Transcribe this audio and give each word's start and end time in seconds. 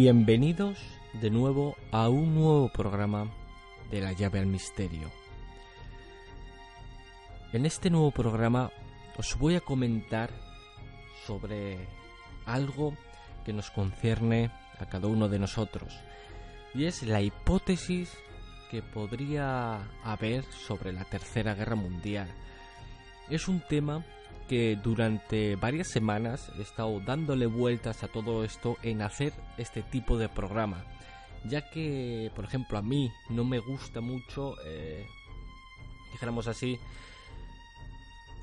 Bienvenidos 0.00 0.78
de 1.14 1.28
nuevo 1.28 1.74
a 1.90 2.08
un 2.08 2.32
nuevo 2.32 2.68
programa 2.68 3.34
de 3.90 4.00
la 4.00 4.12
llave 4.12 4.38
al 4.38 4.46
misterio. 4.46 5.10
En 7.52 7.66
este 7.66 7.90
nuevo 7.90 8.12
programa 8.12 8.70
os 9.16 9.36
voy 9.36 9.56
a 9.56 9.60
comentar 9.60 10.30
sobre 11.26 11.88
algo 12.46 12.94
que 13.44 13.52
nos 13.52 13.72
concierne 13.72 14.52
a 14.78 14.86
cada 14.86 15.08
uno 15.08 15.28
de 15.28 15.40
nosotros 15.40 15.92
y 16.76 16.84
es 16.84 17.02
la 17.02 17.20
hipótesis 17.20 18.16
que 18.70 18.82
podría 18.82 19.82
haber 20.04 20.44
sobre 20.44 20.92
la 20.92 21.06
Tercera 21.06 21.54
Guerra 21.54 21.74
Mundial. 21.74 22.28
Es 23.28 23.48
un 23.48 23.60
tema 23.68 24.04
que 24.48 24.76
durante 24.76 25.56
varias 25.56 25.88
semanas 25.88 26.50
he 26.58 26.62
estado 26.62 27.00
dándole 27.00 27.46
vueltas 27.46 28.02
a 28.02 28.08
todo 28.08 28.42
esto 28.42 28.76
en 28.82 29.02
hacer 29.02 29.32
este 29.58 29.82
tipo 29.82 30.18
de 30.18 30.28
programa. 30.28 30.84
Ya 31.44 31.70
que, 31.70 32.32
por 32.34 32.44
ejemplo, 32.44 32.78
a 32.78 32.82
mí 32.82 33.12
no 33.30 33.44
me 33.44 33.60
gusta 33.60 34.00
mucho, 34.00 34.54
eh, 34.64 35.06
dijéramos 36.12 36.48
así, 36.48 36.78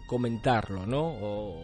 comentarlo, 0.08 0.86
¿no? 0.86 1.08
O 1.08 1.62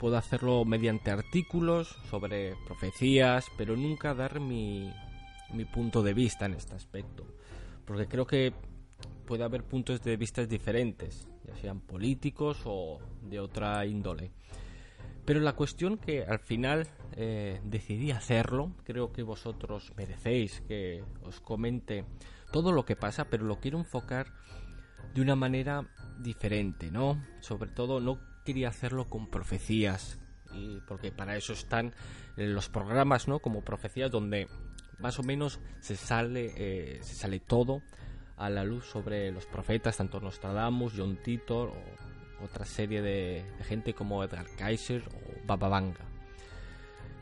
puedo 0.00 0.16
hacerlo 0.16 0.64
mediante 0.64 1.10
artículos 1.10 1.96
sobre 2.10 2.56
profecías, 2.66 3.46
pero 3.56 3.76
nunca 3.76 4.14
dar 4.14 4.40
mi, 4.40 4.92
mi 5.52 5.64
punto 5.64 6.02
de 6.02 6.14
vista 6.14 6.46
en 6.46 6.54
este 6.54 6.74
aspecto. 6.74 7.24
Porque 7.86 8.06
creo 8.06 8.26
que 8.26 8.52
puede 9.26 9.44
haber 9.44 9.62
puntos 9.62 10.02
de 10.02 10.16
vista 10.16 10.44
diferentes, 10.44 11.29
ya 11.46 11.54
sean 11.56 11.80
políticos 11.80 12.62
o 12.64 12.98
de 13.22 13.40
otra 13.40 13.84
índole. 13.86 14.30
Pero 15.24 15.40
la 15.40 15.54
cuestión 15.54 15.98
que 15.98 16.24
al 16.24 16.40
final 16.40 16.88
eh, 17.12 17.60
decidí 17.64 18.10
hacerlo, 18.10 18.72
creo 18.84 19.12
que 19.12 19.22
vosotros 19.22 19.92
merecéis 19.96 20.60
que 20.62 21.04
os 21.22 21.40
comente 21.40 22.04
todo 22.50 22.72
lo 22.72 22.84
que 22.84 22.96
pasa, 22.96 23.26
pero 23.26 23.44
lo 23.44 23.60
quiero 23.60 23.78
enfocar 23.78 24.32
de 25.14 25.20
una 25.20 25.36
manera 25.36 25.88
diferente, 26.18 26.90
¿no? 26.90 27.22
Sobre 27.40 27.70
todo 27.70 28.00
no 28.00 28.18
quería 28.44 28.68
hacerlo 28.68 29.08
con 29.08 29.28
profecías, 29.28 30.18
y 30.52 30.80
porque 30.80 31.12
para 31.12 31.36
eso 31.36 31.52
están 31.52 31.92
los 32.36 32.68
programas, 32.68 33.28
¿no? 33.28 33.38
Como 33.38 33.62
profecías 33.62 34.10
donde 34.10 34.48
más 34.98 35.18
o 35.18 35.22
menos 35.22 35.60
se 35.80 35.96
sale, 35.96 36.52
eh, 36.56 36.98
se 37.02 37.14
sale 37.14 37.40
todo 37.40 37.82
a 38.40 38.48
la 38.48 38.64
luz 38.64 38.86
sobre 38.86 39.30
los 39.30 39.44
profetas, 39.44 39.98
tanto 39.98 40.18
Nostradamus, 40.18 40.94
John 40.96 41.16
Titor 41.16 41.68
o 41.68 42.44
otra 42.44 42.64
serie 42.64 43.02
de, 43.02 43.44
gente 43.64 43.92
como 43.92 44.24
Edgar 44.24 44.46
Kaiser 44.56 45.02
o 45.08 45.46
Baba 45.46 45.68
Vanga. 45.68 46.06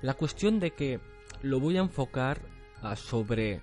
La 0.00 0.14
cuestión 0.14 0.60
de 0.60 0.70
que 0.70 1.00
lo 1.42 1.58
voy 1.58 1.76
a 1.76 1.80
enfocar 1.80 2.40
sobre 2.94 3.60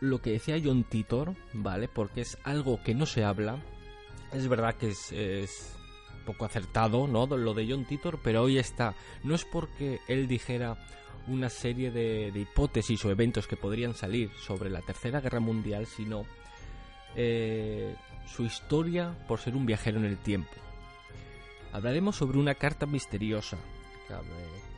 lo 0.00 0.20
que 0.20 0.32
decía 0.32 0.60
John 0.62 0.82
Titor, 0.82 1.36
¿vale? 1.52 1.86
Porque 1.86 2.22
es 2.22 2.36
algo 2.42 2.82
que 2.82 2.96
no 2.96 3.06
se 3.06 3.22
habla. 3.22 3.62
Es 4.32 4.48
verdad 4.48 4.74
que 4.74 4.88
es, 4.88 5.76
poco 6.26 6.44
acertado, 6.44 7.06
¿no? 7.06 7.26
Lo 7.26 7.54
de 7.54 7.68
John 7.70 7.84
Titor, 7.84 8.18
pero 8.24 8.42
hoy 8.42 8.58
está. 8.58 8.96
No 9.22 9.36
es 9.36 9.44
porque 9.44 10.00
él 10.08 10.26
dijera 10.26 10.76
una 11.28 11.48
serie 11.48 11.92
de, 11.92 12.32
de, 12.32 12.40
hipótesis 12.40 13.04
o 13.04 13.10
eventos 13.10 13.46
que 13.46 13.56
podrían 13.56 13.94
salir 13.94 14.32
sobre 14.40 14.68
la 14.68 14.80
Tercera 14.80 15.20
Guerra 15.20 15.38
Mundial, 15.38 15.86
sino 15.86 16.24
eh, 17.16 17.94
su 18.26 18.44
historia 18.44 19.14
por 19.26 19.40
ser 19.40 19.56
un 19.56 19.66
viajero 19.66 19.98
en 19.98 20.04
el 20.04 20.18
tiempo. 20.18 20.52
Hablaremos 21.72 22.16
sobre 22.16 22.38
una 22.38 22.54
carta 22.54 22.86
misteriosa 22.86 23.56
que, 24.08 24.14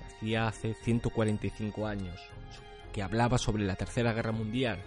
hacía 0.04 0.46
hace 0.46 0.74
145 0.74 1.86
años, 1.86 2.20
que 2.92 3.02
hablaba 3.02 3.38
sobre 3.38 3.64
la 3.64 3.76
Tercera 3.76 4.12
Guerra 4.12 4.32
Mundial 4.32 4.78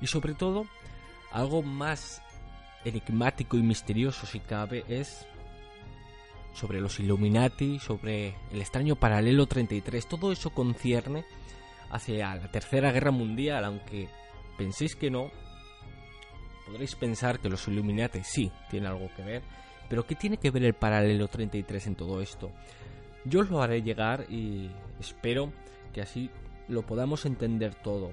y 0.00 0.06
sobre 0.06 0.34
todo 0.34 0.66
algo 1.30 1.62
más 1.62 2.22
enigmático 2.84 3.56
y 3.56 3.62
misterioso 3.62 4.26
si 4.26 4.40
cabe 4.40 4.84
es 4.88 5.26
sobre 6.54 6.80
los 6.80 7.00
Illuminati, 7.00 7.78
sobre 7.78 8.36
el 8.50 8.60
extraño 8.60 8.96
paralelo 8.96 9.46
33, 9.46 10.06
todo 10.06 10.32
eso 10.32 10.50
concierne 10.50 11.24
hacia 11.90 12.34
la 12.34 12.50
Tercera 12.50 12.92
Guerra 12.92 13.10
Mundial, 13.10 13.64
aunque 13.64 14.08
penséis 14.58 14.96
que 14.96 15.10
no, 15.10 15.30
podréis 16.66 16.94
pensar 16.94 17.40
que 17.40 17.48
los 17.48 17.66
Illuminati 17.68 18.20
sí 18.22 18.50
tienen 18.70 18.90
algo 18.90 19.10
que 19.16 19.22
ver, 19.22 19.42
pero 19.88 20.06
¿qué 20.06 20.14
tiene 20.14 20.38
que 20.38 20.50
ver 20.50 20.64
el 20.64 20.74
paralelo 20.74 21.28
33 21.28 21.86
en 21.88 21.94
todo 21.94 22.20
esto? 22.20 22.50
Yo 23.24 23.40
os 23.40 23.50
lo 23.50 23.62
haré 23.62 23.82
llegar 23.82 24.26
y 24.30 24.70
espero 24.98 25.52
que 25.92 26.02
así 26.02 26.30
lo 26.68 26.82
podamos 26.82 27.26
entender 27.26 27.74
todo. 27.74 28.12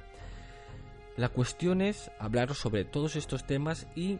La 1.18 1.30
cuestión 1.30 1.82
es 1.82 2.12
hablaros 2.20 2.58
sobre 2.58 2.86
todos 2.86 3.16
estos 3.16 3.46
temas 3.46 3.88
y 3.96 4.20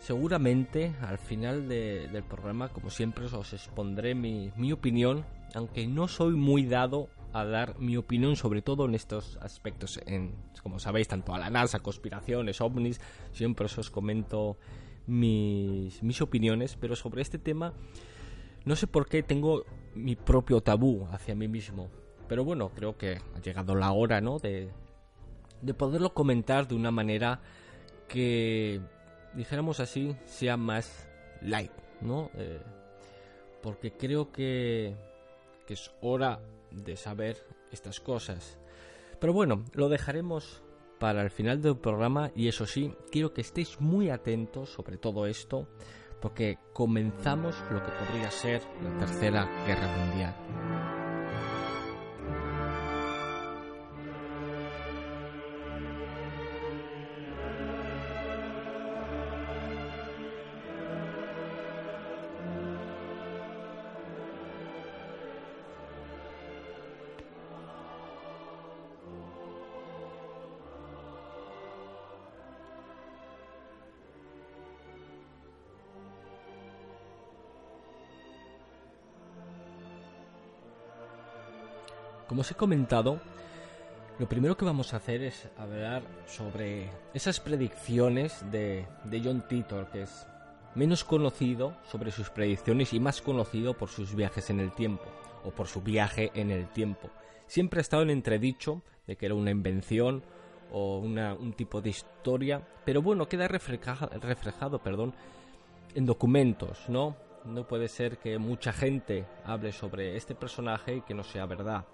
seguramente 0.00 0.92
al 1.00 1.18
final 1.18 1.68
del 1.68 2.22
programa, 2.24 2.68
como 2.68 2.90
siempre, 2.90 3.26
os 3.26 3.52
expondré 3.52 4.14
mi, 4.14 4.52
mi 4.56 4.72
opinión, 4.72 5.24
aunque 5.54 5.86
no 5.86 6.08
soy 6.08 6.34
muy 6.34 6.64
dado 6.64 7.08
a 7.32 7.44
dar 7.44 7.78
mi 7.78 7.96
opinión 7.96 8.36
sobre 8.36 8.62
todo 8.62 8.86
en 8.86 8.94
estos 8.94 9.36
aspectos, 9.40 10.00
en, 10.06 10.34
como 10.62 10.78
sabéis, 10.78 11.08
tanto 11.08 11.34
a 11.34 11.38
la 11.38 11.50
NASA, 11.50 11.80
conspiraciones, 11.80 12.60
ovnis, 12.60 13.00
siempre 13.32 13.66
os 13.66 13.90
comento 13.90 14.56
mis, 15.06 16.02
mis 16.02 16.20
opiniones, 16.20 16.76
pero 16.76 16.96
sobre 16.96 17.22
este 17.22 17.38
tema 17.38 17.74
no 18.64 18.76
sé 18.76 18.86
por 18.86 19.08
qué 19.08 19.22
tengo 19.22 19.64
mi 19.94 20.14
propio 20.14 20.60
tabú 20.60 21.08
hacia 21.10 21.34
mí 21.34 21.48
mismo. 21.48 21.88
Pero 22.28 22.44
bueno, 22.44 22.70
creo 22.74 22.98
que 22.98 23.18
ha 23.34 23.40
llegado 23.40 23.74
la 23.74 23.92
hora, 23.92 24.20
¿no? 24.20 24.38
De, 24.38 24.68
de 25.62 25.74
poderlo 25.74 26.12
comentar 26.12 26.68
de 26.68 26.74
una 26.74 26.90
manera 26.90 27.40
que, 28.08 28.80
dijéramos 29.34 29.80
así, 29.80 30.14
sea 30.26 30.56
más 30.56 31.08
light, 31.40 31.72
¿no? 32.02 32.30
Eh, 32.34 32.60
porque 33.62 33.92
creo 33.92 34.30
que, 34.32 34.94
que 35.66 35.74
es 35.74 35.90
hora 36.02 36.40
de 36.70 36.96
saber 36.96 37.44
estas 37.72 38.00
cosas. 38.00 38.58
Pero 39.20 39.32
bueno, 39.32 39.64
lo 39.74 39.88
dejaremos 39.88 40.62
para 40.98 41.22
el 41.22 41.30
final 41.30 41.62
del 41.62 41.76
programa 41.76 42.30
y 42.34 42.48
eso 42.48 42.66
sí, 42.66 42.94
quiero 43.10 43.32
que 43.32 43.40
estéis 43.40 43.80
muy 43.80 44.10
atentos 44.10 44.70
sobre 44.70 44.96
todo 44.96 45.26
esto 45.26 45.68
porque 46.20 46.58
comenzamos 46.72 47.54
lo 47.70 47.82
que 47.82 47.92
podría 47.92 48.30
ser 48.30 48.62
la 48.82 48.98
Tercera 48.98 49.48
Guerra 49.66 49.96
Mundial. 49.96 50.47
Como 82.38 82.46
os 82.46 82.52
he 82.52 82.54
comentado, 82.54 83.18
Lo 84.20 84.28
primero 84.28 84.56
que 84.56 84.64
vamos 84.64 84.94
a 84.94 84.98
hacer 84.98 85.24
es 85.24 85.48
hablar 85.58 86.04
sobre 86.24 86.88
esas 87.12 87.40
predicciones 87.40 88.48
de, 88.52 88.86
John 89.10 89.42
Titor, 89.48 89.90
que 89.90 90.02
es 90.02 90.24
menos 90.76 91.02
conocido 91.02 91.74
sobre 91.90 92.12
sus 92.12 92.30
predicciones 92.30 92.92
y 92.92 93.00
más 93.00 93.20
conocido 93.22 93.74
por 93.74 93.88
sus 93.88 94.14
viajes 94.14 94.50
en 94.50 94.60
el 94.60 94.70
tiempo, 94.70 95.06
o 95.42 95.50
por 95.50 95.66
su 95.66 95.82
viaje 95.82 96.30
en 96.32 96.52
el 96.52 96.68
tiempo. 96.68 97.10
Siempre 97.48 97.80
ha 97.80 97.82
estado 97.82 98.04
en 98.04 98.10
entredicho 98.10 98.82
de 99.08 99.16
que 99.16 99.26
era 99.26 99.34
una 99.34 99.50
invención 99.50 100.22
o 100.70 100.98
un 101.00 101.54
tipo 101.54 101.80
de 101.80 101.90
historia, 101.90 102.62
pero 102.84 103.02
bueno, 103.02 103.26
queda 103.26 103.48
reflejado 103.48 104.78
perdón, 104.78 105.12
en 105.92 106.06
documentos, 106.06 106.88
¿no? 106.88 107.16
No 107.44 107.66
puede 107.66 107.88
ser 107.88 108.18
que 108.18 108.38
mucha 108.38 108.72
gente 108.72 109.26
hable 109.44 109.72
sobre 109.72 110.16
este 110.16 110.36
personaje 110.36 110.98
y 110.98 111.00
que 111.00 111.14
no 111.14 111.24
sea 111.24 111.44
verdad. 111.44 111.84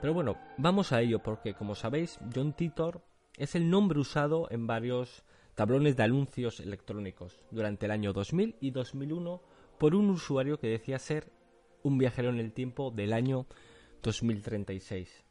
Pero 0.00 0.12
bueno, 0.12 0.36
vamos 0.58 0.92
a 0.92 1.00
ello 1.00 1.22
porque 1.22 1.54
como 1.54 1.74
sabéis, 1.74 2.18
John 2.34 2.52
Titor 2.52 3.02
es 3.36 3.54
el 3.54 3.70
nombre 3.70 3.98
usado 3.98 4.46
en 4.50 4.66
varios 4.66 5.24
tablones 5.54 5.96
de 5.96 6.02
anuncios 6.02 6.60
electrónicos 6.60 7.42
durante 7.50 7.86
el 7.86 7.92
año 7.92 8.12
2000 8.12 8.56
y 8.60 8.70
2001 8.70 9.40
por 9.78 9.94
un 9.94 10.10
usuario 10.10 10.58
que 10.58 10.68
decía 10.68 10.98
ser 10.98 11.32
un 11.82 11.98
viajero 11.98 12.28
en 12.28 12.40
el 12.40 12.52
tiempo 12.52 12.90
del 12.90 13.12
año 13.12 13.46
2036. 14.02 15.24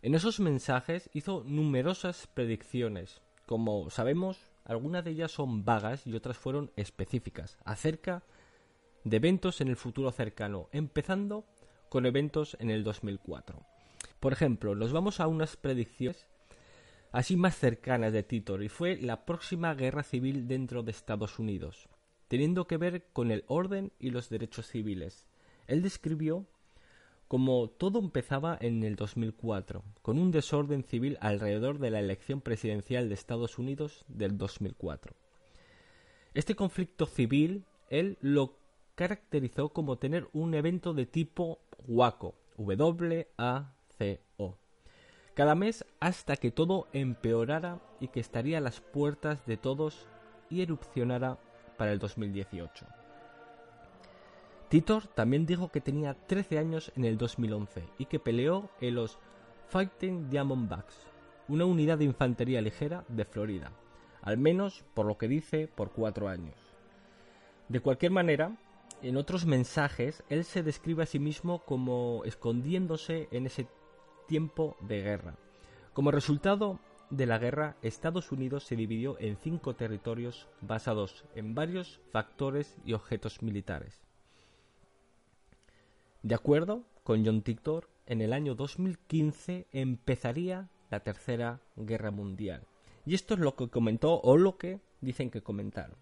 En 0.00 0.14
esos 0.14 0.40
mensajes 0.40 1.10
hizo 1.12 1.44
numerosas 1.46 2.26
predicciones. 2.34 3.22
Como 3.46 3.90
sabemos, 3.90 4.50
algunas 4.64 5.04
de 5.04 5.12
ellas 5.12 5.32
son 5.32 5.64
vagas 5.64 6.06
y 6.06 6.14
otras 6.14 6.36
fueron 6.36 6.72
específicas, 6.76 7.58
acerca 7.64 8.22
de 9.04 9.16
eventos 9.16 9.60
en 9.60 9.68
el 9.68 9.76
futuro 9.76 10.10
cercano, 10.12 10.68
empezando 10.72 11.44
con 11.92 12.06
eventos 12.06 12.56
en 12.58 12.70
el 12.70 12.84
2004. 12.84 13.66
Por 14.18 14.32
ejemplo, 14.32 14.74
nos 14.74 14.94
vamos 14.94 15.20
a 15.20 15.26
unas 15.26 15.58
predicciones 15.58 16.26
así 17.10 17.36
más 17.36 17.54
cercanas 17.54 18.14
de 18.14 18.22
Titor 18.22 18.62
y 18.62 18.70
fue 18.70 18.96
la 18.96 19.26
próxima 19.26 19.74
guerra 19.74 20.02
civil 20.02 20.48
dentro 20.48 20.82
de 20.82 20.90
Estados 20.90 21.38
Unidos, 21.38 21.90
teniendo 22.28 22.66
que 22.66 22.78
ver 22.78 23.08
con 23.12 23.30
el 23.30 23.44
orden 23.46 23.92
y 23.98 24.08
los 24.08 24.30
derechos 24.30 24.68
civiles. 24.68 25.26
Él 25.66 25.82
describió 25.82 26.46
como 27.28 27.68
todo 27.68 27.98
empezaba 27.98 28.56
en 28.58 28.84
el 28.84 28.96
2004, 28.96 29.84
con 30.00 30.18
un 30.18 30.30
desorden 30.30 30.84
civil 30.84 31.18
alrededor 31.20 31.78
de 31.78 31.90
la 31.90 32.00
elección 32.00 32.40
presidencial 32.40 33.10
de 33.10 33.14
Estados 33.16 33.58
Unidos 33.58 34.06
del 34.08 34.38
2004. 34.38 35.14
Este 36.32 36.54
conflicto 36.54 37.04
civil 37.04 37.66
él 37.90 38.16
lo 38.22 38.56
caracterizó 38.94 39.70
como 39.70 39.98
tener 39.98 40.28
un 40.32 40.54
evento 40.54 40.94
de 40.94 41.06
tipo 41.06 41.60
WACO, 41.86 42.34
W-A-C-O, 42.58 44.56
cada 45.34 45.54
mes 45.54 45.84
hasta 46.00 46.36
que 46.36 46.50
todo 46.50 46.88
empeorara 46.92 47.80
y 48.00 48.08
que 48.08 48.20
estaría 48.20 48.58
a 48.58 48.60
las 48.60 48.80
puertas 48.80 49.46
de 49.46 49.56
todos 49.56 50.06
y 50.50 50.62
erupcionara 50.62 51.38
para 51.76 51.92
el 51.92 51.98
2018. 51.98 52.86
Titor 54.68 55.06
también 55.06 55.44
dijo 55.44 55.68
que 55.68 55.80
tenía 55.80 56.14
13 56.14 56.58
años 56.58 56.92
en 56.96 57.04
el 57.04 57.18
2011 57.18 57.84
y 57.98 58.06
que 58.06 58.18
peleó 58.18 58.70
en 58.80 58.94
los 58.94 59.18
Fighting 59.68 60.30
Diamondbacks, 60.30 61.06
una 61.48 61.64
unidad 61.64 61.98
de 61.98 62.04
infantería 62.04 62.62
ligera 62.62 63.04
de 63.08 63.24
Florida, 63.24 63.72
al 64.22 64.38
menos 64.38 64.84
por 64.94 65.06
lo 65.06 65.18
que 65.18 65.28
dice 65.28 65.68
por 65.68 65.92
cuatro 65.92 66.28
años. 66.28 66.54
De 67.68 67.80
cualquier 67.80 68.12
manera, 68.12 68.56
en 69.02 69.16
otros 69.16 69.46
mensajes, 69.46 70.22
él 70.28 70.44
se 70.44 70.62
describe 70.62 71.02
a 71.02 71.06
sí 71.06 71.18
mismo 71.18 71.64
como 71.64 72.22
escondiéndose 72.24 73.28
en 73.32 73.46
ese 73.46 73.66
tiempo 74.28 74.76
de 74.80 75.02
guerra. 75.02 75.36
Como 75.92 76.10
resultado 76.10 76.78
de 77.10 77.26
la 77.26 77.38
guerra, 77.38 77.76
Estados 77.82 78.32
Unidos 78.32 78.64
se 78.64 78.76
dividió 78.76 79.16
en 79.18 79.36
cinco 79.36 79.74
territorios 79.74 80.48
basados 80.60 81.24
en 81.34 81.54
varios 81.54 82.00
factores 82.10 82.76
y 82.84 82.94
objetos 82.94 83.42
militares. 83.42 84.00
De 86.22 86.34
acuerdo 86.34 86.84
con 87.02 87.26
John 87.26 87.42
Titor, 87.42 87.88
en 88.06 88.20
el 88.20 88.32
año 88.32 88.54
2015 88.54 89.66
empezaría 89.72 90.68
la 90.90 91.00
Tercera 91.00 91.60
Guerra 91.76 92.10
Mundial. 92.10 92.62
Y 93.04 93.14
esto 93.14 93.34
es 93.34 93.40
lo 93.40 93.56
que 93.56 93.68
comentó 93.68 94.20
o 94.20 94.36
lo 94.36 94.56
que 94.56 94.80
dicen 95.00 95.30
que 95.30 95.42
comentaron. 95.42 95.96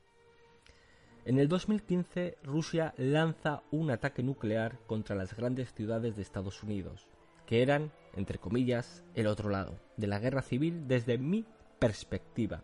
En 1.27 1.39
el 1.39 1.49
2015 1.49 2.39
Rusia 2.43 2.95
lanza 2.97 3.63
un 3.71 3.91
ataque 3.91 4.23
nuclear 4.23 4.79
contra 4.87 5.15
las 5.15 5.37
grandes 5.37 5.73
ciudades 5.75 6.17
de 6.17 6.23
Estados 6.23 6.63
Unidos, 6.63 7.07
que 7.47 7.63
eran, 7.63 7.93
entre 8.15 8.39
comillas, 8.39 9.05
el 9.15 9.27
otro 9.27 9.51
lado 9.51 9.79
de 9.99 10.07
la 10.07 10.19
guerra 10.19 10.41
civil 10.41 10.89
desde 10.89 11.19
mi 11.19 11.45
perspectiva. 11.79 12.63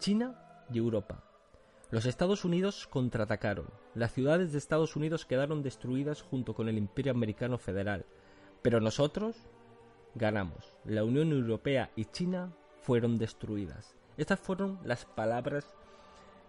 China 0.00 0.66
y 0.72 0.78
Europa. 0.78 1.22
Los 1.90 2.06
Estados 2.06 2.44
Unidos 2.44 2.88
contraatacaron. 2.88 3.66
Las 3.94 4.12
ciudades 4.12 4.50
de 4.50 4.58
Estados 4.58 4.96
Unidos 4.96 5.24
quedaron 5.24 5.62
destruidas 5.62 6.22
junto 6.22 6.54
con 6.54 6.68
el 6.68 6.78
Imperio 6.78 7.12
Americano 7.12 7.58
Federal. 7.58 8.06
Pero 8.62 8.80
nosotros 8.80 9.36
ganamos. 10.14 10.74
La 10.84 11.04
Unión 11.04 11.30
Europea 11.30 11.90
y 11.94 12.06
China 12.06 12.52
fueron 12.80 13.18
destruidas. 13.18 13.94
Estas 14.16 14.40
fueron 14.40 14.80
las 14.84 15.04
palabras 15.04 15.76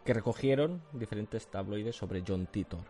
que 0.04 0.14
recogieron 0.14 0.82
diferentes 0.94 1.48
tabloides 1.48 1.96
sobre 1.96 2.24
John 2.28 2.48
Titor. 2.48 2.82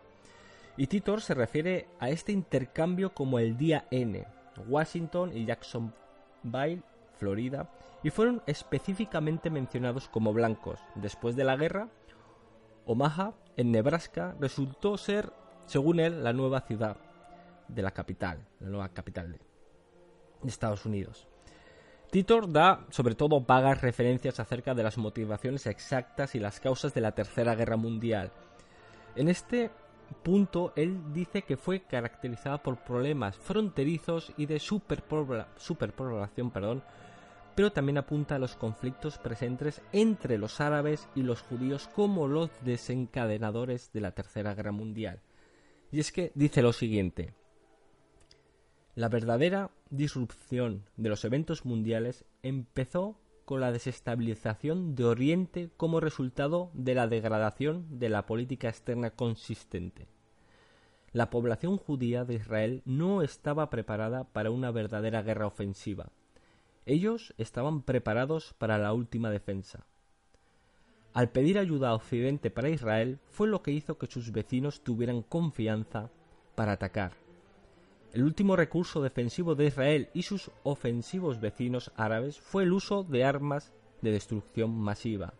Y 0.76 0.88
Titor 0.88 1.20
se 1.20 1.34
refiere 1.34 1.88
a 2.00 2.10
este 2.10 2.32
intercambio 2.32 3.14
como 3.14 3.38
el 3.38 3.56
día 3.56 3.86
N, 3.90 4.26
Washington 4.66 5.36
y 5.36 5.44
Jacksonville, 5.44 6.82
Florida, 7.18 7.70
y 8.02 8.10
fueron 8.10 8.42
específicamente 8.46 9.50
mencionados 9.50 10.08
como 10.08 10.32
blancos. 10.32 10.80
Después 10.96 11.36
de 11.36 11.44
la 11.44 11.56
guerra, 11.56 11.88
Omaha, 12.86 13.34
en 13.56 13.70
Nebraska, 13.70 14.36
resultó 14.40 14.98
ser, 14.98 15.32
según 15.66 16.00
él, 16.00 16.24
la 16.24 16.32
nueva 16.32 16.60
ciudad 16.60 16.96
de 17.68 17.82
la 17.82 17.92
capital, 17.92 18.44
la 18.60 18.68
nueva 18.68 18.88
capital 18.88 19.32
de 20.42 20.48
Estados 20.48 20.84
Unidos. 20.84 21.28
Titor 22.14 22.46
da 22.46 22.86
sobre 22.90 23.16
todo 23.16 23.40
vagas 23.40 23.80
referencias 23.80 24.38
acerca 24.38 24.72
de 24.72 24.84
las 24.84 24.98
motivaciones 24.98 25.66
exactas 25.66 26.36
y 26.36 26.38
las 26.38 26.60
causas 26.60 26.94
de 26.94 27.00
la 27.00 27.10
Tercera 27.10 27.56
Guerra 27.56 27.76
Mundial. 27.76 28.30
En 29.16 29.28
este 29.28 29.72
punto 30.22 30.72
él 30.76 31.12
dice 31.12 31.42
que 31.42 31.56
fue 31.56 31.80
caracterizada 31.80 32.62
por 32.62 32.84
problemas 32.84 33.36
fronterizos 33.36 34.32
y 34.36 34.46
de 34.46 34.60
superpoblación, 34.60 36.52
perdón, 36.52 36.84
pero 37.56 37.72
también 37.72 37.98
apunta 37.98 38.36
a 38.36 38.38
los 38.38 38.54
conflictos 38.54 39.18
presentes 39.18 39.82
entre 39.90 40.38
los 40.38 40.60
árabes 40.60 41.08
y 41.16 41.24
los 41.24 41.42
judíos 41.42 41.88
como 41.96 42.28
los 42.28 42.48
desencadenadores 42.64 43.90
de 43.92 44.02
la 44.02 44.12
Tercera 44.12 44.54
Guerra 44.54 44.70
Mundial. 44.70 45.18
Y 45.90 45.98
es 45.98 46.12
que 46.12 46.30
dice 46.36 46.62
lo 46.62 46.72
siguiente, 46.72 47.34
la 48.94 49.08
verdadera 49.08 49.70
disrupción 49.90 50.84
de 50.96 51.08
los 51.08 51.24
eventos 51.24 51.64
mundiales 51.64 52.24
empezó 52.42 53.18
con 53.44 53.60
la 53.60 53.72
desestabilización 53.72 54.94
de 54.94 55.04
Oriente 55.04 55.70
como 55.76 56.00
resultado 56.00 56.70
de 56.74 56.94
la 56.94 57.08
degradación 57.08 57.98
de 57.98 58.08
la 58.08 58.24
política 58.24 58.68
externa 58.68 59.10
consistente. 59.10 60.06
La 61.12 61.30
población 61.30 61.76
judía 61.76 62.24
de 62.24 62.34
Israel 62.34 62.82
no 62.84 63.22
estaba 63.22 63.68
preparada 63.68 64.24
para 64.24 64.50
una 64.50 64.70
verdadera 64.70 65.22
guerra 65.22 65.46
ofensiva. 65.46 66.10
Ellos 66.86 67.34
estaban 67.36 67.82
preparados 67.82 68.54
para 68.58 68.78
la 68.78 68.92
última 68.92 69.30
defensa. 69.30 69.86
Al 71.12 71.30
pedir 71.30 71.58
ayuda 71.58 71.90
a 71.90 71.94
Occidente 71.94 72.50
para 72.50 72.68
Israel 72.68 73.18
fue 73.28 73.48
lo 73.48 73.62
que 73.62 73.70
hizo 73.70 73.98
que 73.98 74.06
sus 74.06 74.32
vecinos 74.32 74.82
tuvieran 74.82 75.22
confianza 75.22 76.10
para 76.56 76.72
atacar. 76.72 77.23
El 78.14 78.22
último 78.22 78.54
recurso 78.54 79.02
defensivo 79.02 79.56
de 79.56 79.66
Israel 79.66 80.08
y 80.14 80.22
sus 80.22 80.52
ofensivos 80.62 81.40
vecinos 81.40 81.90
árabes 81.96 82.38
fue 82.38 82.62
el 82.62 82.72
uso 82.72 83.02
de 83.02 83.24
armas 83.24 83.72
de 84.02 84.12
destrucción 84.12 84.70
masiva. 84.70 85.34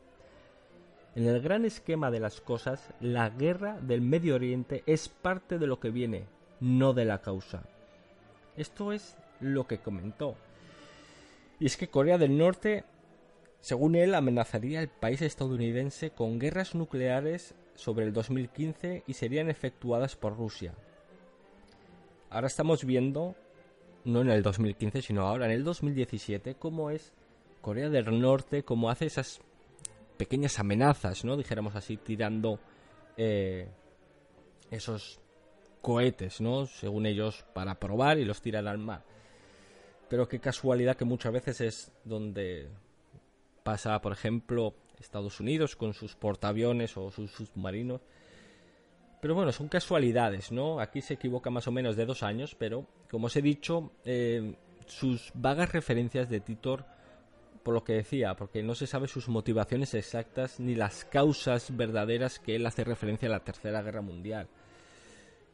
En 1.14 1.28
el 1.28 1.40
gran 1.40 1.64
esquema 1.64 2.10
de 2.10 2.18
las 2.18 2.40
cosas, 2.40 2.92
la 2.98 3.30
guerra 3.30 3.78
del 3.80 4.00
Medio 4.00 4.34
Oriente 4.34 4.82
es 4.86 5.08
parte 5.08 5.60
de 5.60 5.68
lo 5.68 5.78
que 5.78 5.90
viene, 5.90 6.26
no 6.58 6.94
de 6.94 7.04
la 7.04 7.22
causa. 7.22 7.62
Esto 8.56 8.92
es 8.92 9.16
lo 9.38 9.68
que 9.68 9.78
comentó. 9.78 10.34
Y 11.60 11.66
es 11.66 11.76
que 11.76 11.86
Corea 11.86 12.18
del 12.18 12.36
Norte, 12.36 12.82
según 13.60 13.94
él, 13.94 14.16
amenazaría 14.16 14.80
al 14.80 14.88
país 14.88 15.22
estadounidense 15.22 16.10
con 16.10 16.40
guerras 16.40 16.74
nucleares 16.74 17.54
sobre 17.76 18.04
el 18.04 18.12
2015 18.12 19.04
y 19.06 19.14
serían 19.14 19.48
efectuadas 19.48 20.16
por 20.16 20.36
Rusia 20.36 20.74
ahora 22.34 22.48
estamos 22.48 22.84
viendo, 22.84 23.36
no 24.04 24.20
en 24.22 24.28
el 24.28 24.42
2015, 24.42 25.02
sino 25.02 25.22
ahora 25.22 25.46
en 25.46 25.52
el 25.52 25.62
2017, 25.62 26.56
cómo 26.56 26.90
es 26.90 27.12
Corea 27.60 27.88
del 27.88 28.20
Norte, 28.20 28.64
cómo 28.64 28.90
hace 28.90 29.06
esas 29.06 29.40
pequeñas 30.16 30.58
amenazas, 30.58 31.24
¿no? 31.24 31.36
Dijéramos 31.36 31.76
así, 31.76 31.96
tirando 31.96 32.58
eh, 33.16 33.68
esos 34.72 35.20
cohetes, 35.80 36.40
¿no? 36.40 36.66
Según 36.66 37.06
ellos, 37.06 37.44
para 37.54 37.76
probar 37.76 38.18
y 38.18 38.24
los 38.24 38.42
tiran 38.42 38.66
al 38.66 38.78
mar. 38.78 39.04
pero 40.08 40.28
qué 40.28 40.40
casualidad 40.40 40.96
que 40.96 41.04
muchas 41.04 41.32
veces 41.32 41.60
es 41.60 41.92
donde 42.04 42.68
pasa, 43.62 44.00
por 44.00 44.12
ejemplo, 44.12 44.74
Estados 44.98 45.38
Unidos 45.38 45.76
con 45.76 45.94
sus 45.94 46.16
portaaviones 46.16 46.96
o 46.96 47.12
sus 47.12 47.30
submarinos. 47.30 48.00
Pero 49.24 49.34
bueno, 49.34 49.52
son 49.52 49.68
casualidades, 49.68 50.52
¿no? 50.52 50.80
Aquí 50.80 51.00
se 51.00 51.14
equivoca 51.14 51.48
más 51.48 51.66
o 51.66 51.72
menos 51.72 51.96
de 51.96 52.04
dos 52.04 52.22
años, 52.22 52.54
pero 52.58 52.86
como 53.10 53.28
os 53.28 53.36
he 53.36 53.40
dicho, 53.40 53.90
eh, 54.04 54.54
sus 54.84 55.32
vagas 55.32 55.72
referencias 55.72 56.28
de 56.28 56.40
Titor, 56.40 56.84
por 57.62 57.72
lo 57.72 57.84
que 57.84 57.94
decía, 57.94 58.36
porque 58.36 58.62
no 58.62 58.74
se 58.74 58.86
sabe 58.86 59.08
sus 59.08 59.30
motivaciones 59.30 59.94
exactas 59.94 60.60
ni 60.60 60.74
las 60.74 61.06
causas 61.06 61.74
verdaderas 61.74 62.38
que 62.38 62.56
él 62.56 62.66
hace 62.66 62.84
referencia 62.84 63.26
a 63.30 63.32
la 63.32 63.40
Tercera 63.42 63.80
Guerra 63.80 64.02
Mundial. 64.02 64.46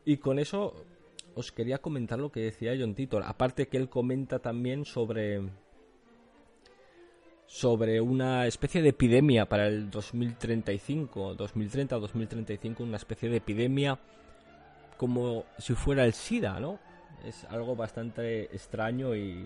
Y 0.05 0.17
con 0.17 0.41
eso 0.41 0.75
os 1.37 1.53
quería 1.53 1.79
comentar 1.79 2.19
lo 2.19 2.33
que 2.33 2.41
decía 2.41 2.75
John 2.77 2.97
Titor, 2.97 3.23
aparte 3.25 3.69
que 3.69 3.77
él 3.77 3.89
comenta 3.89 4.41
también 4.41 4.85
sobre 4.85 5.49
sobre 7.51 8.01
una 8.01 8.47
especie 8.47 8.81
de 8.81 8.91
epidemia 8.91 9.45
para 9.45 9.67
el 9.67 9.91
2035, 9.91 11.35
2030 11.35 11.99
2035, 11.99 12.85
una 12.85 12.97
especie 12.97 13.29
de 13.29 13.39
epidemia 13.39 13.99
como 14.97 15.47
si 15.59 15.75
fuera 15.75 16.05
el 16.05 16.15
SIDA, 16.15 16.61
¿no? 16.61 16.79
Es 17.25 17.43
algo 17.47 17.75
bastante 17.75 18.45
extraño 18.55 19.17
y, 19.17 19.45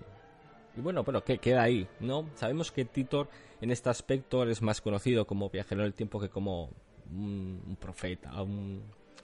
y 0.76 0.80
bueno, 0.82 1.02
pero 1.02 1.24
que 1.24 1.38
queda 1.38 1.62
ahí, 1.62 1.88
¿no? 2.00 2.28
Sabemos 2.34 2.70
que 2.70 2.84
Titor 2.84 3.30
en 3.62 3.70
este 3.70 3.88
aspecto 3.88 4.44
es 4.44 4.60
más 4.60 4.82
conocido 4.82 5.26
como 5.26 5.48
viajero 5.48 5.80
en 5.80 5.86
el 5.86 5.94
tiempo 5.94 6.20
que 6.20 6.28
como 6.28 6.68
un, 7.10 7.78
profeta, 7.80 8.42
un, 8.42 8.82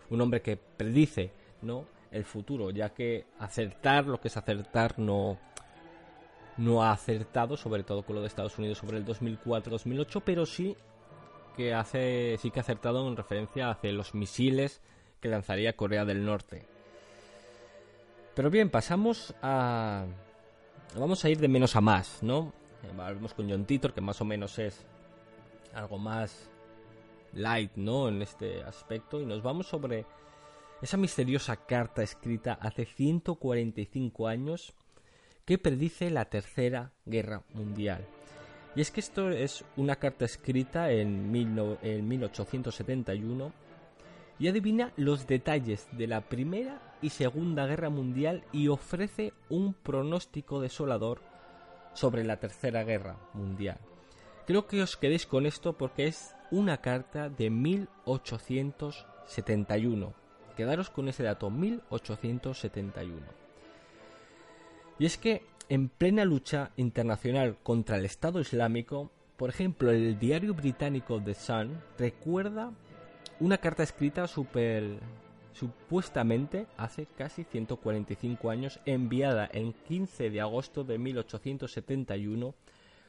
un 0.08 0.20
hombre 0.22 0.40
que 0.40 0.56
predice, 0.56 1.32
¿no? 1.60 1.84
El 2.10 2.25
futuro, 2.25 2.70
ya 2.70 2.94
que 2.94 3.26
acertar 3.40 4.06
lo 4.06 4.18
que 4.18 4.28
es 4.28 4.37
acertar 4.38 4.99
no 4.99 5.38
no 6.61 6.83
ha 6.83 6.93
acertado, 6.93 7.57
sobre 7.57 7.83
todo 7.85 8.02
con 8.02 8.17
lo 8.17 8.21
de 8.21 8.26
Estados 8.29 8.59
Unidos 8.59 8.79
sobre 8.79 8.99
el 8.99 9.07
2004-2008, 9.07 10.23
pero 10.25 10.45
sí 10.45 10.76
que 11.57 11.73
hace 11.75 12.37
sí 12.38 12.50
que 12.50 12.61
ha 12.61 12.62
acertado 12.62 13.09
en 13.09 13.17
referencia 13.17 13.71
hacia 13.71 13.93
los 13.93 14.14
misiles 14.14 14.83
que 15.21 15.29
lanzaría 15.29 15.75
Corea 15.75 16.05
del 16.05 16.25
Norte. 16.25 16.67
Pero 18.35 18.50
bien, 18.50 18.69
pasamos 18.71 19.35
a 19.43 20.05
vamos 20.97 21.25
a 21.25 21.31
ir 21.31 21.38
de 21.38 21.49
menos 21.49 21.76
a 21.76 21.81
más, 21.81 22.23
¿no? 22.23 22.52
Vamos 22.95 23.33
con 23.33 23.50
John 23.50 23.64
Titor, 23.64 23.95
que 23.95 24.00
más 24.02 24.21
o 24.21 24.25
menos 24.26 24.59
es 24.59 24.85
algo 25.75 25.99
más 25.99 26.50
light, 27.33 27.73
¿no? 27.76 28.09
En 28.09 28.21
este 28.21 28.62
aspecto 28.62 29.19
y 29.21 29.25
nos 29.25 29.43
vamos 29.43 29.67
sobre 29.67 30.05
esa 30.83 30.99
misteriosa 30.99 31.57
carta 31.57 32.02
escrita 32.02 32.59
hace 32.61 32.85
145 32.85 34.29
años 34.29 34.75
que 35.50 35.59
predice 35.59 36.11
la 36.11 36.26
Tercera 36.26 36.92
Guerra 37.04 37.42
Mundial. 37.54 38.07
Y 38.76 38.83
es 38.83 38.92
que 38.92 39.00
esto 39.00 39.30
es 39.30 39.64
una 39.76 39.97
carta 39.97 40.25
escrita 40.25 40.92
en, 40.92 41.33
1871 41.33 43.52
y 44.38 44.47
adivina 44.47 44.92
los 44.97 45.26
detalles 45.26 45.88
de 45.90 46.07
la 46.07 46.21
Primera 46.21 46.80
y 47.02 47.11
Segunda 47.11 47.66
Guerra 47.66 47.90
Mundial 47.90 48.45
y 48.52 48.69
ofrece 48.69 49.33
un 49.49 49.75
pronóstico 49.75 50.61
desolador 50.61 51.21
sobre 51.95 52.23
la 52.23 52.38
Tercera 52.38 52.85
Guerra 52.85 53.16
Mundial. 53.35 53.78
Creo 54.47 54.69
que 54.69 54.83
os 54.83 54.97
quedéis 54.97 55.26
con 55.26 55.47
esto 55.47 55.73
porque 55.73 56.07
es 56.07 56.37
una 56.52 56.76
carta 56.76 57.28
de 57.28 57.50
1871. 57.50 60.14
Quedaros 60.57 60.90
con 60.90 61.09
ese 61.09 61.25
dato, 61.25 61.50
1871. 61.50 63.50
Y 65.00 65.07
es 65.07 65.16
que 65.16 65.42
en 65.71 65.88
plena 65.88 66.26
lucha 66.26 66.73
internacional 66.76 67.57
contra 67.62 67.97
el 67.97 68.04
Estado 68.04 68.38
Islámico, 68.38 69.11
por 69.38 69.49
ejemplo, 69.49 69.90
el 69.90 70.19
diario 70.19 70.52
británico 70.52 71.23
The 71.23 71.33
Sun 71.35 71.80
recuerda 71.99 72.71
una 73.40 73.57
carta 73.57 73.83
escrita 73.83 74.26
supuestamente 75.54 76.66
hace 76.76 77.07
casi 77.16 77.45
145 77.45 78.50
años, 78.50 78.78
enviada 78.85 79.47
el 79.47 79.73
15 79.73 80.28
de 80.28 80.42
agosto 80.42 80.85
de 80.85 80.99
1871 80.99 82.54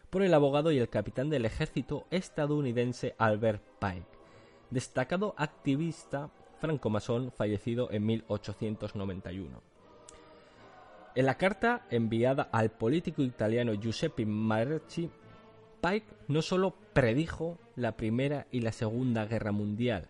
por 0.10 0.22
el 0.22 0.34
abogado 0.34 0.72
y 0.72 0.78
el 0.78 0.88
capitán 0.88 1.30
del 1.30 1.44
ejército 1.44 2.08
estadounidense 2.10 3.16
Albert 3.18 3.64
Pike, 3.82 4.08
destacado 4.70 5.36
activista 5.38 6.30
francomasón 6.62 7.34
fallecido 7.34 7.92
en 7.92 8.06
1891. 8.06 9.71
En 11.14 11.26
la 11.26 11.36
carta 11.36 11.86
enviada 11.90 12.48
al 12.54 12.72
político 12.72 13.22
italiano 13.22 13.74
Giuseppe 13.74 14.26
Marchi, 14.26 15.10
Pike 15.82 16.08
no 16.30 16.42
solo 16.42 16.74
predijo 16.94 17.58
la 17.76 17.98
Primera 17.98 18.48
y 18.50 18.62
la 18.62 18.72
Segunda 18.72 19.26
Guerra 19.26 19.52
Mundial, 19.52 20.08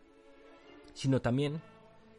sino 0.94 1.20
también 1.20 1.60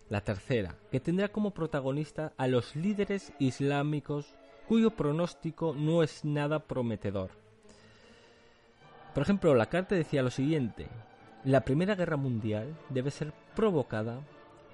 la 0.09 0.23
Tercera, 0.23 0.75
que 0.91 0.99
tendrá 0.99 1.29
como 1.29 1.53
protagonista 1.53 2.33
a 2.37 2.49
los 2.49 2.75
líderes 2.75 3.33
islámicos 3.39 4.35
cuyo 4.67 4.91
pronóstico 4.91 5.75
no 5.77 6.03
es 6.03 6.25
nada 6.25 6.61
prometedor. 6.61 7.31
Por 9.15 9.23
ejemplo, 9.23 9.55
la 9.55 9.67
carta 9.67 9.95
decía 9.95 10.23
lo 10.23 10.31
siguiente, 10.31 10.89
la 11.45 11.61
Primera 11.61 11.95
Guerra 11.95 12.17
Mundial 12.17 12.77
debe 12.89 13.13
ser 13.13 13.33
provocada 13.55 14.21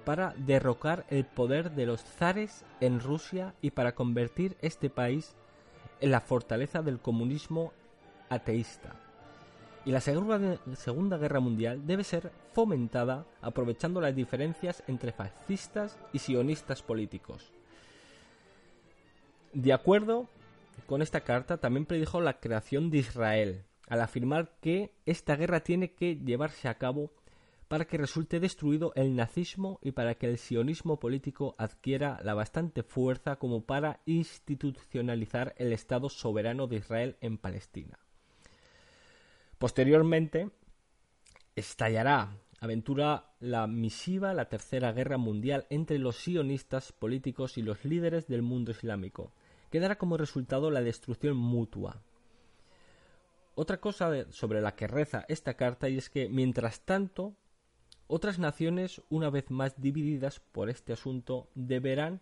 para 0.09 0.33
derrocar 0.39 1.05
el 1.11 1.27
poder 1.27 1.73
de 1.73 1.85
los 1.85 2.03
zares 2.03 2.65
en 2.81 2.99
Rusia 2.99 3.53
y 3.61 3.73
para 3.73 3.95
convertir 3.95 4.57
este 4.63 4.89
país 4.89 5.37
en 6.01 6.13
la 6.13 6.23
fortaleza 6.23 6.81
del 6.81 6.99
comunismo 6.99 7.75
ateísta. 8.31 8.97
Y 9.85 9.91
la 9.91 10.01
Segunda 10.01 11.19
Guerra 11.19 11.41
Mundial 11.41 11.87
debe 11.87 12.05
ser 12.05 12.33
fomentada 12.55 13.27
aprovechando 13.43 14.01
las 14.01 14.17
diferencias 14.17 14.83
entre 14.87 15.13
fascistas 15.13 15.99
y 16.15 16.21
sionistas 16.21 16.81
políticos. 16.81 17.53
De 19.53 19.75
acuerdo 19.75 20.27
con 20.87 21.03
esta 21.03 21.21
carta, 21.21 21.59
también 21.59 21.85
predijo 21.85 22.23
la 22.23 22.41
creación 22.41 22.89
de 22.89 22.97
Israel, 22.97 23.65
al 23.89 24.01
afirmar 24.01 24.53
que 24.63 24.91
esta 25.05 25.37
guerra 25.37 25.61
tiene 25.61 25.93
que 25.93 26.17
llevarse 26.17 26.67
a 26.67 26.79
cabo 26.79 27.11
para 27.69 27.87
que 27.87 27.99
resulte 27.99 28.41
destruido 28.41 28.93
el 28.97 29.15
nazismo 29.15 29.79
y 29.83 29.93
para 29.93 30.15
que 30.15 30.27
el 30.27 30.39
sionismo 30.39 30.99
político 30.99 31.55
adquiera 31.59 32.19
la 32.25 32.35
bastante 32.35 32.83
fuerza 32.83 33.37
como 33.37 33.65
para 33.65 34.01
institucionalizar 34.07 35.55
el 35.59 35.73
Estado 35.73 36.09
soberano 36.09 36.67
de 36.67 36.77
Israel 36.77 37.17
en 37.21 37.37
Palestina. 37.37 37.99
Posteriormente, 39.59 40.51
estallará 41.57 42.39
aventura 42.61 43.33
la 43.39 43.67
misiva 43.67 44.35
la 44.35 44.49
Tercera 44.49 44.93
Guerra 44.93 45.19
Mundial 45.19 45.67
entre 45.71 45.99
los 45.99 46.17
sionistas 46.17 46.93
políticos 46.93 47.59
y 47.59 47.63
los 47.63 47.85
líderes 47.85 48.27
del 48.27 48.43
mundo 48.43 48.71
islámico, 48.73 49.33
que 49.71 49.81
dará 49.81 49.99
como 49.99 50.17
resultado 50.17 50.71
la 50.71 50.81
destrucción 50.81 51.37
mutua. 51.37 52.03
Otra 53.55 53.81
cosa 53.81 54.31
sobre 54.31 54.61
la 54.61 54.75
que 54.75 54.87
reza 54.87 55.25
esta 55.29 55.55
carta 55.55 55.89
y 55.89 55.99
es 55.99 56.11
que, 56.11 56.29
mientras 56.29 56.81
tanto, 56.81 57.37
otras 58.09 58.39
naciones, 58.39 59.03
una 59.11 59.31
vez 59.31 59.51
más 59.51 59.81
divididas 59.81 60.41
por 60.41 60.71
este 60.71 60.93
asunto, 60.93 61.49
deberán 61.55 62.21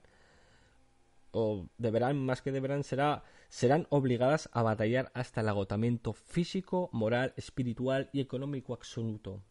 o 1.31 1.67
deberán 1.79 2.25
más 2.25 2.43
que 2.43 2.53
deberán 2.53 2.83
será 2.83 3.23
serán 3.49 3.87
obligadas 3.91 4.49
a 4.53 4.63
batallar 4.63 5.11
hasta 5.15 5.41
el 5.41 5.49
agotamiento 5.49 6.13
físico, 6.13 6.89
moral, 6.93 7.33
espiritual 7.37 8.11
y 8.13 8.21
económico 8.21 8.75
absoluto, 8.75 9.43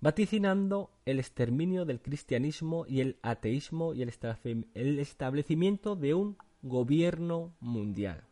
vaticinando 0.00 0.90
el 1.04 1.18
exterminio 1.18 1.84
del 1.84 2.00
cristianismo 2.00 2.84
y 2.86 3.00
el 3.00 3.18
ateísmo 3.22 3.94
y 3.94 4.02
el 4.02 4.98
establecimiento 4.98 5.96
de 5.96 6.14
un 6.14 6.36
gobierno 6.62 7.54
mundial. 7.60 8.24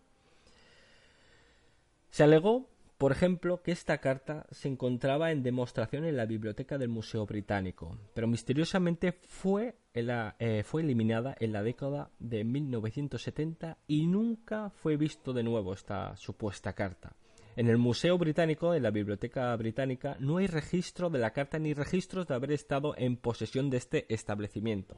Se 2.11 2.23
alegó 2.23 2.69
por 2.99 3.13
ejemplo, 3.13 3.63
que 3.63 3.73
esta 3.73 3.99
carta 3.99 4.47
se 4.51 4.69
encontraba 4.69 5.31
en 5.31 5.43
demostración 5.43 6.05
en 6.05 6.17
la 6.17 6.25
biblioteca 6.25 6.79
del 6.79 6.89
Museo 6.89 7.27
Británico, 7.27 7.99
pero 8.15 8.27
misteriosamente 8.27 9.19
fue, 9.29 9.77
eh, 9.93 10.63
fue 10.65 10.83
eliminada 10.83 11.37
en 11.39 11.53
la 11.53 11.63
década 11.63 12.11
de 12.19 12.45
1970 12.45 13.77
y 13.87 14.07
nunca 14.07 14.71
fue 14.71 14.97
visto 14.97 15.35
de 15.35 15.43
nuevo 15.43 15.75
esta 15.75 16.17
supuesta 16.17 16.73
carta. 16.73 17.15
En 17.57 17.69
el 17.69 17.79
Museo 17.79 18.17
Británico, 18.19 18.75
en 18.75 18.83
la 18.83 18.91
Biblioteca 18.91 19.55
Británica, 19.57 20.17
no 20.19 20.39
hay 20.39 20.47
registro 20.47 21.11
de 21.11 21.19
la 21.19 21.33
carta 21.33 21.59
ni 21.59 21.75
registros 21.75 22.27
de 22.27 22.35
haber 22.35 22.53
estado 22.53 22.95
en 22.97 23.17
posesión 23.17 23.71
de 23.71 23.79
este 23.79 24.13
establecimiento. 24.13 24.97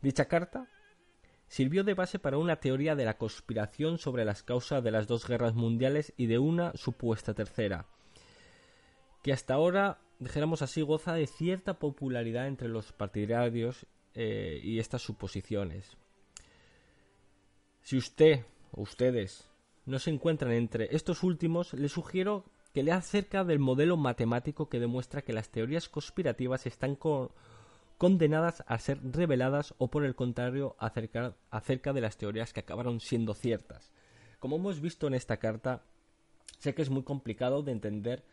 Dicha 0.00 0.26
carta 0.26 0.68
sirvió 1.52 1.84
de 1.84 1.92
base 1.92 2.18
para 2.18 2.38
una 2.38 2.56
teoría 2.56 2.96
de 2.96 3.04
la 3.04 3.18
conspiración 3.18 3.98
sobre 3.98 4.24
las 4.24 4.42
causas 4.42 4.82
de 4.82 4.90
las 4.90 5.06
dos 5.06 5.28
guerras 5.28 5.54
mundiales 5.54 6.14
y 6.16 6.24
de 6.24 6.38
una 6.38 6.72
supuesta 6.72 7.34
tercera, 7.34 7.84
que 9.22 9.34
hasta 9.34 9.52
ahora, 9.52 10.00
dijéramos 10.18 10.62
así, 10.62 10.80
goza 10.80 11.12
de 11.12 11.26
cierta 11.26 11.78
popularidad 11.78 12.46
entre 12.46 12.68
los 12.68 12.92
partidarios 12.92 13.86
eh, 14.14 14.60
y 14.62 14.78
estas 14.78 15.02
suposiciones. 15.02 15.98
Si 17.82 17.98
usted 17.98 18.46
ustedes 18.70 19.50
no 19.84 19.98
se 19.98 20.08
encuentran 20.08 20.52
entre 20.52 20.96
estos 20.96 21.22
últimos, 21.22 21.74
les 21.74 21.92
sugiero 21.92 22.46
que 22.72 22.82
lea 22.82 22.96
acerca 22.96 23.44
del 23.44 23.58
modelo 23.58 23.98
matemático 23.98 24.70
que 24.70 24.80
demuestra 24.80 25.20
que 25.20 25.34
las 25.34 25.50
teorías 25.50 25.90
conspirativas 25.90 26.64
están 26.64 26.96
condenadas 28.02 28.64
a 28.66 28.80
ser 28.80 28.98
reveladas 29.12 29.76
o 29.78 29.88
por 29.88 30.04
el 30.04 30.16
contrario 30.16 30.74
acerca, 30.80 31.36
acerca 31.50 31.92
de 31.92 32.00
las 32.00 32.16
teorías 32.16 32.52
que 32.52 32.58
acabaron 32.58 32.98
siendo 32.98 33.32
ciertas. 33.32 33.92
Como 34.40 34.56
hemos 34.56 34.80
visto 34.80 35.06
en 35.06 35.14
esta 35.14 35.36
carta, 35.36 35.84
sé 36.58 36.74
que 36.74 36.82
es 36.82 36.90
muy 36.90 37.04
complicado 37.04 37.62
de 37.62 37.70
entender, 37.70 38.24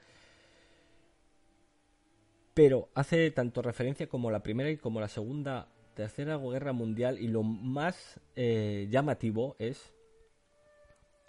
pero 2.55 2.89
hace 2.95 3.29
tanto 3.29 3.61
referencia 3.61 4.09
como 4.09 4.31
la 4.31 4.41
primera 4.41 4.71
y 4.71 4.77
como 4.77 5.01
la 5.01 5.07
segunda, 5.07 5.67
tercera 5.93 6.35
guerra 6.37 6.73
mundial 6.73 7.19
y 7.19 7.27
lo 7.27 7.43
más 7.43 8.19
eh, 8.35 8.87
llamativo 8.89 9.55
es 9.59 9.93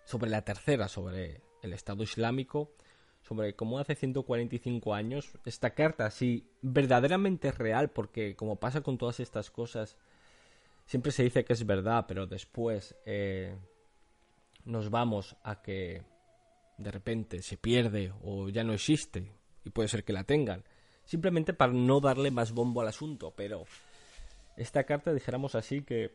sobre 0.07 0.31
la 0.31 0.47
tercera, 0.47 0.89
sobre 0.89 1.43
el 1.61 1.75
Estado 1.75 2.03
Islámico, 2.05 2.73
sobre 3.23 3.55
cómo 3.55 3.79
hace 3.79 3.95
145 3.95 4.95
años 4.95 5.31
esta 5.45 5.71
carta, 5.71 6.11
si 6.11 6.47
verdaderamente 6.63 7.49
es 7.49 7.59
real, 7.59 7.91
porque 7.91 8.35
como 8.35 8.57
pasa 8.57 8.81
con 8.81 8.99
todas 8.99 9.21
estas 9.21 9.51
cosas, 9.51 9.97
siempre 10.87 11.13
se 11.13 11.23
dice 11.23 11.45
que 11.45 11.53
es 11.53 11.67
verdad, 11.67 12.07
pero 12.09 12.27
después 12.27 12.97
eh, 13.05 13.57
nos 14.65 14.91
vamos 14.91 15.37
a 15.43 15.63
que 15.63 16.03
de 16.79 16.91
repente 16.91 17.43
se 17.43 17.57
pierde 17.57 18.13
o 18.25 18.49
ya 18.49 18.65
no 18.65 18.73
existe, 18.73 19.31
y 19.65 19.71
puede 19.71 19.89
ser 19.89 20.05
que 20.05 20.13
la 20.13 20.25
tengan, 20.25 20.65
simplemente 21.05 21.53
para 21.53 21.73
no 21.73 22.01
darle 22.01 22.31
más 22.31 22.53
bombo 22.53 22.81
al 22.81 22.89
asunto, 22.89 23.33
pero 23.37 23.65
esta 24.57 24.85
carta, 24.85 25.13
dijéramos 25.13 25.55
así, 25.55 25.83
que 25.83 26.15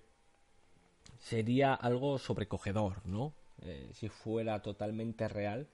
sería 1.20 1.74
algo 1.74 2.18
sobrecogedor, 2.18 3.06
¿no? 3.06 3.34
Eh, 3.62 3.90
si 3.94 4.10
fuera 4.10 4.62
totalmente 4.62 5.28
real, 5.28 5.68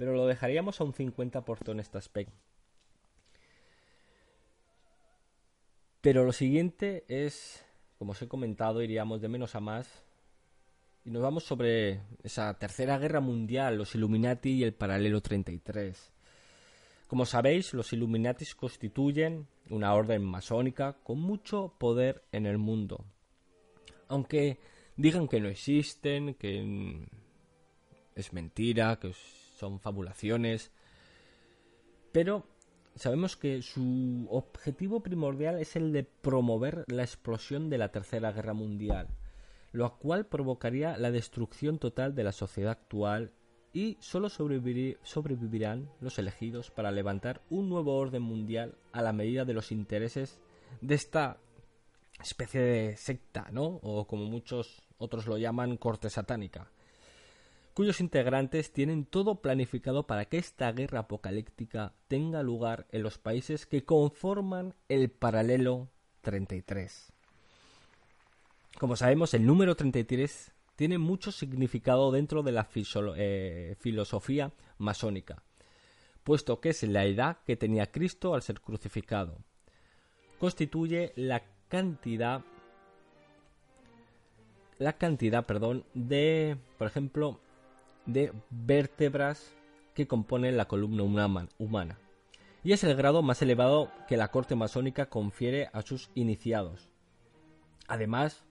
pero 0.00 0.14
lo 0.14 0.26
dejaríamos 0.26 0.80
a 0.80 0.84
un 0.84 0.94
50% 0.94 1.72
en 1.72 1.78
este 1.78 1.98
aspecto. 1.98 2.32
Pero 6.00 6.24
lo 6.24 6.32
siguiente 6.32 7.04
es, 7.06 7.62
como 7.98 8.12
os 8.12 8.22
he 8.22 8.26
comentado, 8.26 8.80
iríamos 8.80 9.20
de 9.20 9.28
menos 9.28 9.54
a 9.54 9.60
más 9.60 10.02
y 11.04 11.10
nos 11.10 11.20
vamos 11.20 11.44
sobre 11.44 12.00
esa 12.22 12.58
tercera 12.58 12.96
guerra 12.96 13.20
mundial, 13.20 13.76
los 13.76 13.94
Illuminati 13.94 14.52
y 14.52 14.64
el 14.64 14.72
paralelo 14.72 15.20
33. 15.20 16.14
Como 17.06 17.26
sabéis, 17.26 17.74
los 17.74 17.92
Illuminati 17.92 18.46
constituyen 18.56 19.48
una 19.68 19.92
orden 19.92 20.24
masónica 20.24 20.94
con 21.02 21.20
mucho 21.20 21.74
poder 21.76 22.24
en 22.32 22.46
el 22.46 22.56
mundo. 22.56 23.04
Aunque 24.08 24.60
digan 24.96 25.28
que 25.28 25.40
no 25.40 25.48
existen, 25.48 26.36
que 26.36 27.06
es 28.14 28.32
mentira, 28.32 28.98
que 28.98 29.08
son 29.60 29.78
fabulaciones, 29.78 30.72
pero 32.12 32.44
sabemos 32.96 33.36
que 33.36 33.62
su 33.62 34.26
objetivo 34.30 35.00
primordial 35.00 35.60
es 35.60 35.76
el 35.76 35.92
de 35.92 36.04
promover 36.04 36.84
la 36.88 37.02
explosión 37.02 37.70
de 37.70 37.78
la 37.78 37.92
Tercera 37.92 38.32
Guerra 38.32 38.54
Mundial, 38.54 39.08
lo 39.72 39.98
cual 39.98 40.26
provocaría 40.26 40.96
la 40.98 41.10
destrucción 41.10 41.78
total 41.78 42.14
de 42.14 42.24
la 42.24 42.32
sociedad 42.32 42.72
actual 42.72 43.32
y 43.72 43.96
solo 44.00 44.28
sobrevivirán 44.28 45.88
los 46.00 46.18
elegidos 46.18 46.70
para 46.70 46.90
levantar 46.90 47.40
un 47.50 47.68
nuevo 47.68 47.96
orden 47.96 48.22
mundial 48.22 48.74
a 48.92 49.02
la 49.02 49.12
medida 49.12 49.44
de 49.44 49.54
los 49.54 49.70
intereses 49.70 50.40
de 50.80 50.96
esta 50.96 51.38
especie 52.20 52.60
de 52.60 52.96
secta, 52.96 53.48
¿no? 53.52 53.78
O 53.82 54.06
como 54.06 54.24
muchos 54.24 54.82
otros 54.98 55.26
lo 55.26 55.38
llaman 55.38 55.76
corte 55.76 56.10
satánica, 56.10 56.70
cuyos 57.80 58.02
integrantes 58.02 58.74
tienen 58.74 59.06
todo 59.06 59.40
planificado 59.40 60.06
para 60.06 60.26
que 60.26 60.36
esta 60.36 60.70
guerra 60.70 60.98
apocalíptica 60.98 61.94
tenga 62.08 62.42
lugar 62.42 62.86
en 62.92 63.02
los 63.02 63.16
países 63.16 63.64
que 63.64 63.86
conforman 63.86 64.74
el 64.90 65.08
paralelo 65.08 65.88
33. 66.20 67.10
Como 68.78 68.96
sabemos, 68.96 69.32
el 69.32 69.46
número 69.46 69.76
33 69.76 70.52
tiene 70.76 70.98
mucho 70.98 71.32
significado 71.32 72.12
dentro 72.12 72.42
de 72.42 72.52
la 72.52 72.68
eh, 73.16 73.76
filosofía 73.80 74.52
masónica, 74.76 75.42
puesto 76.22 76.60
que 76.60 76.68
es 76.68 76.82
la 76.82 77.06
edad 77.06 77.38
que 77.46 77.56
tenía 77.56 77.90
Cristo 77.90 78.34
al 78.34 78.42
ser 78.42 78.60
crucificado. 78.60 79.38
Constituye 80.38 81.14
la 81.16 81.42
cantidad 81.68 82.44
la 84.76 84.98
cantidad, 84.98 85.46
perdón, 85.46 85.84
de, 85.94 86.58
por 86.78 86.86
ejemplo, 86.86 87.40
de 88.12 88.32
vértebras 88.50 89.54
que 89.94 90.06
componen 90.06 90.56
la 90.56 90.66
columna 90.66 91.02
humana. 91.58 91.98
Y 92.62 92.72
es 92.72 92.84
el 92.84 92.94
grado 92.94 93.22
más 93.22 93.40
elevado 93.42 93.90
que 94.06 94.16
la 94.16 94.30
corte 94.30 94.54
masónica 94.54 95.06
confiere 95.06 95.70
a 95.72 95.82
sus 95.82 96.10
iniciados. 96.14 96.90
Además 97.88 98.44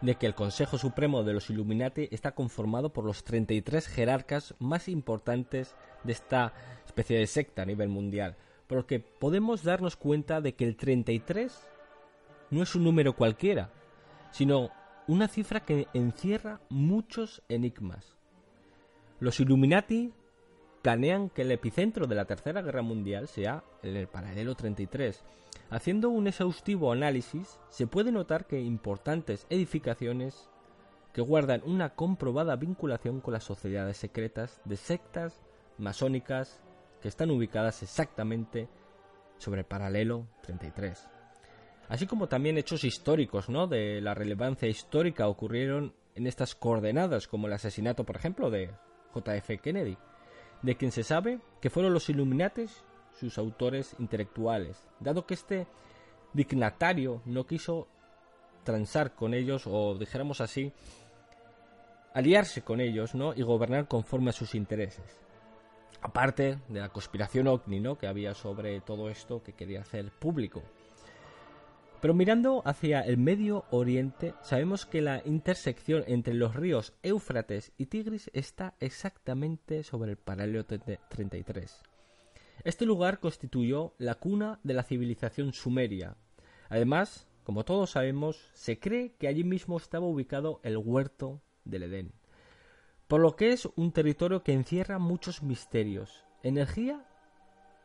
de 0.00 0.14
que 0.14 0.26
el 0.26 0.34
Consejo 0.34 0.78
Supremo 0.78 1.24
de 1.24 1.32
los 1.32 1.50
Illuminati 1.50 2.08
está 2.12 2.32
conformado 2.32 2.92
por 2.92 3.04
los 3.04 3.24
33 3.24 3.86
jerarcas 3.88 4.54
más 4.58 4.88
importantes 4.88 5.74
de 6.04 6.12
esta 6.12 6.52
especie 6.86 7.18
de 7.18 7.26
secta 7.26 7.62
a 7.62 7.66
nivel 7.66 7.88
mundial, 7.88 8.36
porque 8.68 9.00
podemos 9.00 9.64
darnos 9.64 9.96
cuenta 9.96 10.40
de 10.40 10.54
que 10.54 10.64
el 10.64 10.76
33 10.76 11.68
no 12.50 12.62
es 12.62 12.74
un 12.74 12.84
número 12.84 13.14
cualquiera, 13.14 13.70
sino 14.30 14.70
una 15.08 15.26
cifra 15.26 15.64
que 15.64 15.88
encierra 15.94 16.60
muchos 16.68 17.42
enigmas. 17.48 18.17
Los 19.20 19.40
Illuminati 19.40 20.12
planean 20.82 21.28
que 21.30 21.42
el 21.42 21.50
epicentro 21.50 22.06
de 22.06 22.14
la 22.14 22.24
Tercera 22.24 22.62
Guerra 22.62 22.82
Mundial 22.82 23.28
sea 23.28 23.64
en 23.82 23.96
el 23.96 24.06
paralelo 24.06 24.54
33. 24.54 25.24
Haciendo 25.70 26.08
un 26.08 26.28
exhaustivo 26.28 26.92
análisis, 26.92 27.58
se 27.68 27.86
puede 27.86 28.12
notar 28.12 28.46
que 28.46 28.60
importantes 28.60 29.46
edificaciones 29.50 30.48
que 31.12 31.20
guardan 31.20 31.62
una 31.64 31.94
comprobada 31.94 32.56
vinculación 32.56 33.20
con 33.20 33.32
las 33.32 33.44
sociedades 33.44 33.96
secretas 33.96 34.60
de 34.64 34.76
sectas 34.76 35.40
masónicas 35.78 36.62
que 37.02 37.08
están 37.08 37.30
ubicadas 37.30 37.82
exactamente 37.82 38.68
sobre 39.38 39.60
el 39.60 39.66
paralelo 39.66 40.26
33 40.42 41.08
así 41.88 42.06
como 42.06 42.28
también 42.28 42.58
hechos 42.58 42.84
históricos, 42.84 43.48
¿no? 43.48 43.66
De 43.66 44.00
la 44.00 44.14
relevancia 44.14 44.68
histórica 44.68 45.28
ocurrieron 45.28 45.94
en 46.14 46.26
estas 46.26 46.54
coordenadas, 46.54 47.28
como 47.28 47.46
el 47.46 47.52
asesinato, 47.52 48.04
por 48.04 48.16
ejemplo, 48.16 48.50
de 48.50 48.70
JF 49.14 49.60
Kennedy, 49.62 49.96
de 50.62 50.76
quien 50.76 50.92
se 50.92 51.02
sabe 51.02 51.40
que 51.60 51.70
fueron 51.70 51.92
los 51.92 52.08
Illuminates 52.08 52.84
sus 53.18 53.38
autores 53.38 53.96
intelectuales, 53.98 54.86
dado 55.00 55.26
que 55.26 55.34
este 55.34 55.66
dignatario 56.32 57.22
no 57.24 57.46
quiso 57.46 57.88
transar 58.64 59.14
con 59.14 59.34
ellos 59.34 59.66
o 59.66 59.94
dijéramos 59.94 60.40
así 60.40 60.72
aliarse 62.14 62.62
con 62.62 62.80
ellos, 62.80 63.14
¿no? 63.14 63.32
y 63.34 63.42
gobernar 63.42 63.88
conforme 63.88 64.30
a 64.30 64.32
sus 64.32 64.54
intereses. 64.54 65.20
Aparte 66.00 66.58
de 66.68 66.80
la 66.80 66.88
conspiración 66.88 67.48
ovni, 67.48 67.80
¿no? 67.80 67.96
que 67.96 68.06
había 68.06 68.34
sobre 68.34 68.80
todo 68.80 69.08
esto 69.08 69.42
que 69.42 69.52
quería 69.52 69.80
hacer 69.80 70.10
público. 70.10 70.62
Pero 72.00 72.14
mirando 72.14 72.62
hacia 72.64 73.00
el 73.00 73.18
Medio 73.18 73.64
Oriente, 73.70 74.34
sabemos 74.42 74.86
que 74.86 75.00
la 75.00 75.20
intersección 75.24 76.04
entre 76.06 76.32
los 76.32 76.54
ríos 76.54 76.94
Éufrates 77.02 77.72
y 77.76 77.86
Tigris 77.86 78.30
está 78.32 78.76
exactamente 78.78 79.82
sobre 79.82 80.12
el 80.12 80.16
paralelo 80.16 80.64
33. 80.64 81.82
Este 82.62 82.86
lugar 82.86 83.18
constituyó 83.18 83.94
la 83.98 84.14
cuna 84.14 84.60
de 84.62 84.74
la 84.74 84.84
civilización 84.84 85.52
sumeria. 85.52 86.16
Además, 86.68 87.26
como 87.42 87.64
todos 87.64 87.90
sabemos, 87.90 88.48
se 88.52 88.78
cree 88.78 89.14
que 89.18 89.26
allí 89.26 89.42
mismo 89.42 89.76
estaba 89.76 90.06
ubicado 90.06 90.60
el 90.62 90.76
huerto 90.76 91.42
del 91.64 91.84
Edén. 91.84 92.12
Por 93.08 93.20
lo 93.20 93.34
que 93.34 93.50
es 93.50 93.66
un 93.74 93.90
territorio 93.90 94.44
que 94.44 94.52
encierra 94.52 95.00
muchos 95.00 95.42
misterios, 95.42 96.24
energía 96.44 97.04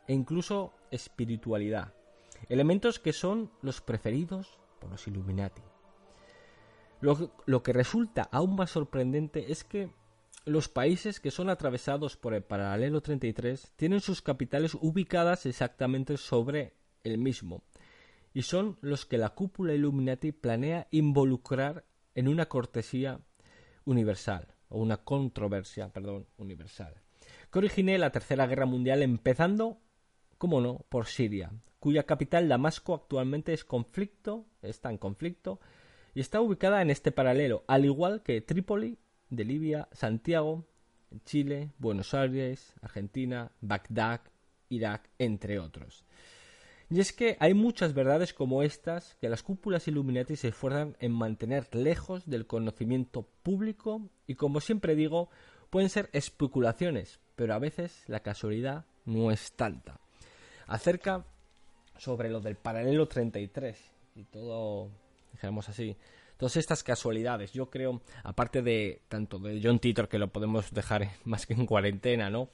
e 0.07 0.13
incluso 0.13 0.75
espiritualidad 0.91 1.93
elementos 2.49 2.99
que 2.99 3.13
son 3.13 3.51
los 3.61 3.81
preferidos 3.81 4.59
por 4.79 4.91
los 4.91 5.07
Illuminati. 5.07 5.61
Lo, 7.01 7.63
que 7.63 7.73
resulta 7.73 8.29
aún 8.31 8.55
más 8.55 8.71
sorprendente 8.71 9.51
es 9.51 9.65
que 9.65 9.89
los 10.45 10.69
países 10.69 11.19
que 11.19 11.31
son 11.31 11.49
atravesados 11.49 12.15
por 12.15 12.33
el 12.33 12.43
paralelo 12.43 13.01
33 13.01 13.73
tienen 13.75 13.99
sus 13.99 14.21
capitales 14.21 14.73
ubicadas 14.75 15.45
exactamente 15.45 16.15
sobre 16.15 16.75
el 17.03 17.17
mismo 17.17 17.61
y 18.33 18.43
son 18.43 18.77
los 18.81 19.05
que 19.05 19.17
la 19.17 19.29
cúpula 19.29 19.73
Illuminati 19.73 20.31
planea 20.31 20.87
involucrar 20.91 21.83
en 22.15 22.29
una 22.29 22.47
cortesía 22.47 23.19
universal 23.85 24.47
o 24.69 24.79
una 24.79 24.97
controversia, 24.97 25.89
perdón, 25.89 26.25
universal, 26.37 26.95
que 27.51 27.59
origine 27.59 27.97
la 27.97 28.11
Tercera 28.11 28.47
Guerra 28.47 28.65
Mundial 28.65 29.03
empezando, 29.03 29.79
como 30.37 30.61
no, 30.61 30.85
por 30.89 31.05
Siria, 31.05 31.51
cuya 31.83 32.03
capital 32.03 32.47
Damasco 32.47 32.95
actualmente 32.95 33.51
es 33.51 33.65
conflicto, 33.65 34.45
está 34.61 34.89
en 34.89 34.97
conflicto 34.97 35.59
y 36.15 36.21
está 36.21 36.39
ubicada 36.39 36.81
en 36.81 36.89
este 36.89 37.11
paralelo, 37.11 37.65
al 37.67 37.83
igual 37.83 38.23
que 38.23 38.39
Trípoli 38.39 38.97
de 39.29 39.43
Libia, 39.43 39.89
Santiago, 39.91 40.65
Chile, 41.25 41.71
Buenos 41.79 42.13
Aires, 42.13 42.73
Argentina, 42.81 43.51
Bagdad, 43.59 44.21
Irak, 44.69 45.09
entre 45.19 45.59
otros. 45.59 46.05
Y 46.89 47.01
es 47.01 47.11
que 47.11 47.35
hay 47.41 47.53
muchas 47.53 47.93
verdades 47.93 48.33
como 48.33 48.63
estas 48.63 49.15
que 49.15 49.27
las 49.27 49.43
cúpulas 49.43 49.85
Illuminati 49.89 50.37
se 50.37 50.47
esfuerzan 50.47 50.95
en 51.01 51.11
mantener 51.11 51.67
lejos 51.75 52.25
del 52.29 52.47
conocimiento 52.47 53.27
público 53.43 54.09
y 54.25 54.35
como 54.35 54.61
siempre 54.61 54.95
digo, 54.95 55.29
pueden 55.69 55.89
ser 55.89 56.09
especulaciones, 56.13 57.19
pero 57.35 57.53
a 57.53 57.59
veces 57.59 58.05
la 58.07 58.21
casualidad 58.21 58.85
no 59.03 59.31
es 59.31 59.51
tanta. 59.51 59.99
Acerca 60.65 61.25
sobre 61.97 62.29
lo 62.29 62.39
del 62.39 62.55
paralelo 62.55 63.07
33 63.07 63.77
y 64.15 64.23
todo, 64.25 64.89
digamos 65.33 65.69
así, 65.69 65.95
todas 66.37 66.57
estas 66.57 66.83
casualidades, 66.83 67.53
yo 67.53 67.69
creo, 67.69 68.01
aparte 68.23 68.61
de 68.61 69.01
tanto 69.07 69.39
de 69.39 69.59
John 69.63 69.79
Titor 69.79 70.07
que 70.07 70.19
lo 70.19 70.27
podemos 70.29 70.71
dejar 70.71 71.09
más 71.23 71.45
que 71.45 71.53
en 71.53 71.65
cuarentena, 71.65 72.29
¿no? 72.29 72.49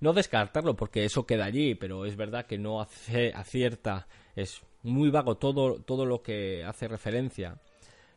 no 0.00 0.12
descartarlo 0.12 0.76
porque 0.76 1.04
eso 1.04 1.26
queda 1.26 1.46
allí, 1.46 1.74
pero 1.74 2.04
es 2.04 2.16
verdad 2.16 2.46
que 2.46 2.58
no 2.58 2.80
hace, 2.80 3.32
acierta, 3.34 4.06
es 4.36 4.62
muy 4.82 5.10
vago 5.10 5.36
todo, 5.36 5.80
todo 5.80 6.04
lo 6.04 6.22
que 6.22 6.62
hace 6.64 6.88
referencia. 6.88 7.58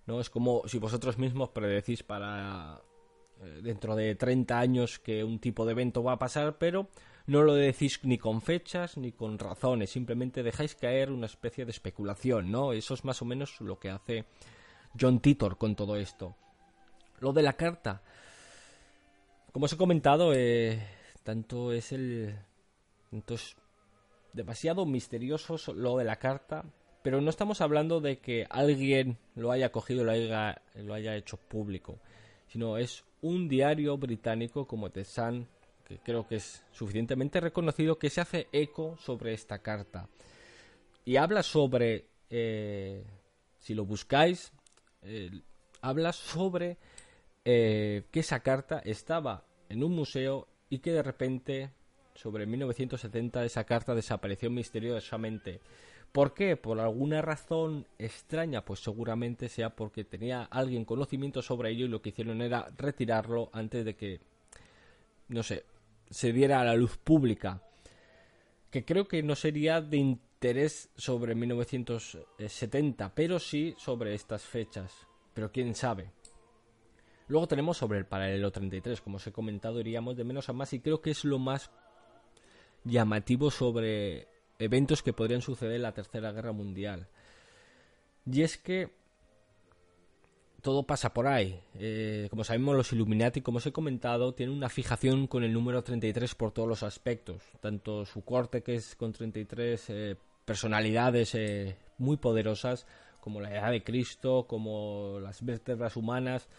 ¿no? 0.06 0.20
Es 0.20 0.30
como 0.30 0.68
si 0.68 0.80
vosotros 0.80 1.18
mismos 1.18 1.50
predecís 1.50 2.04
para 2.04 2.82
eh, 3.42 3.62
dentro 3.63 3.96
de 3.96 4.16
30 4.16 4.60
años 4.60 5.00
que 5.00 5.24
un 5.24 5.40
tipo 5.40 5.66
de 5.66 5.72
evento 5.72 6.04
va 6.04 6.13
a 6.13 6.20
pasar, 6.20 6.58
pero 6.58 6.90
no 7.28 7.44
lo 7.44 7.56
decís 7.56 8.00
ni 8.04 8.18
con 8.18 8.42
fechas 8.42 8.98
ni 8.98 9.12
con 9.12 9.38
razones, 9.38 9.92
simplemente 9.92 10.44
dejáis 10.44 10.76
caer 10.76 11.12
una 11.12 11.26
especie 11.26 11.66
de 11.66 11.72
especulación, 11.72 12.50
¿no? 12.52 12.72
Eso 12.72 12.94
es 12.94 13.04
más 13.04 13.22
o 13.22 13.26
menos 13.26 13.60
lo 13.60 13.78
que 13.78 13.90
hace 13.90 14.26
John 15.00 15.20
Titor 15.20 15.58
con 15.58 15.76
todo 15.76 15.98
esto. 15.98 16.36
Lo 17.20 17.34
de 17.34 17.44
la 17.44 17.54
carta. 17.54 18.02
Como 19.52 19.66
os 19.66 19.74
he 19.74 19.78
comentado, 19.78 20.34
eh, 20.34 20.82
tanto 21.24 21.72
es 21.72 21.92
el. 21.92 22.36
Tanto 23.12 23.34
es 23.34 23.56
demasiado 24.34 24.86
misterioso 24.86 25.58
lo 25.74 25.98
de 25.98 26.06
la 26.06 26.18
carta. 26.18 26.63
Pero 27.04 27.22
no 27.22 27.30
estamos 27.30 27.62
hablando 27.62 28.02
de 28.02 28.20
que 28.20 28.46
alguien 28.50 29.18
lo 29.36 29.52
haya 29.52 29.72
cogido 29.72 30.02
y 30.02 30.06
lo 30.06 30.12
haya, 30.12 30.62
lo 30.76 30.94
haya 30.94 31.16
hecho 31.16 31.38
público. 31.38 32.00
Sino 32.48 32.78
es 32.78 33.04
un 33.22 33.48
diario 33.48 33.98
británico 33.98 34.68
como 34.68 34.90
The 34.90 35.04
Sun, 35.06 35.48
que 35.88 36.00
creo 36.00 36.28
que 36.28 36.36
es 36.36 36.63
suficientemente 36.71 37.39
reconocido, 37.39 37.97
que 37.97 38.10
se 38.10 38.19
hace 38.19 38.47
eco 38.52 38.97
sobre 38.97 39.34
esta 39.34 39.60
carta. 39.60 40.10
Y 41.06 41.15
habla 41.15 41.43
sobre. 41.43 42.08
Eh, 42.30 43.06
si 43.60 43.73
lo 43.73 43.86
buscáis, 43.86 44.52
eh, 45.02 45.32
habla 45.82 46.12
sobre 46.12 46.78
eh, 47.45 48.04
que 48.12 48.19
esa 48.19 48.41
carta 48.41 48.80
estaba 48.84 49.45
en 49.69 49.84
un 49.84 49.93
museo 49.93 50.47
y 50.69 50.80
que 50.80 50.91
de 50.91 51.04
repente, 51.04 51.71
sobre 52.13 52.45
1970, 52.45 53.45
esa 53.45 53.63
carta 53.63 53.95
desapareció 53.95 54.50
misteriosamente. 54.50 55.62
¿Por 56.12 56.34
qué? 56.34 56.58
Por 56.58 56.80
alguna 56.80 57.21
razón 57.21 57.86
extraña, 57.97 58.63
pues 58.65 58.82
seguramente 58.82 59.50
sea 59.50 59.69
porque 59.69 60.04
tenía 60.04 60.43
alguien 60.43 60.84
conocimiento 60.84 61.41
sobre 61.41 61.71
ello 61.71 61.86
y 61.86 61.89
lo 61.89 62.02
que 62.02 62.10
hicieron 62.10 62.41
era 62.41 62.69
retirarlo 62.78 63.50
antes 63.54 63.86
de 63.86 63.95
que, 63.95 64.19
no 65.30 65.43
sé, 65.43 65.63
se 66.10 66.32
diera 66.32 66.62
a 66.62 66.65
la 66.65 66.76
luz 66.76 66.98
pública. 66.98 67.62
Que 68.70 68.86
creo 68.86 69.08
que 69.08 69.24
no 69.24 69.36
sería 69.36 69.82
de 69.82 69.98
interés 69.98 70.89
sobre 70.96 71.36
1970, 71.36 73.15
pero 73.15 73.39
sí 73.39 73.76
sobre 73.78 74.13
estas 74.13 74.43
fechas. 74.43 74.91
Pero 75.34 75.52
quién 75.52 75.76
sabe. 75.76 76.12
Luego 77.28 77.48
tenemos 77.48 77.78
sobre 77.78 78.00
el 78.00 78.06
paralelo 78.06 78.52
33, 78.52 79.02
como 79.02 79.17
os 79.17 79.28
he 79.28 79.32
comentado, 79.32 79.80
iríamos 79.80 80.15
de 80.15 80.24
menos 80.24 80.48
a 80.50 80.54
más 80.54 80.72
y 80.74 80.80
creo 80.80 81.02
que 81.02 81.12
es 81.12 81.26
lo 81.26 81.39
más 81.39 81.72
llamativo 82.86 83.52
sobre 83.52 84.28
eventos 84.60 85.04
que 85.04 85.13
podrían 85.13 85.41
suceder 85.41 85.76
en 85.76 85.82
la 85.82 85.93
Tercera 85.93 86.32
Guerra 86.32 86.54
Mundial. 86.54 87.08
Y 88.26 88.41
es 88.43 88.58
que 88.58 88.96
todo 90.68 90.84
pasa 90.84 91.14
por 91.14 91.28
ahí. 91.28 91.62
Eh, 91.76 92.28
como 92.30 92.44
sabemos, 92.44 92.76
los 92.76 92.92
Illuminati, 92.92 93.40
como 93.40 93.60
os 93.60 93.66
he 93.66 93.72
comentado, 93.72 94.34
tienen 94.34 94.54
una 94.54 94.68
fijación 94.68 95.26
con 95.26 95.46
el 95.46 95.54
número 95.54 95.82
33 95.82 96.36
por 96.36 96.52
todos 96.52 96.68
los 96.68 96.84
aspectos. 96.84 97.42
Tanto 97.62 98.04
su 98.04 98.26
corte, 98.26 98.62
que 98.62 98.76
es 98.76 98.98
con 98.98 99.14
33 99.14 99.86
eh, 99.88 100.18
personalidades 100.44 101.36
eh, 101.36 101.78
muy 102.00 102.18
poderosas, 102.18 102.86
como 103.22 103.40
la 103.40 103.50
edad 103.50 103.72
de 103.72 103.82
Cristo, 103.82 104.46
como 104.46 105.20
las 105.22 105.42
vértebras 105.42 105.96
humanas 105.96 106.50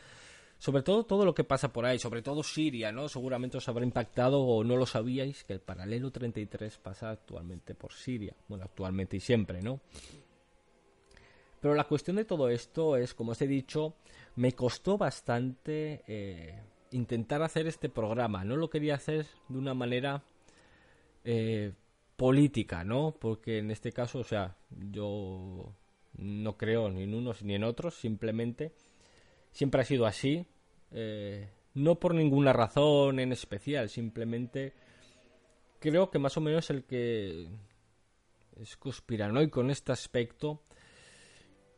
sobre 0.61 0.83
todo 0.83 1.05
todo 1.05 1.25
lo 1.25 1.35
que 1.35 1.45
pasa 1.45 1.73
por 1.73 1.87
ahí, 1.87 2.01
sobre 2.01 2.21
todo 2.21 2.43
Siria, 2.43 2.91
¿no? 2.91 3.09
Seguramente 3.09 3.59
os 3.59 3.69
habrá 3.69 3.85
impactado 3.85 4.41
o 4.41 4.65
no 4.65 4.77
lo 4.77 4.87
sabíais 4.87 5.45
que 5.45 5.53
el 5.53 5.61
paralelo 5.61 6.11
33 6.11 6.79
pasa 6.79 7.11
actualmente 7.11 7.77
por 7.77 7.93
Siria. 7.93 8.35
Bueno, 8.49 8.65
actualmente 8.65 9.19
y 9.19 9.21
siempre, 9.21 9.63
¿no? 9.63 9.79
Pero 11.61 11.75
la 11.75 11.85
cuestión 11.85 12.17
de 12.17 12.25
todo 12.25 12.49
esto 12.49 12.97
es, 12.97 13.15
como 13.15 13.33
os 13.33 13.43
he 13.43 13.49
dicho, 13.49 13.95
me 14.37 14.53
costó 14.53 14.97
bastante 14.97 16.05
eh, 16.07 16.61
intentar 16.93 17.43
hacer 17.43 17.67
este 17.67 17.89
programa. 17.89 18.45
No 18.45 18.57
lo 18.57 18.71
quería 18.71 18.95
hacer 18.95 19.27
de 19.49 19.59
una 19.59 19.75
manera 19.75 20.23
eh, 21.25 21.73
política, 22.17 22.85
¿no? 22.85 23.17
Porque 23.19 23.59
en 23.59 23.71
este 23.71 23.93
caso, 23.93 24.21
o 24.21 24.25
sea, 24.25 24.57
yo 24.71 25.75
no 26.17 26.57
creo 26.57 26.91
ni 26.91 27.05
en 27.05 27.15
unos 27.15 27.43
ni 27.43 27.55
en 27.55 27.65
otros, 27.65 27.95
simplemente 27.95 28.73
siempre 29.51 29.81
ha 29.81 29.85
sido 29.85 30.07
así, 30.07 30.47
eh, 30.91 31.49
no 31.75 31.99
por 31.99 32.15
ninguna 32.15 32.53
razón 32.53 33.21
en 33.21 33.33
especial, 33.33 33.89
simplemente 33.89 34.75
creo 35.79 36.11
que 36.11 36.19
más 36.19 36.37
o 36.37 36.41
menos 36.41 36.71
el 36.71 36.85
que 36.85 37.49
es 38.61 38.77
conspiranoico 38.77 39.61
en 39.61 39.71
este 39.71 39.93
aspecto 39.93 40.63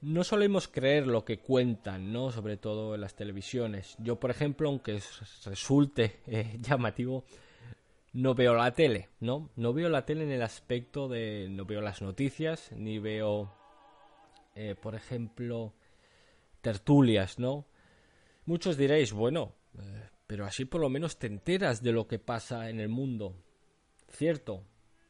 no 0.03 0.25
solemos 0.25 0.69
creer 0.69 1.07
lo 1.07 1.25
que 1.25 1.39
cuentan, 1.39 2.13
¿no? 2.13 2.31
Sobre 2.31 2.57
todo 2.57 2.95
en 2.95 3.01
las 3.01 3.15
televisiones. 3.15 3.97
Yo, 3.99 4.19
por 4.19 4.31
ejemplo, 4.31 4.69
aunque 4.69 5.01
resulte 5.45 6.21
eh, 6.27 6.59
llamativo, 6.61 7.25
no 8.13 8.35
veo 8.35 8.55
la 8.55 8.73
tele, 8.73 9.09
¿no? 9.21 9.51
No 9.57 9.73
veo 9.73 9.89
la 9.89 10.05
tele 10.05 10.25
en 10.25 10.33
el 10.33 10.43
aspecto 10.43 11.09
de... 11.09 11.49
no 11.51 11.65
veo 11.65 11.81
las 11.81 12.03
noticias, 12.03 12.73
ni 12.73 12.99
veo, 12.99 13.53
eh, 14.55 14.75
por 14.81 14.95
ejemplo, 14.95 15.75
tertulias, 16.61 17.39
¿no? 17.39 17.67
Muchos 18.47 18.77
diréis, 18.77 19.13
bueno, 19.13 19.55
eh, 19.79 20.09
pero 20.27 20.45
así 20.45 20.65
por 20.65 20.81
lo 20.81 20.89
menos 20.89 21.19
te 21.19 21.27
enteras 21.27 21.83
de 21.83 21.93
lo 21.93 22.07
que 22.07 22.19
pasa 22.19 22.69
en 22.71 22.81
el 22.81 22.89
mundo. 22.89 23.37
Cierto, 24.09 24.65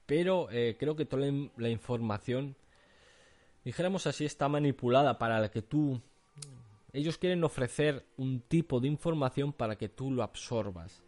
pero 0.07 0.50
eh, 0.50 0.76
creo 0.79 0.96
que 0.96 1.07
toda 1.07 1.26
la, 1.57 1.68
información, 1.68 2.57
dijéramos 3.64 4.07
así, 4.07 4.25
está 4.25 4.49
manipulada 4.49 5.18
para 5.18 5.40
la 5.40 5.51
que 5.51 5.62
tú... 5.62 6.01
Ellos 6.92 7.18
quieren 7.18 7.44
ofrecer 7.44 8.05
un 8.16 8.40
tipo 8.40 8.81
de 8.81 8.88
información 8.88 9.53
para 9.53 9.77
que 9.77 9.88
tú 9.88 10.11
lo 10.11 10.25
absorbas. 10.25 11.05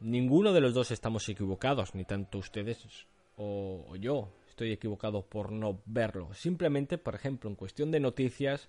Ninguno 0.00 0.52
de 0.52 0.60
los 0.60 0.74
dos 0.74 0.90
estamos 0.90 1.26
equivocados, 1.28 1.94
ni 1.94 2.04
tanto 2.04 2.38
ustedes 2.38 3.06
o 3.38 3.96
yo 3.96 4.28
estoy 4.48 4.72
equivocado 4.72 5.22
por 5.22 5.52
no 5.52 5.80
verlo. 5.86 6.34
Simplemente, 6.34 6.98
por 6.98 7.14
ejemplo, 7.14 7.48
en 7.48 7.54
cuestión 7.54 7.92
de 7.92 8.00
noticias, 8.00 8.68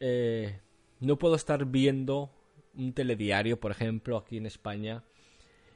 eh, 0.00 0.58
no 1.00 1.18
puedo 1.18 1.34
estar 1.34 1.66
viendo 1.66 2.30
un 2.74 2.94
telediario, 2.94 3.60
por 3.60 3.70
ejemplo, 3.70 4.16
aquí 4.16 4.38
en 4.38 4.46
España, 4.46 5.04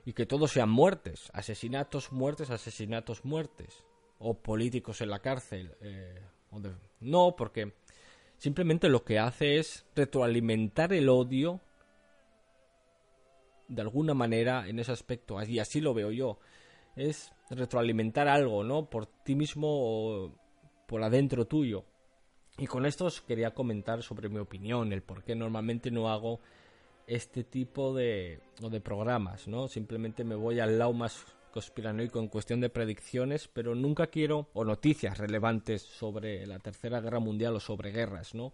y 0.06 0.14
que 0.14 0.24
todos 0.24 0.52
sean 0.52 0.70
muertes, 0.70 1.30
asesinatos, 1.34 2.12
muertes, 2.12 2.48
asesinatos, 2.48 3.26
muertes, 3.26 3.84
o 4.20 4.34
políticos 4.34 5.00
en 5.00 5.10
la 5.10 5.18
cárcel. 5.18 5.74
Eh, 5.80 6.20
no, 7.00 7.34
porque 7.36 7.72
simplemente 8.38 8.88
lo 8.88 9.04
que 9.04 9.18
hace 9.18 9.58
es 9.58 9.84
retroalimentar 9.96 10.92
el 10.92 11.08
odio 11.08 11.60
de 13.68 13.82
alguna 13.82 14.14
manera 14.14 14.68
en 14.68 14.78
ese 14.78 14.92
aspecto, 14.92 15.42
y 15.42 15.58
así 15.58 15.80
lo 15.80 15.94
veo 15.94 16.10
yo. 16.10 16.38
Es 16.96 17.32
retroalimentar 17.50 18.28
algo, 18.28 18.64
¿no? 18.64 18.90
Por 18.90 19.06
ti 19.06 19.34
mismo 19.34 19.68
o 19.70 20.34
por 20.86 21.02
adentro 21.02 21.46
tuyo. 21.46 21.84
Y 22.58 22.66
con 22.66 22.84
esto 22.84 23.06
os 23.06 23.22
quería 23.22 23.54
comentar 23.54 24.02
sobre 24.02 24.28
mi 24.28 24.38
opinión, 24.38 24.92
el 24.92 25.02
por 25.02 25.22
qué 25.22 25.34
normalmente 25.34 25.90
no 25.90 26.10
hago 26.10 26.40
este 27.06 27.42
tipo 27.44 27.94
de, 27.94 28.40
de 28.58 28.80
programas, 28.80 29.48
¿no? 29.48 29.68
Simplemente 29.68 30.24
me 30.24 30.34
voy 30.34 30.60
al 30.60 30.78
lado 30.78 30.92
más 30.92 31.24
conspiranoico 31.50 32.18
en 32.18 32.28
cuestión 32.28 32.60
de 32.60 32.70
predicciones, 32.70 33.48
pero 33.48 33.74
nunca 33.74 34.06
quiero, 34.08 34.48
o 34.52 34.64
noticias 34.64 35.18
relevantes 35.18 35.82
sobre 35.82 36.46
la 36.46 36.58
Tercera 36.58 37.00
Guerra 37.00 37.20
Mundial 37.20 37.56
o 37.56 37.60
sobre 37.60 37.92
guerras, 37.92 38.34
¿no? 38.34 38.52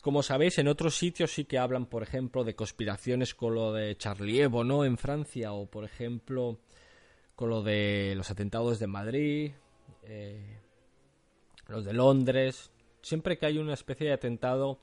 Como 0.00 0.22
sabéis, 0.22 0.58
en 0.58 0.68
otros 0.68 0.96
sitios 0.96 1.32
sí 1.32 1.46
que 1.46 1.58
hablan, 1.58 1.86
por 1.86 2.02
ejemplo, 2.02 2.44
de 2.44 2.54
conspiraciones 2.54 3.34
con 3.34 3.54
lo 3.54 3.72
de 3.72 3.96
Charlie 3.96 4.42
Hebdo, 4.42 4.62
¿no? 4.62 4.84
En 4.84 4.98
Francia, 4.98 5.52
o 5.52 5.66
por 5.66 5.84
ejemplo, 5.84 6.58
con 7.34 7.48
lo 7.48 7.62
de 7.62 8.12
los 8.14 8.30
atentados 8.30 8.78
de 8.78 8.86
Madrid, 8.86 9.52
eh, 10.02 10.58
los 11.68 11.84
de 11.84 11.94
Londres, 11.94 12.70
siempre 13.00 13.38
que 13.38 13.46
hay 13.46 13.58
una 13.58 13.74
especie 13.74 14.08
de 14.08 14.12
atentado, 14.12 14.80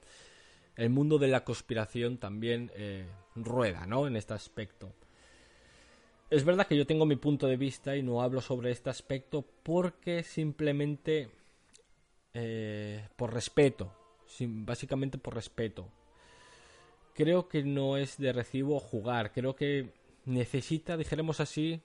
el 0.76 0.90
mundo 0.90 1.20
de 1.20 1.28
la 1.28 1.44
conspiración 1.44 2.18
también 2.18 2.72
eh, 2.76 3.06
rueda, 3.36 3.86
¿no? 3.86 4.08
En 4.08 4.16
este 4.16 4.34
aspecto. 4.34 4.94
Es 6.32 6.46
verdad 6.46 6.66
que 6.66 6.78
yo 6.78 6.88
tengo 6.88 7.06
mi 7.06 7.18
punto 7.18 7.46
de 7.46 7.58
vista 7.58 7.98
y 7.98 8.04
no 8.04 8.22
hablo 8.22 8.40
sobre 8.40 8.72
este 8.72 8.90
aspecto 8.90 9.46
porque 9.64 10.24
simplemente 10.24 11.30
eh, 12.34 13.06
por 13.18 13.34
respeto, 13.34 13.94
básicamente 14.40 15.18
por 15.18 15.36
respeto. 15.36 15.90
Creo 17.16 17.50
que 17.50 17.64
no 17.64 17.98
es 17.98 18.18
de 18.18 18.32
recibo 18.32 18.80
jugar, 18.80 19.34
creo 19.34 19.58
que 19.58 19.90
necesita, 20.24 20.96
dijéramos 20.96 21.42
así, 21.42 21.82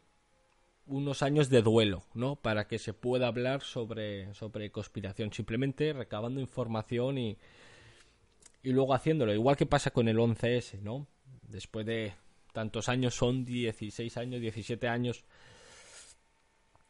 unos 0.87 1.25
años 1.25 1.51
de 1.51 1.63
duelo, 1.63 2.05
¿no? 2.15 2.37
Para 2.37 2.69
que 2.69 2.79
se 2.79 2.95
pueda 2.95 3.27
hablar 3.27 3.63
sobre, 3.63 4.33
sobre 4.33 4.71
conspiración, 4.71 5.33
simplemente 5.33 5.93
recabando 5.93 6.41
información 6.41 7.19
y, 7.19 7.37
y 8.63 8.71
luego 8.71 8.95
haciéndolo, 8.95 9.35
igual 9.35 9.57
que 9.57 9.67
pasa 9.67 9.91
con 9.91 10.07
el 10.07 10.19
11S, 10.19 10.79
¿no? 10.83 11.09
Después 11.43 11.85
de 11.85 12.15
tantos 12.57 12.89
años, 12.89 13.15
son 13.15 13.45
16 13.45 14.17
años, 14.17 14.41
17 14.41 14.89
años 14.89 15.27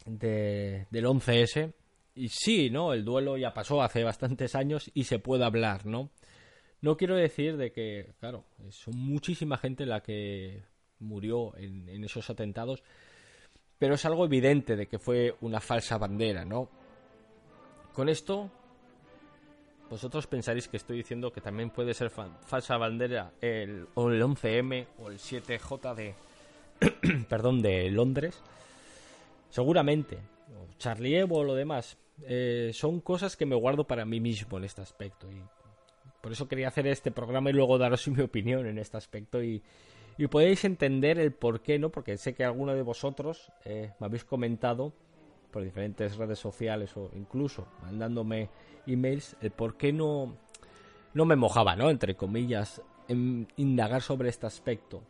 de, 0.04 0.86
del 0.92 1.06
11S. 1.06 1.72
Y 2.14 2.28
sí, 2.28 2.70
¿no? 2.70 2.92
El 2.92 3.04
duelo 3.04 3.36
ya 3.36 3.52
pasó 3.52 3.82
hace 3.82 4.04
bastantes 4.04 4.54
años 4.54 4.88
y 4.94 5.02
se 5.04 5.18
puede 5.18 5.44
hablar, 5.44 5.84
¿no? 5.84 6.10
No 6.82 6.96
quiero 6.96 7.16
decir 7.16 7.56
de 7.56 7.72
que, 7.72 8.14
claro, 8.20 8.44
son 8.70 8.96
muchísima 8.96 9.58
gente 9.58 9.86
la 9.86 10.04
que 10.04 10.62
murió 11.00 11.56
en, 11.56 11.88
en 11.88 12.04
esos 12.04 12.30
atentados, 12.30 12.84
pero 13.76 13.96
es 13.96 14.04
algo 14.04 14.24
evidente 14.24 14.76
de 14.76 14.86
que 14.86 15.00
fue 15.00 15.34
una 15.40 15.60
falsa 15.60 15.98
bandera, 15.98 16.44
¿no? 16.44 16.70
Con 17.92 18.08
esto 18.08 18.52
vosotros 19.88 20.26
pensaréis 20.26 20.68
que 20.68 20.76
estoy 20.76 20.98
diciendo 20.98 21.32
que 21.32 21.40
también 21.40 21.70
puede 21.70 21.94
ser 21.94 22.10
falsa 22.10 22.76
bandera 22.76 23.32
el, 23.40 23.86
o 23.94 24.10
el 24.10 24.22
11M 24.22 24.86
o 24.98 25.10
el 25.10 25.18
7J 25.18 25.94
de, 25.94 26.14
perdón, 27.28 27.62
de 27.62 27.90
Londres. 27.90 28.42
Seguramente. 29.50 30.18
O 30.54 30.76
Charlie 30.78 31.18
Evo 31.18 31.38
o 31.38 31.44
lo 31.44 31.54
demás. 31.54 31.96
Eh, 32.22 32.70
son 32.72 33.00
cosas 33.00 33.36
que 33.36 33.46
me 33.46 33.56
guardo 33.56 33.86
para 33.86 34.04
mí 34.04 34.20
mismo 34.20 34.58
en 34.58 34.64
este 34.64 34.82
aspecto. 34.82 35.30
Y 35.30 35.42
por 36.20 36.32
eso 36.32 36.48
quería 36.48 36.68
hacer 36.68 36.86
este 36.86 37.10
programa 37.10 37.50
y 37.50 37.52
luego 37.52 37.78
daros 37.78 38.08
mi 38.08 38.22
opinión 38.22 38.66
en 38.66 38.78
este 38.78 38.96
aspecto. 38.96 39.42
Y, 39.42 39.62
y 40.18 40.26
podéis 40.26 40.64
entender 40.64 41.18
el 41.18 41.32
por 41.32 41.60
qué, 41.60 41.78
¿no? 41.78 41.90
Porque 41.90 42.16
sé 42.16 42.34
que 42.34 42.44
alguno 42.44 42.74
de 42.74 42.82
vosotros 42.82 43.52
eh, 43.64 43.92
me 44.00 44.06
habéis 44.06 44.24
comentado 44.24 44.92
por 45.56 45.64
diferentes 45.64 46.18
redes 46.18 46.38
sociales 46.38 46.94
o 46.98 47.10
incluso 47.14 47.66
mandándome 47.80 48.50
emails 48.86 49.38
el 49.40 49.52
por 49.52 49.78
qué 49.78 49.90
no, 49.90 50.36
no 51.14 51.24
me 51.24 51.34
mojaba, 51.34 51.74
¿no? 51.74 51.88
Entre 51.88 52.14
comillas, 52.14 52.82
en 53.08 53.48
indagar 53.56 54.02
sobre 54.02 54.28
este 54.28 54.46
aspecto. 54.46 55.02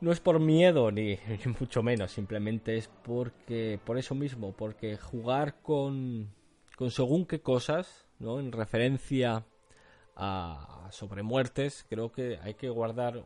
No 0.00 0.10
es 0.10 0.18
por 0.18 0.40
miedo 0.40 0.90
ni, 0.90 1.16
mucho 1.60 1.84
menos, 1.84 2.10
simplemente 2.10 2.76
es 2.76 2.90
porque, 3.04 3.78
por 3.84 3.98
eso 3.98 4.16
mismo, 4.16 4.50
porque 4.50 4.96
jugar 4.96 5.60
con, 5.62 6.34
con 6.76 6.90
según 6.90 7.24
qué 7.24 7.40
cosas, 7.40 8.08
¿no? 8.18 8.40
En 8.40 8.50
referencia 8.50 9.46
a 10.16 10.88
sobre 10.90 11.22
muertes, 11.22 11.86
creo 11.88 12.10
que 12.10 12.40
hay 12.42 12.54
que 12.54 12.68
guardar 12.68 13.24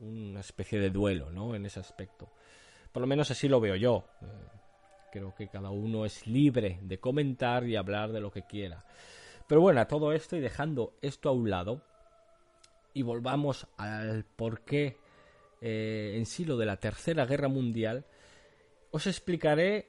una 0.00 0.40
especie 0.40 0.80
de 0.80 0.88
duelo, 0.88 1.30
¿no? 1.30 1.54
En 1.54 1.66
ese 1.66 1.80
aspecto. 1.80 2.30
Por 2.92 3.02
lo 3.02 3.06
menos 3.06 3.30
así 3.30 3.46
lo 3.46 3.60
veo 3.60 3.76
yo. 3.76 4.06
Creo 5.10 5.34
que 5.34 5.48
cada 5.48 5.70
uno 5.70 6.04
es 6.04 6.26
libre 6.26 6.78
de 6.82 6.98
comentar 6.98 7.66
y 7.66 7.76
hablar 7.76 8.12
de 8.12 8.20
lo 8.20 8.30
que 8.30 8.42
quiera. 8.42 8.84
Pero 9.46 9.60
bueno, 9.60 9.80
a 9.80 9.88
todo 9.88 10.12
esto 10.12 10.36
y 10.36 10.40
dejando 10.40 10.94
esto 11.00 11.28
a 11.28 11.32
un 11.32 11.48
lado, 11.48 11.82
y 12.92 13.02
volvamos 13.02 13.66
al 13.76 14.24
porqué 14.24 14.96
eh, 15.60 16.14
en 16.16 16.26
sí 16.26 16.44
lo 16.44 16.56
de 16.56 16.66
la 16.66 16.78
Tercera 16.78 17.26
Guerra 17.26 17.48
Mundial, 17.48 18.04
os 18.90 19.06
explicaré 19.06 19.88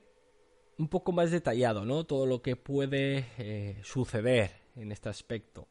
un 0.77 0.87
poco 0.87 1.11
más 1.11 1.31
detallado, 1.31 1.85
¿no? 1.85 2.05
Todo 2.05 2.25
lo 2.25 2.41
que 2.41 2.55
puede 2.55 3.25
eh, 3.37 3.79
suceder 3.83 4.51
en 4.75 4.91
este 4.91 5.09
aspecto. 5.09 5.67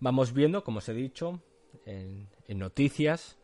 Vamos 0.00 0.32
viendo, 0.32 0.64
como 0.64 0.78
os 0.78 0.88
he 0.88 0.94
dicho, 0.94 1.40
en, 1.84 2.28
noticias, 2.48 3.36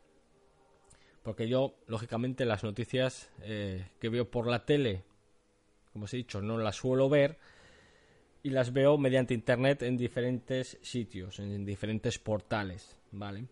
porque 1.23 1.49
yo, 1.49 1.75
lógicamente, 1.87 2.45
las 2.45 2.65
noticias 2.65 3.31
eh, 3.43 3.91
que 4.01 4.09
veo 4.09 4.31
por 4.31 4.47
la 4.47 4.65
tele 4.65 5.05
como 5.93 6.05
os 6.05 6.15
he 6.15 6.19
dicho, 6.19 6.41
no 6.41 6.59
las 6.59 6.77
suelo 6.77 7.09
ver 7.09 7.39
y 8.43 8.51
las 8.51 8.73
veo 8.73 8.99
mediante 8.99 9.35
internet 9.35 9.83
en 9.83 9.97
diferentes 9.97 10.79
sitios, 10.83 11.39
en 11.39 11.65
diferentes 11.65 12.19
portales, 12.19 12.99
¿vale? 13.11 13.47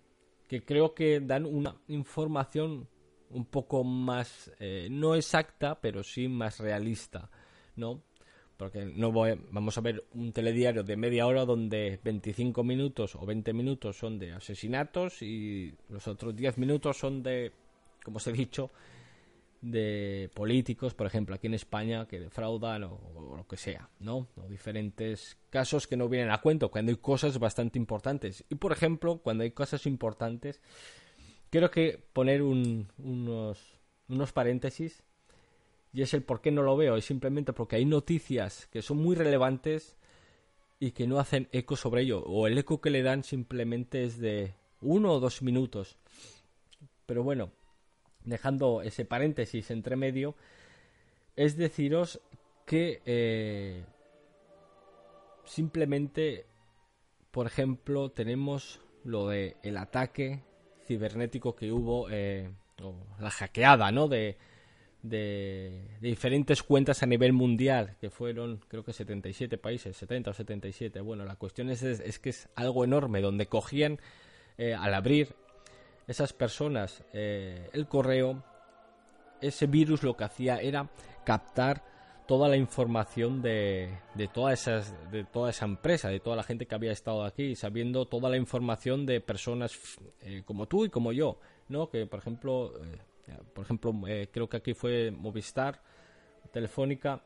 Que 0.49 0.63
creo 0.63 0.95
que 0.95 1.21
dan 1.21 1.45
una 1.45 1.77
información 1.89 2.89
un 3.31 3.45
poco 3.47 3.83
más, 3.85 4.53
eh, 4.61 4.89
no 4.91 5.15
exacta, 5.15 5.81
pero 5.81 6.03
sí 6.03 6.29
más 6.29 6.61
realista, 6.61 7.29
¿no? 7.77 8.03
Porque 8.57 8.87
no 8.87 9.13
voy, 9.13 9.39
vamos 9.51 9.77
a 9.77 9.83
ver 9.83 10.07
un 10.15 10.33
telediario 10.33 10.83
de 10.83 10.97
media 10.97 11.27
hora 11.27 11.45
donde 11.45 12.01
25 12.03 12.65
minutos 12.65 13.15
o 13.17 13.27
20 13.27 13.53
minutos 13.53 13.99
son 13.99 14.19
de 14.19 14.33
asesinatos 14.33 15.21
y 15.21 15.75
los 15.91 16.09
otros 16.09 16.35
10 16.35 16.57
minutos 16.57 16.97
son 16.97 17.23
de, 17.23 17.53
como 18.03 18.17
os 18.17 18.27
he 18.29 18.33
dicho, 18.33 18.71
de 19.71 20.31
políticos, 20.35 20.95
por 20.95 21.07
ejemplo, 21.07 21.35
aquí 21.35 21.49
en 21.49 21.55
España, 21.55 22.07
que 22.07 22.21
defraudan 22.21 22.85
o, 22.85 23.35
lo 23.37 23.47
que 23.49 23.57
sea, 23.57 23.89
¿no? 23.99 24.29
O 24.37 24.49
diferentes 24.49 25.37
casos 25.51 25.87
que 25.87 25.97
no 25.97 26.09
vienen 26.09 26.31
a 26.31 26.41
cuento, 26.41 26.71
cuando 26.71 26.91
hay 26.91 26.97
cosas 26.97 27.39
bastante 27.39 27.79
importantes. 27.79 28.45
Y, 28.49 28.55
por 28.55 28.73
ejemplo, 28.73 29.19
cuando 29.19 29.43
hay 29.43 29.51
cosas 29.51 29.87
importantes, 29.87 30.61
quiero 31.51 31.71
que 31.71 32.01
poner 32.13 32.43
unos, 32.43 33.59
unos 34.09 34.33
paréntesis, 34.33 35.03
y 35.93 36.03
es 36.03 36.15
el 36.15 36.23
por 36.23 36.41
qué 36.41 36.53
no 36.53 36.63
lo 36.63 36.77
veo, 36.77 36.97
es 36.97 37.05
simplemente 37.05 37.53
porque 37.53 37.77
hay 37.77 37.85
noticias 37.85 38.67
que 38.67 38.83
son 38.83 38.99
muy 38.99 39.17
relevantes 39.17 39.97
y 40.79 40.93
que 40.93 41.07
no 41.07 41.19
hacen 41.19 41.49
eco 41.53 41.75
sobre 41.75 42.03
ello, 42.03 42.23
o 42.23 42.47
el 42.47 42.57
eco 42.57 42.81
que 42.81 42.91
le 42.91 43.03
dan 43.03 43.25
simplemente 43.25 44.05
es 44.05 44.19
de 44.19 44.55
uno 44.81 45.13
o 45.13 45.21
dos 45.21 45.43
minutos. 45.43 45.97
Pero 47.07 47.23
bueno, 47.23 47.51
dejando 48.27 48.83
ese 48.83 49.07
paréntesis 49.07 49.71
entre 49.71 49.97
medio, 49.97 50.35
es 51.37 51.57
deciros 51.57 52.21
que 52.67 53.01
eh, 53.07 53.85
simplemente, 55.45 56.45
por 57.31 57.47
ejemplo, 57.47 58.11
tenemos 58.11 58.83
lo 59.05 59.29
de 59.29 59.57
el 59.63 59.77
ataque 59.79 60.43
cibernético 60.85 61.57
que 61.57 61.73
hubo, 61.73 62.09
eh, 62.11 62.51
o 62.83 62.95
la 63.21 63.31
hackeada, 63.31 63.91
¿no? 63.93 64.09
De, 64.09 64.37
de, 65.03 65.83
diferentes 66.01 66.63
cuentas 66.63 67.03
a 67.03 67.07
nivel 67.07 67.33
mundial, 67.33 67.97
que 68.01 68.11
fueron 68.11 68.61
creo 68.69 68.85
que 68.85 68.93
77 68.93 69.59
países, 69.59 69.97
70 69.97 70.31
o 70.31 70.35
77. 70.35 71.01
Bueno, 71.01 71.25
la 71.25 71.37
cuestión 71.37 71.71
es, 71.71 71.83
es, 71.83 72.19
que 72.19 72.31
es 72.31 72.49
algo 72.55 72.85
enorme, 72.85 73.21
donde 73.21 73.47
cogían 73.47 74.01
eh, 74.59 74.75
al 74.75 74.95
abrir 74.95 75.35
esas 76.07 76.33
personas 76.33 77.03
eh, 77.13 77.69
el 77.73 77.87
correo, 77.87 78.43
ese 79.41 79.67
virus 79.67 80.03
lo 80.03 80.17
que 80.17 80.25
hacía 80.25 80.59
era 80.59 80.89
captar 81.25 81.83
toda 82.27 82.49
la 82.49 82.57
información 82.57 83.41
de, 83.41 83.99
de, 84.15 84.31
esas, 84.53 84.95
de 85.11 85.25
toda 85.25 85.51
esa 85.51 85.65
empresa, 85.65 86.09
de 86.09 86.21
toda 86.21 86.37
la 86.37 86.43
gente 86.43 86.67
que 86.67 86.75
había 86.75 86.91
estado 86.91 87.25
aquí, 87.25 87.55
sabiendo 87.55 88.07
toda 88.07 88.29
la 88.29 88.37
información 88.37 89.07
de 89.07 89.21
personas 89.21 89.79
eh, 90.23 90.43
como 90.45 90.67
tú 90.67 90.85
y 90.85 90.91
como 90.91 91.13
yo, 91.13 91.39
¿no? 91.69 91.89
Que 91.89 92.07
por 92.07 92.19
ejemplo, 92.19 92.73
eh, 93.29 93.39
por 93.55 93.65
ejemplo, 93.65 93.93
creo 94.33 94.49
que 94.49 94.57
aquí 94.57 94.75
fue 94.75 95.13
Movistar, 95.13 95.81
Telefónica, 96.51 97.23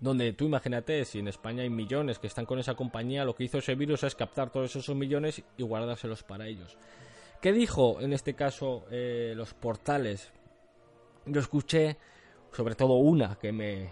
donde 0.00 0.32
tú 0.32 0.46
imagínate, 0.46 1.04
si 1.04 1.18
en 1.18 1.28
España 1.28 1.62
hay 1.62 1.70
millones 1.70 2.18
que 2.18 2.26
están 2.26 2.46
con 2.46 2.58
esa 2.58 2.74
compañía, 2.74 3.24
lo 3.24 3.34
que 3.34 3.44
hizo 3.44 3.58
ese 3.58 3.74
virus 3.74 4.02
es 4.02 4.14
captar 4.14 4.50
todos 4.50 4.74
esos 4.74 4.96
millones 4.96 5.42
y 5.58 5.62
guardárselos 5.62 6.22
para 6.22 6.46
ellos. 6.48 6.76
¿Qué 7.40 7.52
dijo 7.52 8.02
en 8.02 8.12
este 8.12 8.34
caso 8.34 8.84
eh, 8.90 9.32
los 9.34 9.54
portales? 9.54 10.30
Yo 11.24 11.40
escuché 11.40 11.96
sobre 12.52 12.74
todo 12.74 12.94
una 12.94 13.36
que 13.36 13.50
me... 13.50 13.88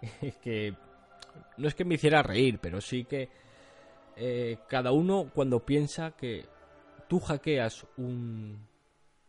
que 0.42 0.74
no 1.58 1.68
es 1.68 1.74
que 1.76 1.84
me 1.84 1.94
hiciera 1.94 2.24
reír, 2.24 2.58
pero 2.60 2.80
sí 2.80 3.04
que 3.04 3.28
eh, 4.16 4.58
cada 4.68 4.90
uno 4.90 5.30
cuando 5.32 5.64
piensa 5.64 6.16
que 6.16 6.44
tú 7.08 7.20
hackeas 7.20 7.86
un... 7.98 8.66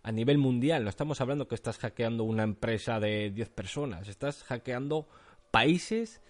a 0.01 0.11
nivel 0.11 0.39
mundial, 0.39 0.83
no 0.83 0.89
estamos 0.89 1.21
hablando 1.21 1.47
que 1.47 1.55
estás 1.55 1.77
hackeando 1.77 2.23
una 2.23 2.43
empresa 2.43 2.99
de 2.99 3.29
10 3.29 3.49
personas, 3.49 4.07
estás 4.07 4.43
hackeando 4.43 5.07
países 5.51 6.21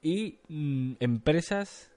y 0.00 0.38
mm, 0.48 0.92
empresas 1.00 1.92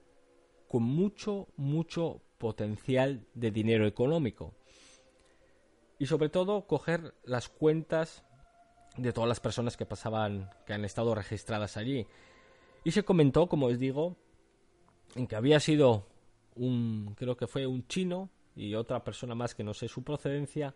con 0.66 0.82
mucho, 0.82 1.46
mucho 1.56 2.20
potencial 2.40 3.26
de 3.34 3.52
dinero 3.52 3.86
económico. 3.86 4.54
Y 5.98 6.06
sobre 6.06 6.30
todo 6.30 6.66
coger 6.66 7.14
las 7.22 7.50
cuentas 7.50 8.24
de 8.96 9.12
todas 9.12 9.28
las 9.28 9.38
personas 9.38 9.76
que 9.76 9.84
pasaban, 9.84 10.50
que 10.66 10.72
han 10.72 10.84
estado 10.84 11.14
registradas 11.14 11.76
allí. 11.76 12.06
Y 12.82 12.92
se 12.92 13.04
comentó, 13.04 13.46
como 13.46 13.66
os 13.66 13.78
digo, 13.78 14.16
en 15.14 15.26
que 15.26 15.36
había 15.36 15.60
sido 15.60 16.06
un, 16.56 17.14
creo 17.16 17.36
que 17.36 17.46
fue 17.46 17.66
un 17.66 17.86
chino 17.86 18.30
y 18.56 18.74
otra 18.74 19.04
persona 19.04 19.34
más 19.34 19.54
que 19.54 19.62
no 19.62 19.74
sé 19.74 19.86
su 19.86 20.02
procedencia. 20.02 20.74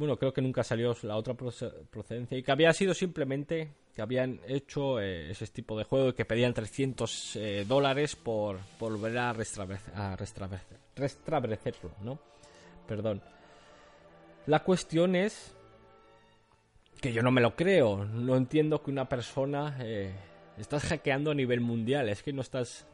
Bueno, 0.00 0.16
creo 0.16 0.32
que 0.32 0.40
nunca 0.40 0.64
salió 0.64 0.96
la 1.02 1.14
otra 1.14 1.34
procedencia 1.34 2.38
y 2.38 2.42
que 2.42 2.50
había 2.50 2.72
sido 2.72 2.94
simplemente 2.94 3.74
que 3.94 4.00
habían 4.00 4.40
hecho 4.48 4.98
eh, 4.98 5.30
ese 5.30 5.46
tipo 5.48 5.76
de 5.76 5.84
juego 5.84 6.08
y 6.08 6.14
que 6.14 6.24
pedían 6.24 6.54
300 6.54 7.36
eh, 7.36 7.66
dólares 7.68 8.16
por, 8.16 8.60
volver 8.78 9.18
a, 9.18 9.34
restablecerlo, 9.34 11.90
¿no? 12.00 12.18
Perdón. 12.88 13.20
La 14.46 14.60
cuestión 14.60 15.16
es 15.16 15.54
que 17.02 17.12
yo 17.12 17.22
no 17.22 17.30
me 17.30 17.42
lo 17.42 17.54
creo. 17.54 18.06
No 18.06 18.36
entiendo 18.36 18.82
que 18.82 18.90
una 18.90 19.06
persona 19.06 19.76
eh, 19.80 20.14
estás 20.56 20.84
hackeando 20.84 21.32
a 21.32 21.34
nivel 21.34 21.60
mundial. 21.60 22.08
Es 22.08 22.22
que 22.22 22.32
no 22.32 22.40
estás. 22.40 22.86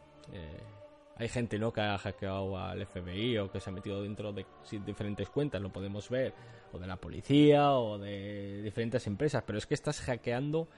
Hay 1.17 1.29
gente 1.29 1.59
¿no? 1.59 1.73
que 1.73 1.81
ha 1.81 1.97
hackeado 1.97 2.59
al 2.59 2.87
FBI 2.87 3.39
o 3.39 3.51
que 3.51 3.61
se 3.61 3.71
ha 3.71 3.73
metido 3.73 4.03
dentro 4.03 4.33
de 4.33 4.45
diferentes 4.85 5.31
cuentas, 5.31 5.63
lo 5.63 5.73
podemos 5.73 6.11
ver, 6.11 6.35
o 6.73 6.79
de 6.79 6.87
la 6.87 6.97
policía 6.97 7.73
o 7.73 7.99
de 7.99 8.63
diferentes 8.63 9.07
empresas, 9.07 9.43
pero 9.47 9.59
es 9.59 9.67
que 9.67 9.75
estás 9.75 10.01
hackeando 10.03 10.69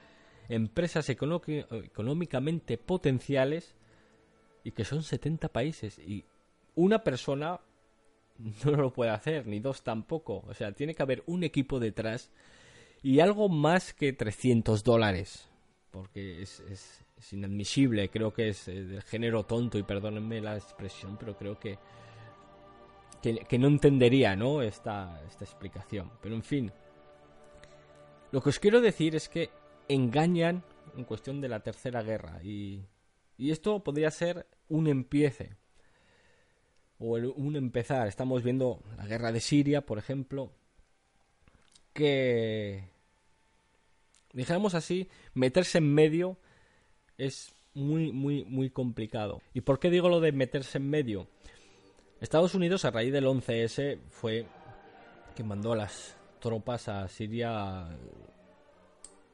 empresas 0.47 1.09
económicamente 1.09 2.77
potenciales 2.77 3.75
y 4.63 4.71
que 4.71 4.85
son 4.85 5.03
70 5.03 5.49
países 5.49 5.99
y 5.99 6.25
una 6.75 7.03
persona 7.03 7.59
no 8.65 8.71
lo 8.71 8.93
puede 8.93 9.11
hacer, 9.11 9.45
ni 9.47 9.59
dos 9.59 9.83
tampoco. 9.83 10.43
O 10.47 10.53
sea, 10.53 10.71
tiene 10.71 10.95
que 10.95 11.03
haber 11.03 11.23
un 11.27 11.43
equipo 11.43 11.79
detrás 11.79 12.31
y 13.01 13.19
algo 13.19 13.49
más 13.49 13.93
que 13.93 14.13
300 14.13 14.83
dólares. 14.83 15.49
Porque 15.91 16.41
es, 16.41 16.59
es, 16.61 17.05
inadmisible, 17.33 18.09
creo 18.09 18.33
que 18.33 18.49
es 18.49 18.67
eh, 18.67 18.83
del 18.83 19.01
género 19.03 19.45
tonto 19.45 19.77
y 19.77 19.83
perdónenme 19.83 20.41
la 20.41 20.55
expresión, 20.55 21.17
pero 21.17 21.37
creo 21.37 21.59
que, 21.59 21.77
que, 23.21 23.59
no 23.59 23.67
entendería 23.67 24.35
¿no? 24.35 24.61
Esta, 24.61 25.21
esta 25.27 25.43
explicación. 25.43 26.11
Pero 26.21 26.35
en 26.35 26.43
fin, 26.43 26.71
lo 28.31 28.41
que 28.41 28.49
os 28.49 28.59
quiero 28.59 28.81
decir 28.81 29.15
es 29.15 29.27
que 29.29 29.49
engañan 29.87 30.63
en 30.95 31.03
cuestión 31.03 31.41
de 31.41 31.49
la 31.49 31.61
tercera 31.61 32.01
guerra 32.01 32.41
y, 32.43 32.85
y 33.37 33.51
esto 33.51 33.83
podría 33.83 34.11
ser 34.11 34.47
un 34.67 34.87
empiece 34.87 35.55
o 36.99 37.15
un 37.15 37.55
empezar. 37.55 38.07
Estamos 38.07 38.43
viendo 38.43 38.83
la 38.97 39.05
guerra 39.05 39.31
de 39.31 39.39
Siria, 39.39 39.85
por 39.85 39.97
ejemplo, 39.97 40.51
que, 41.93 42.89
dijéramos 44.33 44.75
así, 44.75 45.09
meterse 45.33 45.79
en 45.79 45.93
medio 45.93 46.37
es 47.19 47.53
muy, 47.75 48.11
muy, 48.11 48.43
muy 48.45 48.71
complicado. 48.71 49.41
¿Y 49.53 49.61
por 49.61 49.79
qué 49.79 49.91
digo 49.91 50.09
lo 50.09 50.19
de 50.19 50.31
meterse 50.31 50.79
en 50.79 50.89
medio? 50.89 51.27
Estados 52.19 52.55
Unidos, 52.55 52.83
a 52.83 52.91
raíz 52.91 53.13
del 53.13 53.25
11S, 53.25 53.99
fue 54.09 54.47
que 55.35 55.43
mandó 55.43 55.73
a 55.73 55.77
las 55.77 56.17
tropas 56.39 56.89
a 56.89 57.07
Siria 57.07 57.87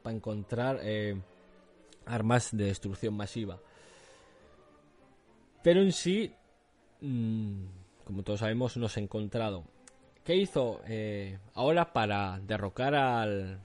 para 0.02 0.14
encontrar 0.14 0.80
eh, 0.82 1.18
armas 2.04 2.54
de 2.54 2.66
destrucción 2.66 3.14
masiva. 3.14 3.58
Pero 5.62 5.80
en 5.80 5.92
sí 5.92 6.32
Mm, 7.00 7.66
como 8.04 8.22
todos 8.22 8.40
sabemos, 8.40 8.76
nos 8.76 8.96
ha 8.96 9.00
encontrado. 9.00 9.64
¿Qué 10.24 10.36
hizo 10.36 10.80
eh, 10.86 11.38
ahora 11.54 11.92
para 11.92 12.40
derrocar 12.40 12.94
al, 12.94 13.60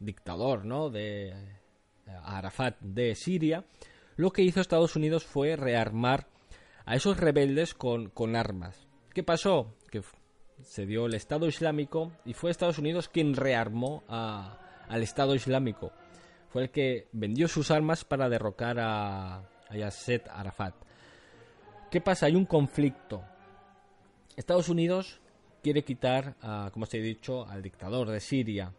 dictador 0.00 0.64
¿no? 0.64 0.90
de 0.90 1.57
Arafat 2.24 2.78
de 2.80 3.14
Siria? 3.14 3.64
Lo 4.16 4.30
que 4.30 4.42
hizo 4.42 4.60
Estados 4.60 4.96
Unidos 4.96 5.24
fue 5.24 5.56
rearmar 5.56 6.26
a 6.84 6.96
esos 6.96 7.18
rebeldes 7.18 7.74
con, 7.74 8.10
con 8.10 8.34
armas. 8.34 8.88
¿Qué 9.12 9.22
pasó? 9.22 9.74
Que 9.90 10.02
se 10.62 10.86
dio 10.86 11.06
el 11.06 11.14
Estado 11.14 11.46
Islámico 11.46 12.12
y 12.24 12.34
fue 12.34 12.50
Estados 12.50 12.78
Unidos 12.78 13.08
quien 13.08 13.34
rearmó 13.34 14.04
al 14.08 15.02
Estado 15.02 15.34
Islámico. 15.34 15.92
Fue 16.48 16.62
el 16.62 16.70
que 16.70 17.08
vendió 17.12 17.46
sus 17.46 17.70
armas 17.70 18.04
para 18.04 18.28
derrocar 18.28 18.78
a, 18.80 19.36
a 19.36 19.90
Arafat. 20.32 20.74
¿Qué 21.90 22.00
pasa? 22.00 22.26
Hay 22.26 22.34
un 22.34 22.46
conflicto. 22.46 23.22
Estados 24.36 24.68
Unidos 24.68 25.20
quiere 25.62 25.84
quitar, 25.84 26.36
como 26.72 26.84
os 26.84 26.94
he 26.94 27.00
dicho, 27.00 27.46
al 27.46 27.62
dictador 27.62 28.10
de 28.10 28.20
Siria. 28.20 28.72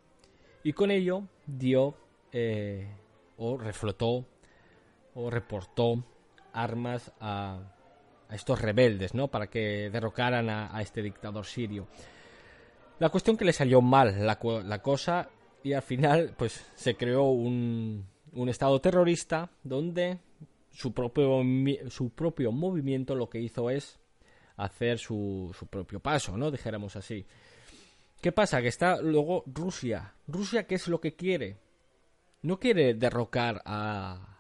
Y 0.64 0.74
con 0.74 0.92
ello 0.92 1.24
dio 1.46 1.96
eh, 2.32 2.88
o 3.40 3.58
reflotó 3.58 4.26
o 5.16 5.30
reportó 5.30 6.04
armas 6.54 7.12
a, 7.20 7.76
estos 8.32 8.62
rebeldes, 8.62 9.16
¿no? 9.16 9.28
Para 9.28 9.48
que 9.48 9.90
derrocaran 9.90 10.50
a, 10.50 10.80
este 10.82 11.02
dictador 11.02 11.46
sirio. 11.46 11.88
La 13.00 13.10
cuestión 13.10 13.36
que 13.36 13.46
le 13.46 13.54
salió 13.54 13.82
mal 13.82 14.26
la, 14.26 14.38
la 14.64 14.82
cosa 14.84 15.30
y 15.64 15.74
al 15.74 15.82
final 15.82 16.36
pues 16.38 16.64
se 16.76 16.96
creó 16.96 17.24
un, 17.24 18.06
un 18.34 18.50
estado 18.50 18.80
terrorista 18.80 19.50
donde 19.64 20.20
su 20.72 20.94
propio, 20.94 21.42
su 21.90 22.12
propio 22.12 22.52
movimiento 22.52 23.16
lo 23.16 23.30
que 23.30 23.40
hizo 23.40 23.70
es 23.70 24.00
hacer 24.58 25.00
su, 25.00 25.56
su 25.58 25.68
propio 25.68 26.00
paso, 26.00 26.38
¿no? 26.38 26.52
Dijéramos 26.52 26.96
así. 26.96 27.26
¿Qué 28.22 28.32
pasa? 28.32 28.62
Que 28.62 28.68
está 28.68 29.02
luego 29.02 29.44
Rusia. 29.48 30.14
¿Rusia 30.28 30.68
qué 30.68 30.76
es 30.76 30.88
lo 30.88 31.00
que 31.00 31.16
quiere? 31.16 31.58
No 32.42 32.60
quiere 32.60 32.94
derrocar 32.94 33.62
a, 33.66 34.40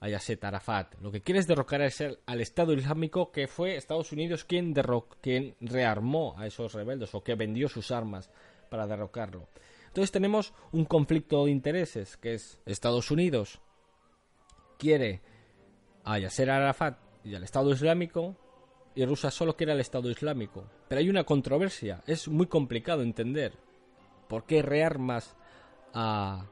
a 0.00 0.08
Yasser 0.08 0.38
Arafat. 0.42 0.94
Lo 1.00 1.10
que 1.10 1.20
quiere 1.20 1.40
es 1.40 1.46
derrocar 1.46 1.80
al 2.26 2.40
Estado 2.40 2.72
Islámico 2.72 3.30
que 3.30 3.46
fue 3.46 3.76
Estados 3.76 4.12
Unidos 4.12 4.44
quien, 4.44 4.74
quien 5.20 5.56
rearmó 5.60 6.34
a 6.38 6.46
esos 6.46 6.74
rebeldes 6.74 7.14
o 7.14 7.22
que 7.22 7.34
vendió 7.34 7.68
sus 7.68 7.90
armas 7.90 8.30
para 8.68 8.86
derrocarlo. 8.86 9.48
Entonces 9.86 10.10
tenemos 10.10 10.54
un 10.72 10.86
conflicto 10.86 11.44
de 11.44 11.50
intereses 11.50 12.16
que 12.16 12.34
es 12.34 12.60
Estados 12.66 13.10
Unidos 13.10 13.60
quiere 14.78 15.20
a 16.04 16.18
Yasser 16.18 16.50
Arafat 16.50 16.98
y 17.24 17.34
al 17.34 17.44
Estado 17.44 17.70
Islámico 17.70 18.36
y 18.94 19.04
Rusia 19.04 19.30
solo 19.30 19.56
quiere 19.56 19.72
al 19.72 19.80
Estado 19.80 20.10
Islámico. 20.10 20.64
Pero 20.88 20.98
hay 20.98 21.08
una 21.08 21.24
controversia, 21.24 22.02
es 22.06 22.26
muy 22.26 22.46
complicado 22.46 23.02
entender 23.02 23.52
por 24.28 24.46
qué 24.46 24.62
rearmas 24.62 25.36
a, 25.94 26.46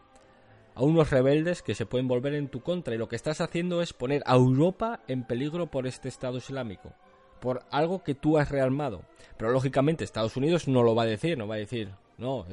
a 0.80 0.82
unos 0.82 1.10
rebeldes 1.10 1.60
que 1.60 1.74
se 1.74 1.84
pueden 1.84 2.08
volver 2.08 2.32
en 2.32 2.48
tu 2.48 2.62
contra 2.62 2.94
y 2.94 2.98
lo 2.98 3.06
que 3.06 3.16
estás 3.16 3.42
haciendo 3.42 3.82
es 3.82 3.92
poner 3.92 4.22
a 4.24 4.34
Europa 4.34 5.00
en 5.08 5.24
peligro 5.24 5.70
por 5.70 5.86
este 5.86 6.08
Estado 6.08 6.38
Islámico, 6.38 6.94
por 7.38 7.64
algo 7.70 8.02
que 8.02 8.14
tú 8.14 8.38
has 8.38 8.50
rearmado. 8.50 9.02
Pero 9.36 9.50
lógicamente 9.50 10.04
Estados 10.04 10.38
Unidos 10.38 10.68
no 10.68 10.82
lo 10.82 10.94
va 10.94 11.02
a 11.02 11.06
decir, 11.06 11.36
no 11.36 11.46
va 11.46 11.56
a 11.56 11.58
decir, 11.58 11.90
no, 12.16 12.46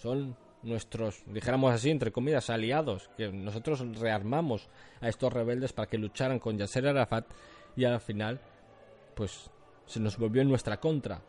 son 0.00 0.36
nuestros, 0.62 1.24
dijéramos 1.26 1.74
así, 1.74 1.90
entre 1.90 2.12
comillas, 2.12 2.50
aliados, 2.50 3.10
que 3.16 3.32
nosotros 3.32 3.84
rearmamos 3.98 4.68
a 5.00 5.08
estos 5.08 5.32
rebeldes 5.32 5.72
para 5.72 5.88
que 5.88 5.98
lucharan 5.98 6.38
con 6.38 6.56
Yasser 6.56 6.86
Arafat 6.86 7.26
y 7.74 7.84
al 7.84 8.00
final, 8.00 8.40
pues 9.16 9.50
se 9.86 9.98
nos 9.98 10.16
volvió 10.18 10.40
en 10.40 10.48
nuestra 10.48 10.78
contra. 10.78 11.20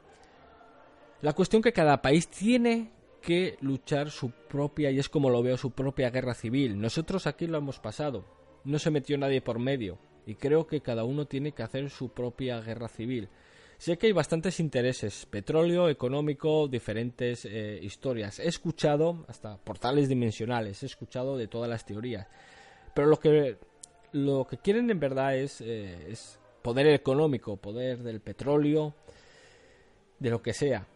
La 1.23 1.34
cuestión 1.34 1.63
que 1.63 1.73
cada 1.73 2.00
país 2.00 2.28
tiene 2.28 2.91
que 3.28 3.58
luchar 3.60 4.10
su 4.10 4.32
propia, 4.32 4.90
y 4.90 5.00
es 5.00 5.10
como 5.10 5.30
lo 5.30 5.44
veo, 5.44 5.58
su 5.58 5.72
propia 5.72 6.10
guerra 6.12 6.34
civil. 6.34 6.80
Nosotros 6.80 7.28
aquí 7.28 7.46
lo 7.46 7.58
hemos 7.58 7.78
pasado, 7.78 8.24
no 8.63 8.80
se 8.80 8.90
metió 8.90 9.18
nadie 9.18 9.42
por 9.42 9.60
medio, 9.60 10.00
y 10.26 10.36
creo 10.36 10.66
que 10.66 10.80
cada 10.80 11.04
uno 11.04 11.26
tiene 11.26 11.52
que 11.52 11.62
hacer 11.62 11.90
su 11.90 12.08
propia 12.13 12.62
guerra 12.62 12.88
civil. 12.88 13.28
Sé 13.80 13.98
que 13.98 14.08
hay 14.08 14.13
bastantes 14.13 14.62
intereses, 14.62 15.26
petróleo, 15.26 15.90
económico, 15.90 16.70
diferentes 16.70 17.44
eh, 17.44 17.78
historias. 17.82 18.40
He 18.40 18.48
escuchado 18.48 19.26
hasta 19.28 19.58
portales 19.58 20.08
dimensionales, 20.08 20.82
he 20.84 20.86
escuchado 20.86 21.38
de 21.38 21.50
todas 21.50 21.70
las 21.70 21.86
teorías. 21.86 22.28
Pero 22.96 23.08
lo 23.08 23.20
que, 23.20 23.58
lo 24.13 24.48
que 24.48 24.58
quieren 24.60 24.90
en 24.90 25.02
verdad 25.02 25.36
es, 25.36 25.60
eh, 25.60 26.08
es 26.10 26.40
poder 26.62 26.88
económico, 26.88 27.58
poder 27.58 28.04
del 28.04 28.21
petróleo, 28.21 28.96
de 30.17 30.30
lo 30.30 30.42
que 30.42 30.54
sea. 30.54 30.88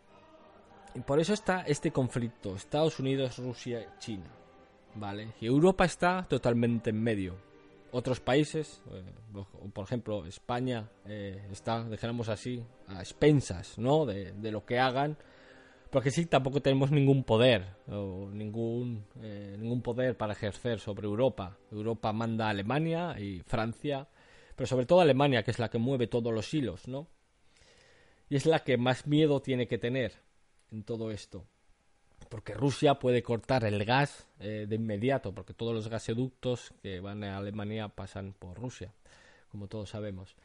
Y 0.96 1.00
por 1.00 1.20
eso 1.20 1.34
está 1.34 1.62
este 1.62 1.92
conflicto, 1.92 2.56
Estados 2.56 3.00
Unidos, 3.00 3.38
Rusia, 3.38 3.98
China. 4.00 4.30
¿Vale? 4.94 5.30
Y 5.40 5.46
Europa 5.46 5.86
está 5.86 6.26
totalmente 6.28 6.90
en 6.90 7.02
medio 7.02 7.52
otros 7.92 8.20
países, 8.20 8.82
eh, 8.92 9.04
por 9.74 9.84
ejemplo 9.84 10.26
España, 10.26 10.90
eh, 11.06 11.46
está, 11.52 11.84
dijéramos 11.84 12.30
así, 12.30 12.64
a 12.88 13.00
expensas 13.02 13.78
¿no? 13.78 14.06
De, 14.06 14.34
lo 14.52 14.66
que 14.66 14.80
hagan, 14.80 15.18
porque 15.90 16.12
sí, 16.12 16.26
tampoco 16.26 16.62
tenemos 16.62 16.92
ningún 16.92 17.24
poder, 17.24 17.66
o 17.88 18.30
ningún, 18.32 19.06
eh, 19.22 19.56
ningún 19.60 19.82
poder 19.82 20.16
para 20.16 20.34
ejercer 20.34 20.80
sobre 20.80 21.06
Europa. 21.06 21.58
Europa 21.70 22.14
manda 22.14 22.48
a 22.48 22.50
Alemania 22.50 23.20
y 23.20 23.42
Francia, 23.46 24.08
pero 24.56 24.68
sobre 24.68 24.86
todo 24.86 25.02
Alemania, 25.02 25.44
que 25.44 25.52
es 25.52 25.60
la 25.60 25.70
que 25.70 25.78
mueve 25.78 26.08
todos 26.08 26.34
los 26.34 26.54
hilos, 26.54 26.88
¿no? 26.88 27.08
Y 28.30 28.38
es 28.38 28.46
la 28.46 28.60
que 28.60 28.78
más 28.78 29.06
miedo 29.06 29.42
tiene 29.42 29.68
que 29.68 29.78
tener 29.78 30.14
en 30.72 30.84
todo 30.84 31.12
esto 31.12 31.46
porque 32.30 32.54
Rusia 32.54 32.96
puede 32.96 33.24
cortar 33.24 33.66
el 33.66 33.84
gas 33.84 34.26
eh, 34.40 34.66
de 34.68 34.76
inmediato, 34.76 35.34
porque 35.34 35.54
todos 35.54 35.74
los 35.74 35.90
gasoductos 35.90 36.74
que 36.82 37.02
van 37.02 37.26
a 37.26 37.38
Alemania 37.38 37.90
pasan 37.90 38.34
por 38.34 38.58
Rusia, 38.58 38.94
como 39.52 39.68
todos 39.68 39.90
sabemos. 39.90 40.36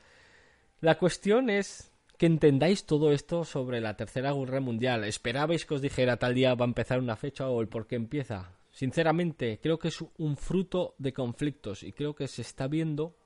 La 0.81 0.99
cuestión 0.99 1.49
es 1.49 1.93
que 2.19 2.27
entendáis 2.27 2.87
todo 2.87 3.13
esto 3.13 3.45
sobre 3.45 3.81
la 3.81 3.97
Tercera 3.97 4.33
Guerra 4.33 4.61
Mundial. 4.61 5.05
¿Esperabais 5.05 5.65
que 5.65 5.75
os 5.75 5.81
dijera 5.83 6.17
tal 6.17 6.35
día 6.35 6.55
va 6.55 6.65
a 6.65 6.69
empezar 6.69 6.99
una 6.99 7.17
fecha 7.17 7.49
o 7.49 7.61
el 7.61 7.69
por 7.69 7.87
qué 7.87 7.95
empieza? 7.95 8.53
Sinceramente, 8.73 9.61
creo 9.63 9.79
que 9.79 9.89
es 9.89 10.05
un 10.19 10.37
fruto 10.37 10.95
de 10.99 11.13
conflictos 11.13 11.83
y 11.83 11.93
creo 11.93 12.15
que 12.15 12.27
se 12.27 12.43
está 12.43 12.67
viendo 12.67 13.17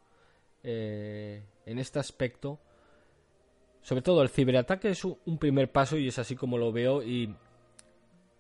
eh, 0.63 1.43
en 1.67 1.79
este 1.79 1.99
aspecto. 1.99 2.61
Sobre 3.83 4.03
todo 4.03 4.22
el 4.22 4.28
ciberataque 4.28 4.91
es 4.91 5.05
un 5.05 5.39
primer 5.39 5.72
paso 5.72 5.97
y 5.97 6.09
es 6.09 6.18
así 6.18 6.37
como 6.37 6.59
lo 6.59 6.70
veo 6.72 7.03
y 7.03 7.35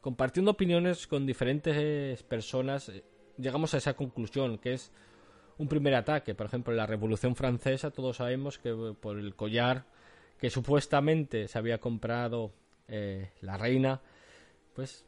compartiendo 0.00 0.52
opiniones 0.52 1.06
con 1.06 1.26
diferentes 1.26 2.22
personas 2.22 2.88
eh, 2.88 3.04
llegamos 3.38 3.74
a 3.74 3.78
esa 3.78 3.94
conclusión 3.94 4.58
que 4.58 4.74
es 4.74 4.92
un 5.58 5.68
primer 5.68 5.94
ataque. 5.94 6.34
Por 6.34 6.46
ejemplo, 6.46 6.72
en 6.72 6.78
la 6.78 6.86
Revolución 6.86 7.36
Francesa 7.36 7.90
todos 7.90 8.16
sabemos 8.16 8.58
que 8.58 8.70
eh, 8.70 8.94
por 8.98 9.18
el 9.18 9.34
collar 9.34 9.84
que 10.38 10.50
supuestamente 10.50 11.48
se 11.48 11.58
había 11.58 11.78
comprado 11.78 12.52
eh, 12.88 13.30
la 13.42 13.58
reina, 13.58 14.00
pues 14.74 15.04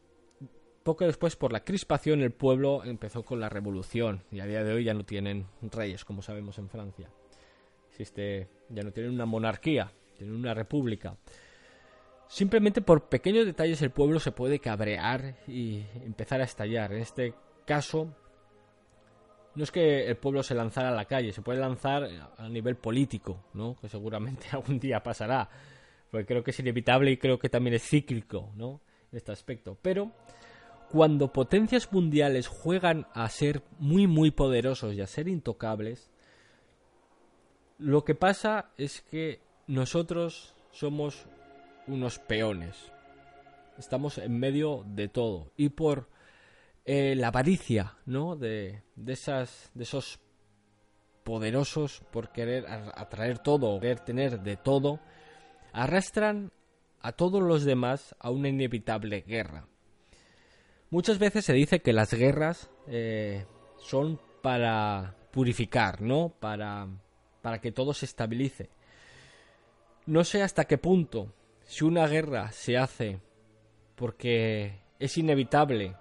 poco 0.83 1.07
después 1.07 1.37
por 1.37 1.53
la 1.53 1.65
crispación 1.65 2.21
el 2.21 2.33
pueblo 2.33 2.85
empezó 2.85 3.23
con 3.23 3.41
la 3.41 3.49
revolución 3.49 4.25
y 4.31 4.41
a 4.41 4.47
día 4.47 4.63
de 4.63 4.75
hoy 4.75 4.85
ya 4.85 4.95
no 4.95 5.05
tienen 5.05 5.47
reyes, 5.63 6.05
como 6.05 6.21
sabemos 6.21 6.59
en 6.59 6.69
Francia. 6.69 7.09
Existe, 7.89 8.49
ya 8.69 8.83
no 8.83 8.93
tienen 8.93 9.13
una 9.13 9.27
monarquía, 9.27 9.91
tienen 10.23 10.39
una 10.39 10.55
república. 10.55 11.17
Simplemente 12.29 12.81
por 12.81 13.09
pequeños 13.09 13.45
detalles 13.45 13.83
el 13.83 13.91
pueblo 13.91 14.21
se 14.21 14.33
puede 14.33 14.59
cabrear 14.59 15.37
y 15.47 15.85
empezar 16.05 16.41
a 16.41 16.45
estallar. 16.45 16.93
En 16.93 17.03
este 17.03 17.35
caso, 17.67 18.15
no 19.55 19.65
es 19.65 19.71
que 19.71 20.07
el 20.07 20.17
pueblo 20.17 20.43
se 20.43 20.55
lanzara 20.55 20.89
a 20.89 20.95
la 20.95 21.05
calle, 21.05 21.33
se 21.33 21.43
puede 21.43 21.61
lanzar 21.61 22.09
a 22.39 22.49
nivel 22.49 22.77
político, 22.77 23.45
¿no? 23.53 23.77
Que 23.81 23.89
seguramente 23.89 24.47
algún 24.53 24.79
día 24.79 25.03
pasará, 25.03 25.49
porque 26.11 26.27
creo 26.27 26.43
que 26.43 26.53
es 26.53 26.61
inevitable 26.61 27.11
y 27.11 27.19
creo 27.19 27.39
que 27.39 27.49
también 27.49 27.75
es 27.75 27.83
cíclico, 27.83 28.53
¿no? 28.57 28.81
Este 29.11 29.33
aspecto. 29.33 29.77
Pero 29.83 30.13
cuando 30.89 31.33
potencias 31.33 31.93
mundiales 31.93 32.47
juegan 32.47 33.07
a 33.13 33.29
ser 33.29 33.63
muy 33.79 34.07
muy 34.07 34.31
poderosos 34.31 34.95
y 34.95 35.01
a 35.03 35.07
ser 35.07 35.29
intocables, 35.29 36.11
lo 37.79 38.05
que 38.05 38.15
pasa 38.15 38.71
es 38.79 39.03
que 39.03 39.41
nosotros 39.67 40.55
somos 40.73 41.27
unos 41.87 42.19
peones. 42.19 42.93
Estamos 43.79 44.19
en 44.19 44.39
medio 44.39 44.85
de 44.87 45.09
todo 45.09 45.53
y 45.57 45.71
por 45.71 46.09
eh, 46.85 47.15
la 47.17 47.29
avaricia, 47.29 47.97
¿no? 48.07 48.37
De, 48.37 48.83
de, 48.97 49.13
esas, 49.13 49.71
de 49.75 49.85
esos 49.85 50.21
poderosos 51.25 52.03
por 52.11 52.33
querer 52.33 52.67
atraer 52.67 53.39
todo, 53.39 53.81
querer 53.81 54.01
tener 54.01 54.41
de 54.41 54.57
todo, 54.57 55.01
arrastran 55.73 56.53
a 57.01 57.13
todos 57.13 57.43
los 57.43 57.65
demás 57.65 58.15
a 58.19 58.31
una 58.31 58.49
inevitable 58.49 59.23
guerra. 59.23 59.67
Muchas 60.91 61.19
veces 61.19 61.45
se 61.45 61.53
dice 61.53 61.81
que 61.81 61.93
las 61.93 62.13
guerras 62.13 62.71
eh, 62.87 63.47
son 63.79 64.21
para 64.43 65.17
purificar, 65.31 66.03
¿no? 66.03 66.29
Para, 66.39 66.87
para 67.41 67.61
que 67.61 67.73
todo 67.73 67.95
se 67.95 68.05
estabilice. 68.05 68.71
No 70.07 70.25
sé 70.25 70.43
hasta 70.43 70.65
qué 70.65 70.79
punto, 70.79 71.33
si 71.65 71.85
una 71.85 72.07
guerra 72.07 72.51
se 72.51 72.77
hace 72.77 73.21
porque 73.95 74.81
es 74.99 75.17
inevitable 75.17 75.95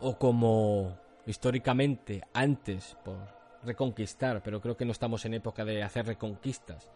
o 0.00 0.16
como 0.18 0.98
históricamente 1.26 2.22
antes 2.32 2.96
por 3.04 3.18
reconquistar, 3.62 4.42
pero 4.42 4.60
creo 4.60 4.76
que 4.76 4.84
no 4.84 4.92
estamos 4.92 5.24
en 5.24 5.34
época 5.34 5.64
de 5.64 5.82
hacer 5.82 6.06
reconquistas. 6.06 6.90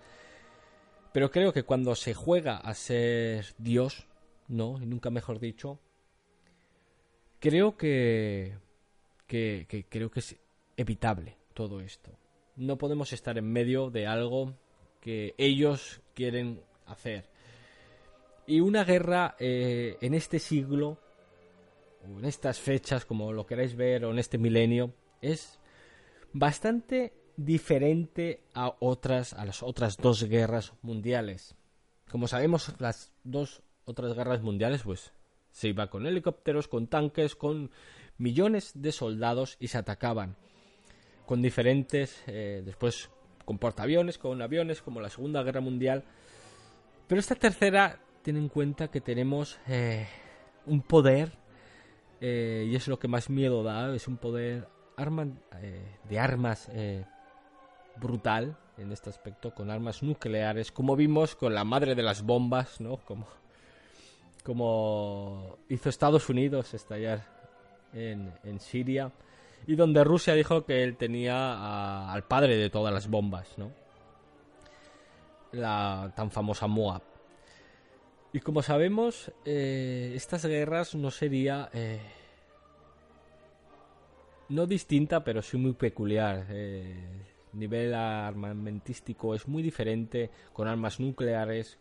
Pero 1.12 1.30
creo 1.30 1.52
que 1.52 1.62
cuando 1.62 1.94
se 1.94 2.14
juega 2.14 2.56
a 2.56 2.74
ser 2.74 3.54
Dios, 3.58 4.08
no, 4.48 4.80
y 4.80 4.86
nunca 4.86 5.10
mejor 5.10 5.38
dicho, 5.38 5.78
creo 7.38 7.76
que, 7.76 8.56
que, 9.26 9.86
creo 9.88 10.10
que 10.10 10.20
es 10.20 10.36
evitable 10.76 11.36
todo 11.52 11.80
esto. 11.80 12.10
No 12.56 12.78
podemos 12.78 13.12
estar 13.12 13.36
en 13.38 13.52
medio 13.52 13.90
de 13.90 14.06
algo 14.06 14.54
que 15.04 15.34
ellos 15.36 16.00
quieren 16.14 16.62
hacer. 16.86 17.28
Y 18.46 18.60
una 18.60 18.84
guerra 18.84 19.36
eh, 19.38 19.98
en 20.00 20.14
este 20.14 20.38
siglo 20.38 20.98
en 22.04 22.24
estas 22.24 22.58
fechas, 22.58 23.04
como 23.04 23.32
lo 23.32 23.46
queráis 23.46 23.76
ver, 23.76 24.04
o 24.04 24.10
en 24.10 24.18
este 24.18 24.38
milenio, 24.38 24.94
es 25.20 25.58
bastante 26.32 27.12
diferente 27.36 28.44
a 28.54 28.74
otras, 28.80 29.34
a 29.34 29.44
las 29.44 29.62
otras 29.62 29.98
dos 29.98 30.24
guerras 30.24 30.72
mundiales. 30.80 31.54
Como 32.10 32.26
sabemos, 32.26 32.74
las 32.78 33.12
dos 33.24 33.62
otras 33.84 34.14
guerras 34.14 34.40
mundiales, 34.42 34.82
pues 34.84 35.12
se 35.50 35.68
iba 35.68 35.88
con 35.90 36.06
helicópteros, 36.06 36.66
con 36.66 36.86
tanques, 36.86 37.36
con 37.36 37.70
millones 38.16 38.72
de 38.74 38.92
soldados 38.92 39.56
y 39.60 39.68
se 39.68 39.78
atacaban 39.78 40.36
con 41.26 41.42
diferentes, 41.42 42.22
eh, 42.26 42.62
después 42.64 43.10
con 43.44 43.58
portaaviones, 43.58 44.18
con 44.18 44.40
aviones, 44.42 44.82
como 44.82 45.00
la 45.00 45.10
Segunda 45.10 45.42
Guerra 45.42 45.60
Mundial. 45.60 46.04
Pero 47.06 47.20
esta 47.20 47.34
tercera 47.34 47.98
tiene 48.22 48.38
en 48.38 48.48
cuenta 48.48 48.88
que 48.88 49.00
tenemos 49.00 49.58
eh, 49.66 50.06
un 50.66 50.80
poder 50.82 51.32
eh, 52.20 52.66
y 52.70 52.74
es 52.74 52.88
lo 52.88 52.98
que 52.98 53.08
más 53.08 53.28
miedo 53.28 53.62
da, 53.62 53.94
es 53.94 54.08
un 54.08 54.16
poder 54.16 54.66
eh, 55.60 55.98
de 56.08 56.18
armas 56.18 56.68
eh, 56.72 57.04
brutal 57.96 58.56
en 58.78 58.92
este 58.92 59.10
aspecto, 59.10 59.54
con 59.54 59.70
armas 59.70 60.02
nucleares, 60.02 60.72
como 60.72 60.96
vimos 60.96 61.36
con 61.36 61.54
la 61.54 61.64
madre 61.64 61.94
de 61.94 62.02
las 62.02 62.22
bombas, 62.22 62.80
¿no? 62.80 62.96
Como, 62.98 63.26
como 64.42 65.58
hizo 65.68 65.88
Estados 65.88 66.28
Unidos 66.28 66.72
estallar 66.74 67.24
en, 67.92 68.32
en 68.42 68.58
Siria, 68.58 69.12
y 69.66 69.76
donde 69.76 70.04
Rusia 70.04 70.34
dijo 70.34 70.64
que 70.64 70.82
él 70.82 70.96
tenía 70.96 72.12
al 72.12 72.24
padre 72.24 72.56
de 72.56 72.70
todas 72.70 72.92
las 72.92 73.08
bombas, 73.08 73.56
¿no? 73.56 73.72
La 75.52 76.12
tan 76.16 76.30
famosa 76.30 76.66
Moab. 76.66 77.02
Y 78.32 78.40
como 78.40 78.62
sabemos, 78.62 79.32
eh, 79.44 80.12
estas 80.14 80.44
guerras 80.44 80.94
no 80.94 81.10
sería... 81.10 81.70
Eh, 81.72 82.00
no 84.48 84.66
distinta, 84.66 85.24
pero 85.24 85.40
sí 85.40 85.56
muy 85.56 85.72
peculiar. 85.72 86.46
Eh, 86.50 87.22
nivel 87.52 87.94
armamentístico 87.94 89.34
es 89.34 89.46
muy 89.46 89.62
diferente, 89.62 90.30
con 90.52 90.68
armas 90.68 91.00
nucleares, 91.00 91.78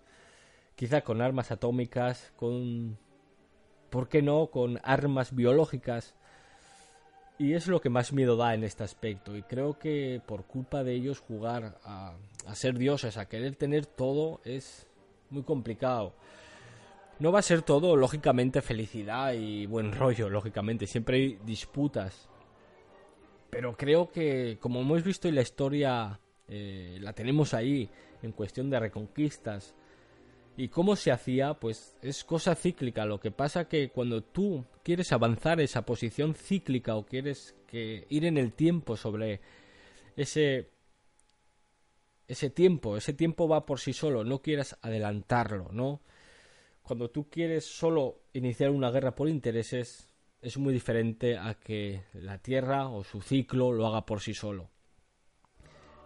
quizá 0.76 1.02
con 1.02 1.22
armas 1.22 1.52
atómicas, 1.52 2.32
con... 2.36 2.98
¿Por 3.90 4.08
qué 4.08 4.22
no? 4.22 4.48
Con 4.48 4.80
armas 4.84 5.36
biológicas. 5.36 6.16
Y 7.44 7.56
es 7.56 7.68
lo 7.68 7.82
que 7.82 7.90
más 7.90 8.14
miedo 8.14 8.38
da 8.38 8.54
en 8.54 8.64
este 8.64 8.86
aspecto. 8.86 9.36
Y 9.36 9.44
creo 9.44 9.78
que 9.78 10.22
por 10.26 10.46
culpa 10.46 10.82
de 10.82 10.94
ellos 10.94 11.20
jugar 11.20 11.78
a, 11.84 12.14
a 12.48 12.56
ser 12.56 12.78
dioses, 12.78 13.18
a 13.18 13.28
querer 13.28 13.58
tener 13.58 13.86
todo, 13.86 14.40
es 14.46 14.88
muy 15.30 15.44
complicado. 15.44 16.14
No 17.20 17.34
va 17.34 17.40
a 17.40 17.42
ser 17.42 17.62
todo, 17.62 17.98
lógicamente, 17.98 18.62
felicidad 18.62 19.34
y 19.34 19.66
buen 19.66 19.92
rollo, 19.92 20.30
lógicamente. 20.30 20.88
Siempre 20.88 21.18
hay 21.18 21.40
disputas. 21.46 22.30
Pero 23.50 23.76
creo 23.76 24.10
que, 24.10 24.58
como 24.62 24.80
hemos 24.80 25.04
visto 25.04 25.28
en 25.28 25.36
la 25.36 25.42
historia, 25.42 26.18
eh, 26.48 26.98
la 27.02 27.12
tenemos 27.12 27.54
ahí, 27.54 27.90
en 28.22 28.32
cuestión 28.32 28.70
de 28.70 28.80
reconquistas. 28.80 29.76
Y 30.56 30.68
cómo 30.68 30.96
se 30.96 31.12
hacía, 31.12 31.56
pues 31.56 31.98
es 32.02 32.24
cosa 32.24 32.56
cíclica. 32.56 33.06
Lo 33.06 33.20
que 33.20 33.32
pasa 33.32 33.68
que 33.68 33.90
cuando 33.90 34.24
tú 34.24 34.66
quieres 34.84 35.12
avanzar 35.12 35.60
esa 35.60 35.84
posición 35.84 36.36
cíclica 36.36 36.96
o 36.96 37.06
quieres 37.06 37.56
que 37.68 38.06
ir 38.10 38.26
en 38.26 38.38
el 38.38 38.54
tiempo 38.54 38.96
sobre 38.96 39.42
ese 40.16 40.70
ese 42.28 42.50
tiempo, 42.50 42.96
ese 42.96 43.14
tiempo 43.14 43.48
va 43.48 43.66
por 43.66 43.80
sí 43.80 43.92
solo, 43.94 44.24
no 44.24 44.42
quieras 44.42 44.78
adelantarlo, 44.82 45.70
¿no? 45.72 46.02
cuando 46.84 47.10
tú 47.10 47.30
quieres 47.30 47.66
solo 47.66 48.24
iniciar 48.34 48.70
una 48.70 48.92
guerra 48.92 49.16
por 49.16 49.30
intereses, 49.30 50.10
es 50.42 50.58
muy 50.58 50.74
diferente 50.74 51.38
a 51.38 51.56
que 51.56 52.04
la 52.14 52.38
Tierra 52.38 52.90
o 52.90 53.04
su 53.04 53.22
ciclo 53.22 53.72
lo 53.72 53.88
haga 53.88 54.06
por 54.06 54.20
sí 54.20 54.34
solo. 54.34 54.70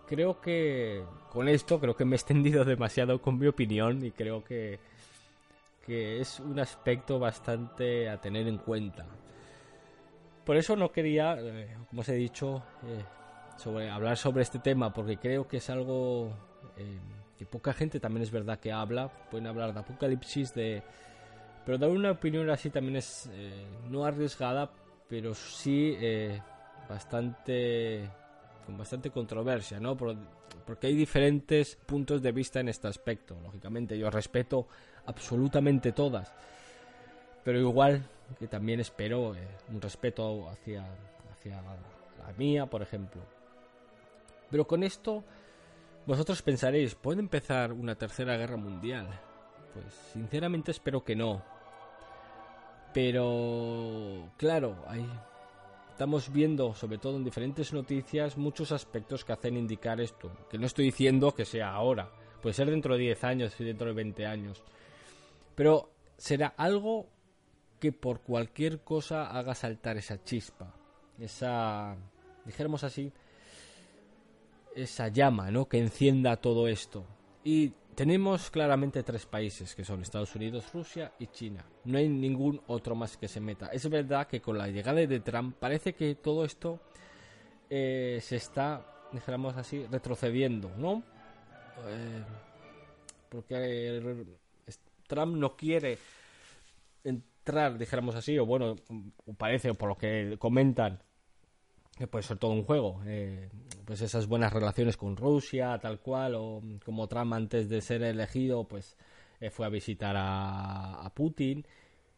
Creo 0.07 0.39
que 0.39 1.03
con 1.29 1.49
esto 1.49 1.79
creo 1.79 1.95
que 1.95 2.05
me 2.05 2.15
he 2.15 2.17
extendido 2.17 2.63
demasiado 2.65 3.21
con 3.21 3.37
mi 3.37 3.47
opinión 3.47 4.03
y 4.05 4.11
creo 4.11 4.43
que, 4.43 4.79
que 5.85 6.21
es 6.21 6.39
un 6.39 6.59
aspecto 6.59 7.19
bastante 7.19 8.09
a 8.09 8.19
tener 8.19 8.47
en 8.47 8.57
cuenta. 8.57 9.05
Por 10.45 10.55
eso 10.55 10.77
no 10.77 10.93
quería, 10.93 11.35
eh, 11.37 11.75
como 11.89 12.01
os 12.01 12.09
he 12.09 12.15
dicho, 12.15 12.63
eh, 12.85 13.89
hablar 13.89 14.15
sobre 14.15 14.43
este 14.43 14.59
tema 14.59 14.93
porque 14.93 15.17
creo 15.17 15.45
que 15.45 15.57
es 15.57 15.69
algo 15.69 16.31
eh, 16.77 16.99
que 17.37 17.45
poca 17.45 17.73
gente 17.73 17.99
también 17.99 18.23
es 18.23 18.31
verdad 18.31 18.57
que 18.57 18.71
habla, 18.71 19.09
pueden 19.29 19.47
hablar 19.47 19.73
de 19.73 19.81
apocalipsis, 19.81 20.53
de... 20.53 20.83
Pero 21.65 21.77
dar 21.77 21.89
una 21.89 22.11
opinión 22.11 22.49
así 22.49 22.69
también 22.69 22.95
es 22.95 23.29
no 23.89 24.05
arriesgada, 24.05 24.71
pero 25.09 25.35
sí 25.35 25.97
bastante 26.87 28.09
con 28.67 28.77
bastante 28.77 29.09
controversia, 29.11 29.79
¿no? 29.79 29.95
Por, 29.95 30.13
porque 30.65 30.87
hay 30.87 30.95
diferentes 30.95 31.77
puntos 31.85 32.21
de 32.21 32.33
vista 32.33 32.59
en 32.59 32.67
este 32.67 32.89
aspecto. 32.89 33.37
Lógicamente, 33.41 33.97
yo 33.97 34.09
respeto 34.09 34.67
absolutamente 35.05 35.93
todas, 35.93 36.33
pero 37.45 37.59
igual 37.59 38.03
que 38.37 38.47
también 38.47 38.81
espero 38.81 39.33
eh, 39.35 39.47
un 39.71 39.79
respeto 39.79 40.49
hacia, 40.49 40.85
hacia 41.31 41.61
la 41.61 42.33
mía, 42.37 42.65
por 42.65 42.81
ejemplo. 42.81 43.21
Pero 44.51 44.67
con 44.67 44.83
esto, 44.83 45.23
vosotros 46.05 46.41
pensaréis, 46.41 46.93
¿puede 46.93 47.21
empezar 47.21 47.71
una 47.71 47.95
tercera 47.95 48.35
guerra 48.35 48.57
mundial? 48.57 49.07
Pues 49.73 49.85
sinceramente 50.11 50.71
espero 50.71 51.05
que 51.05 51.15
no. 51.15 51.41
Pero, 52.93 54.29
claro, 54.35 54.83
hay, 54.87 55.09
estamos 55.97 56.31
viendo, 56.31 56.75
sobre 56.75 56.99
todo 56.99 57.17
en 57.17 57.23
diferentes 57.23 57.73
noticias, 57.73 58.37
muchos 58.37 58.71
aspectos 58.71 59.25
que 59.25 59.33
hacen 59.33 59.57
indicar 59.57 59.99
esto. 59.99 60.31
Que 60.47 60.59
no 60.59 60.67
estoy 60.67 60.85
diciendo 60.85 61.33
que 61.33 61.43
sea 61.43 61.73
ahora, 61.73 62.11
puede 62.39 62.53
ser 62.53 62.69
dentro 62.69 62.93
de 62.93 62.99
10 62.99 63.23
años 63.23 63.59
y 63.59 63.63
dentro 63.63 63.87
de 63.87 63.93
20 63.93 64.27
años. 64.27 64.61
Pero 65.55 65.89
será 66.15 66.53
algo 66.55 67.07
que 67.79 67.91
por 67.93 68.21
cualquier 68.21 68.81
cosa 68.81 69.25
haga 69.25 69.55
saltar 69.55 69.97
esa 69.97 70.23
chispa, 70.23 70.71
esa, 71.17 71.97
dijéramos 72.45 72.83
así, 72.83 73.11
esa 74.75 75.07
llama, 75.07 75.49
¿no? 75.49 75.65
Que 75.65 75.79
encienda 75.79 76.37
todo 76.37 76.67
esto. 76.67 77.05
Y 77.43 77.73
tenemos 77.97 78.51
claramente 78.51 79.01
tres 79.01 79.25
países, 79.25 79.73
que 79.73 79.83
son 79.83 80.03
Estados 80.03 80.35
Unidos, 80.35 80.71
Rusia 80.71 81.13
y 81.17 81.25
China. 81.25 81.65
No 81.85 81.97
hay 81.97 82.07
ningún 82.07 82.61
otro 82.67 82.93
más 82.93 83.17
que 83.17 83.27
se 83.27 83.39
meta. 83.39 83.69
Es 83.73 83.89
verdad 83.89 84.27
que 84.27 84.39
con 84.39 84.55
la 84.55 84.67
llegada 84.67 84.99
de 84.99 85.19
Trump 85.19 85.57
parece 85.59 85.95
que 85.95 86.13
todo 86.13 86.45
esto 86.45 86.79
eh, 87.71 88.19
se 88.21 88.35
está, 88.35 88.85
dijéramos 89.11 89.57
así, 89.57 89.83
retrocediendo, 89.87 90.69
¿no? 90.77 91.01
Eh, 91.87 92.23
porque 93.29 94.27
Trump 95.07 95.35
no 95.35 95.57
quiere 95.57 95.97
entrar, 97.03 97.79
dijéramos 97.79 98.13
así, 98.13 98.37
o 98.37 98.45
bueno, 98.45 98.75
parece, 99.39 99.73
por 99.73 99.89
lo 99.89 99.97
que 99.97 100.35
comentan, 100.37 101.01
puede 102.05 102.23
ser 102.23 102.37
todo 102.37 102.51
un 102.51 102.63
juego. 102.63 103.01
Eh, 103.07 103.49
pues 103.85 104.01
esas 104.01 104.27
buenas 104.27 104.53
relaciones 104.53 104.97
con 104.97 105.17
Rusia, 105.17 105.79
tal 105.81 105.99
cual, 105.99 106.35
o 106.35 106.61
como 106.85 107.07
Trump 107.07 107.33
antes 107.33 107.69
de 107.69 107.81
ser 107.81 108.03
elegido, 108.03 108.67
pues 108.67 108.95
eh, 109.39 109.49
fue 109.49 109.65
a 109.65 109.69
visitar 109.69 110.15
a, 110.17 111.11
Putin. 111.15 111.65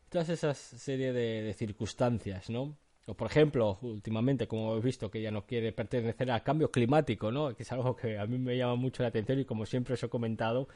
Todas 0.09 0.29
esas 0.29 0.57
serie 0.57 1.13
de, 1.13 1.53
circunstancias, 1.53 2.49
¿no? 2.49 2.75
O 3.05 3.13
por 3.13 3.27
ejemplo, 3.27 3.77
últimamente, 3.81 4.47
como 4.47 4.75
he 4.75 4.81
visto, 4.81 5.09
que 5.09 5.21
ya 5.21 5.31
no 5.31 5.45
quiere 5.45 5.71
pertenecer 5.71 6.29
al 6.31 6.43
cambio 6.43 6.71
climático, 6.71 7.31
¿no? 7.31 7.55
Que 7.55 7.63
es 7.63 7.71
algo 7.71 7.95
que 7.95 8.17
a 8.17 8.25
mí 8.25 8.37
me 8.37 8.57
llama 8.57 8.75
mucho 8.75 9.03
la 9.03 9.09
atención 9.09 9.39
y 9.39 9.45
como 9.45 9.65
siempre 9.65 9.93
os 9.93 10.03
he 10.03 10.09
comentado, 10.09 10.67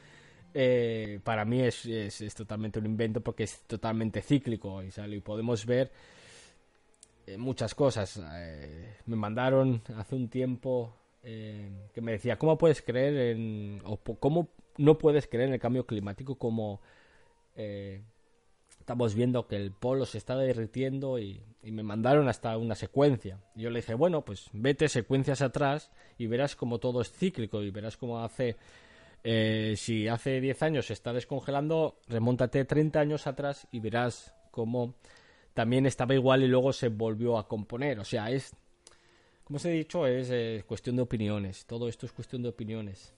eh, 0.54 1.20
para 1.24 1.44
mí 1.44 1.60
es, 1.60 1.84
es, 1.86 2.34
totalmente 2.34 2.78
un 2.78 2.86
invento 2.86 3.20
porque 3.20 3.42
es 3.42 3.62
totalmente 3.66 4.22
cíclico 4.22 4.82
y, 4.82 4.90
y 5.12 5.20
podemos 5.20 5.66
ver 5.66 5.90
eh, 7.26 7.38
muchas 7.38 7.74
cosas. 7.74 8.20
Eh, 8.34 8.96
me 9.06 9.16
mandaron 9.16 9.82
hace 9.96 10.14
un 10.14 10.28
tiempo 10.28 10.94
eh, 11.22 11.88
que 11.94 12.00
me 12.00 12.12
decía, 12.12 12.38
¿cómo 12.38 12.58
puedes 12.58 12.82
creer 12.82 13.36
en... 13.36 13.80
o 13.84 13.96
cómo 13.96 14.48
no 14.76 14.98
puedes 14.98 15.26
creer 15.26 15.48
en 15.48 15.54
el 15.54 15.60
cambio 15.60 15.86
climático 15.86 16.36
como 16.36 16.80
estamos 18.80 19.14
viendo 19.14 19.46
que 19.46 19.54
el 19.54 19.70
polo 19.70 20.04
se 20.04 20.18
está 20.18 20.36
derritiendo 20.36 21.18
y, 21.20 21.40
me 21.62 21.82
mandaron 21.82 22.28
hasta 22.28 22.58
una 22.58 22.74
secuencia. 22.74 23.40
Y 23.54 23.62
yo 23.62 23.70
le 23.70 23.78
dije, 23.78 23.94
bueno, 23.94 24.22
pues 24.24 24.50
vete 24.52 24.88
secuencias 24.88 25.40
atrás 25.40 25.90
y 26.18 26.26
verás 26.26 26.56
como 26.56 26.78
todo 26.78 27.00
es 27.00 27.10
cíclico 27.10 27.62
y 27.62 27.70
verás 27.70 27.96
cómo 27.96 28.22
hace... 28.22 28.56
si 29.22 30.08
hace 30.08 30.40
10 30.40 30.62
años 30.62 30.86
se 30.86 30.92
está 30.92 31.14
descongelando, 31.14 32.00
remóntate 32.08 32.64
30 32.64 33.00
años 33.00 33.26
atrás 33.26 33.66
y 33.70 33.78
verás 33.80 34.34
cómo 34.50 34.94
también 35.54 35.86
estaba 35.86 36.14
igual 36.14 36.42
y 36.42 36.48
luego 36.48 36.72
se 36.72 36.88
volvió 36.88 37.38
a 37.38 37.48
componer. 37.48 38.00
O 38.00 38.04
sea, 38.04 38.30
es, 38.30 38.54
como 39.44 39.56
os 39.56 39.64
he 39.64 39.70
dicho, 39.70 40.06
es 40.06 40.28
eh, 40.30 40.64
cuestión 40.66 40.96
de 40.96 41.02
opiniones. 41.02 41.64
Todo 41.64 41.88
esto 41.88 42.06
es 42.06 42.12
cuestión 42.12 42.42
de 42.42 42.48
opiniones. 42.48 43.14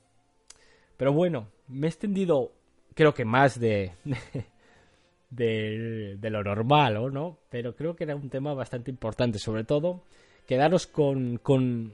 Pero 0.96 1.12
bueno, 1.12 1.48
me 1.68 1.86
he 1.86 1.90
extendido, 1.90 2.52
creo 2.94 3.14
que 3.14 3.24
más 3.24 3.58
de, 3.60 3.92
de, 5.30 6.30
lo 6.30 6.44
normal, 6.44 6.98
¿o 6.98 7.10
no? 7.10 7.38
Pero 7.48 7.74
creo 7.74 7.96
que 7.96 8.04
era 8.04 8.14
un 8.14 8.28
tema 8.28 8.52
bastante 8.52 8.90
importante. 8.90 9.38
Sobre 9.38 9.64
todo, 9.64 10.02
quedaros 10.46 10.86
con, 10.86 11.38
con 11.38 11.90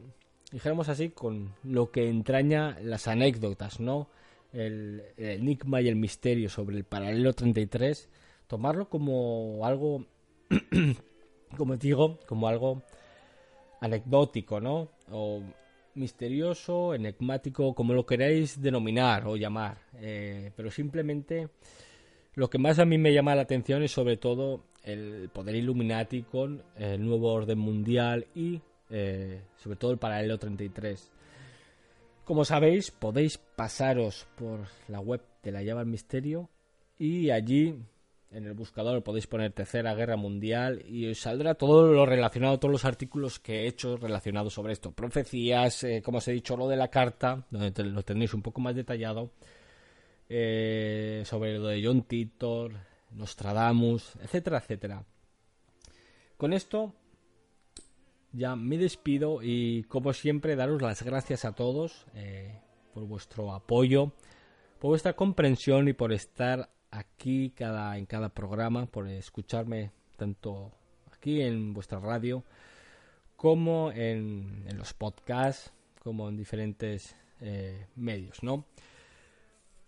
dijéramos 0.51 0.89
así, 0.89 1.11
con 1.11 1.55
lo 1.63 1.91
que 1.93 2.09
entraña 2.09 2.79
las 2.83 3.07
anécdotas, 3.07 3.79
¿no? 3.79 4.09
El, 4.53 5.03
el, 5.17 5.41
enigma 5.41 5.81
y 5.81 5.89
el 5.89 5.97
misterio 5.97 6.49
sobre 6.51 6.77
el 6.77 6.85
paralelo 6.85 7.33
33, 7.33 8.11
tomarlo 8.49 8.89
como 8.89 9.65
algo 9.65 10.05
como 11.57 11.77
digo, 11.77 12.19
como 12.27 12.49
algo 12.49 12.83
anecdótico, 13.81 14.61
¿no? 14.61 14.91
O 15.11 15.43
misterioso, 15.95 16.95
enigmático, 16.95 17.75
como 17.75 17.93
lo 17.93 18.07
queráis 18.07 18.61
denominar 18.61 19.27
o 19.27 19.37
llamar. 19.37 19.79
Eh, 19.95 20.53
pero 20.57 20.71
simplemente 20.71 21.49
lo 22.35 22.49
que 22.49 22.59
más 22.59 22.79
a 22.79 22.85
mí 22.85 22.99
me 22.99 23.13
llama 23.13 23.35
la 23.35 23.43
atención 23.43 23.83
es 23.83 23.93
sobre 23.93 24.17
todo 24.17 24.65
el 24.83 25.29
poder 25.33 25.55
Illuminati 25.55 26.23
con 26.23 26.63
el 26.77 27.05
nuevo 27.05 27.33
orden 27.33 27.59
mundial 27.59 28.27
y 28.35 28.61
eh, 28.91 29.43
sobre 29.57 29.77
todo 29.77 29.93
el 29.93 29.99
paralelo 29.99 30.39
33. 30.39 31.11
Como 32.25 32.45
sabéis, 32.45 32.91
podéis 32.91 33.39
pasaros 33.39 34.27
por 34.37 34.61
la 34.89 35.01
web 35.01 35.23
de 35.43 35.53
la 35.53 35.63
llave 35.63 35.81
al 35.81 35.87
misterio 35.87 36.49
y 36.99 37.31
allí 37.31 37.75
en 38.33 38.47
el 38.47 38.55
buscador 38.55 39.03
podéis 39.03 39.27
poner 39.27 39.53
Tercera 39.53 39.95
Guerra 39.95 40.17
Mundial 40.17 40.83
y 40.87 41.09
os 41.09 41.21
saldrá 41.21 41.55
todo 41.55 41.93
lo 41.93 42.07
relacionado, 42.07 42.59
todos 42.59 42.73
los 42.73 42.85
artículos 42.85 43.39
que 43.39 43.61
he 43.61 43.67
hecho 43.67 43.97
relacionados 43.97 44.55
sobre 44.55 44.73
esto. 44.73 44.93
Profecías, 44.93 45.85
eh, 45.85 46.03
como 46.03 46.19
os 46.19 46.29
he 46.29 46.33
dicho, 46.33 46.57
lo 46.57 46.69
de 46.69 46.77
la 46.77 46.89
carta, 46.89 47.47
donde 47.51 47.85
lo 47.85 48.03
tenéis 48.03 48.35
un 48.35 48.43
poco 48.43 48.61
más 48.61 48.75
detallado, 48.75 49.31
eh, 50.29 51.23
sobre 51.27 51.59
lo 51.59 51.69
de 51.69 51.85
John 51.85 52.03
Titor, 52.03 52.73
Nostradamus, 53.11 54.17
etcétera, 54.23 54.59
etcétera. 54.59 55.05
Con 56.37 56.53
esto 56.53 56.95
ya 58.33 58.57
me 58.57 58.79
despido 58.79 59.41
y 59.43 59.85
como 59.85 60.13
siempre 60.13 60.57
daros 60.57 60.81
las 60.81 61.03
gracias 61.03 61.45
a 61.45 61.55
todos 61.55 62.07
eh, 62.15 62.59
por 62.95 63.05
vuestro 63.05 63.53
apoyo, 63.53 64.13
por 64.79 64.89
vuestra 64.89 65.15
comprensión 65.15 65.89
y 65.89 65.93
por 65.93 66.13
estar 66.13 66.71
aquí 66.93 67.51
cada, 67.51 67.99
en 67.99 68.07
cada 68.07 68.29
programa, 68.29 68.87
por 68.87 69.09
escucharme 69.09 69.91
tanto 70.17 70.71
aquí 71.13 71.41
en 71.41 71.73
vuestra 71.73 71.99
radio 71.99 72.45
como 73.37 73.91
en, 73.91 74.65
los 74.77 74.95
podcasts, 74.95 75.73
como 75.99 76.29
en 76.29 76.37
diferentes 76.37 77.17
eh, 77.41 77.87
medios, 77.97 78.45
¿no? 78.45 78.67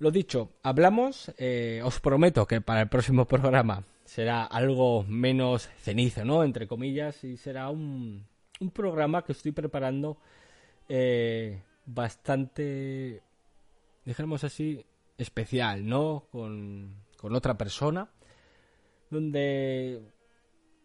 Lo 0.01 0.11
dicho, 0.11 0.51
hablamos, 0.65 1.33
eh, 1.39 1.81
os 1.85 2.01
prometo 2.01 2.47
que 2.47 2.61
para 2.61 2.81
el 2.81 2.89
próximo 2.89 3.25
programa 3.29 3.85
será 4.05 4.45
algo 4.45 5.05
menos 5.05 5.69
cenizo, 5.79 6.25
¿no? 6.25 6.43
Entre 6.43 6.67
comillas, 6.67 7.23
y 7.23 7.37
será 7.37 7.71
un, 7.71 8.27
un 8.61 8.71
programa 8.71 9.23
que 9.23 9.33
estoy 9.33 9.53
preparando 9.53 10.19
eh, 10.89 11.63
bastante, 11.87 13.23
dijéramos 14.05 14.43
así, 14.45 14.85
especial, 15.19 15.87
¿no? 15.87 16.27
Con, 16.31 17.03
otra 17.23 17.57
persona, 17.57 18.11
donde 19.11 20.03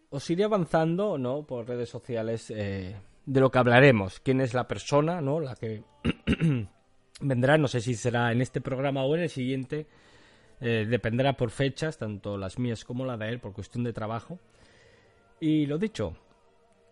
os 0.09 0.29
iré 0.29 0.45
avanzando, 0.45 1.17
¿no? 1.17 1.45
Por 1.45 1.67
redes 1.67 1.89
sociales 1.89 2.49
eh, 2.49 2.95
de 3.25 3.39
lo 3.41 3.51
que 3.51 3.59
hablaremos, 3.59 4.21
quién 4.21 4.39
es 4.39 4.53
la 4.53 4.65
persona, 4.65 5.19
¿no? 5.19 5.41
La 5.41 5.55
que 5.55 5.83
vendrá, 7.21 7.57
no 7.57 7.67
sé 7.67 7.81
si 7.81 7.93
será 7.93 8.31
en 8.31 8.41
este 8.41 8.61
programa 8.61 9.03
o 9.03 9.15
en 9.15 9.23
el 9.23 9.29
siguiente, 9.29 9.87
eh, 10.61 10.85
dependerá 10.89 11.33
por 11.33 11.51
fechas, 11.51 11.97
tanto 11.97 12.37
las 12.37 12.57
mías 12.57 12.85
como 12.85 13.05
la 13.05 13.17
de 13.17 13.29
él, 13.29 13.39
por 13.39 13.51
cuestión 13.51 13.83
de 13.83 13.91
trabajo. 13.91 14.39
Y 15.41 15.65
lo 15.65 15.77
dicho, 15.77 16.15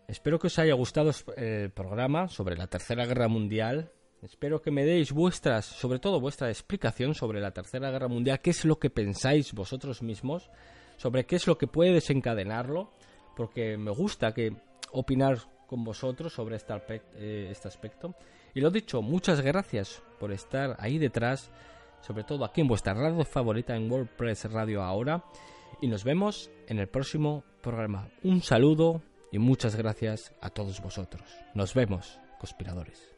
espero 0.08 0.38
que 0.38 0.48
os 0.48 0.58
haya 0.58 0.74
gustado 0.74 1.10
el 1.36 1.70
programa 1.70 2.28
sobre 2.28 2.56
la 2.56 2.66
Tercera 2.66 3.06
Guerra 3.06 3.28
Mundial, 3.28 3.92
Espero 4.22 4.60
que 4.60 4.72
me 4.72 4.84
deis 4.84 5.12
vuestras, 5.12 5.64
sobre 5.64 6.00
todo 6.00 6.20
vuestra 6.20 6.48
explicación 6.48 7.14
sobre 7.14 7.40
la 7.40 7.52
Tercera 7.52 7.90
Guerra 7.90 8.08
Mundial, 8.08 8.40
qué 8.40 8.50
es 8.50 8.64
lo 8.64 8.78
que 8.78 8.90
pensáis 8.90 9.52
vosotros 9.52 10.02
mismos, 10.02 10.50
sobre 10.96 11.24
qué 11.24 11.36
es 11.36 11.46
lo 11.46 11.56
que 11.56 11.68
puede 11.68 11.92
desencadenarlo, 11.92 12.90
porque 13.36 13.76
me 13.76 13.92
gusta 13.92 14.34
que 14.34 14.56
opinar 14.90 15.38
con 15.68 15.84
vosotros 15.84 16.32
sobre 16.32 16.56
eh, 16.56 17.48
este 17.50 17.68
aspecto. 17.68 18.16
Y 18.54 18.60
lo 18.60 18.70
dicho, 18.70 19.02
muchas 19.02 19.40
gracias 19.40 20.02
por 20.18 20.32
estar 20.32 20.76
ahí 20.80 20.98
detrás, 20.98 21.50
sobre 22.00 22.24
todo 22.24 22.44
aquí 22.44 22.60
en 22.60 22.68
vuestra 22.68 22.94
radio 22.94 23.24
favorita 23.24 23.76
en 23.76 23.90
WordPress 23.90 24.50
Radio 24.50 24.82
ahora. 24.82 25.22
Y 25.80 25.86
nos 25.86 26.02
vemos 26.02 26.50
en 26.66 26.80
el 26.80 26.88
próximo 26.88 27.44
programa. 27.62 28.08
Un 28.24 28.42
saludo 28.42 29.02
y 29.30 29.38
muchas 29.38 29.76
gracias 29.76 30.32
a 30.40 30.50
todos 30.50 30.80
vosotros. 30.80 31.22
Nos 31.54 31.74
vemos, 31.74 32.18
conspiradores. 32.40 33.17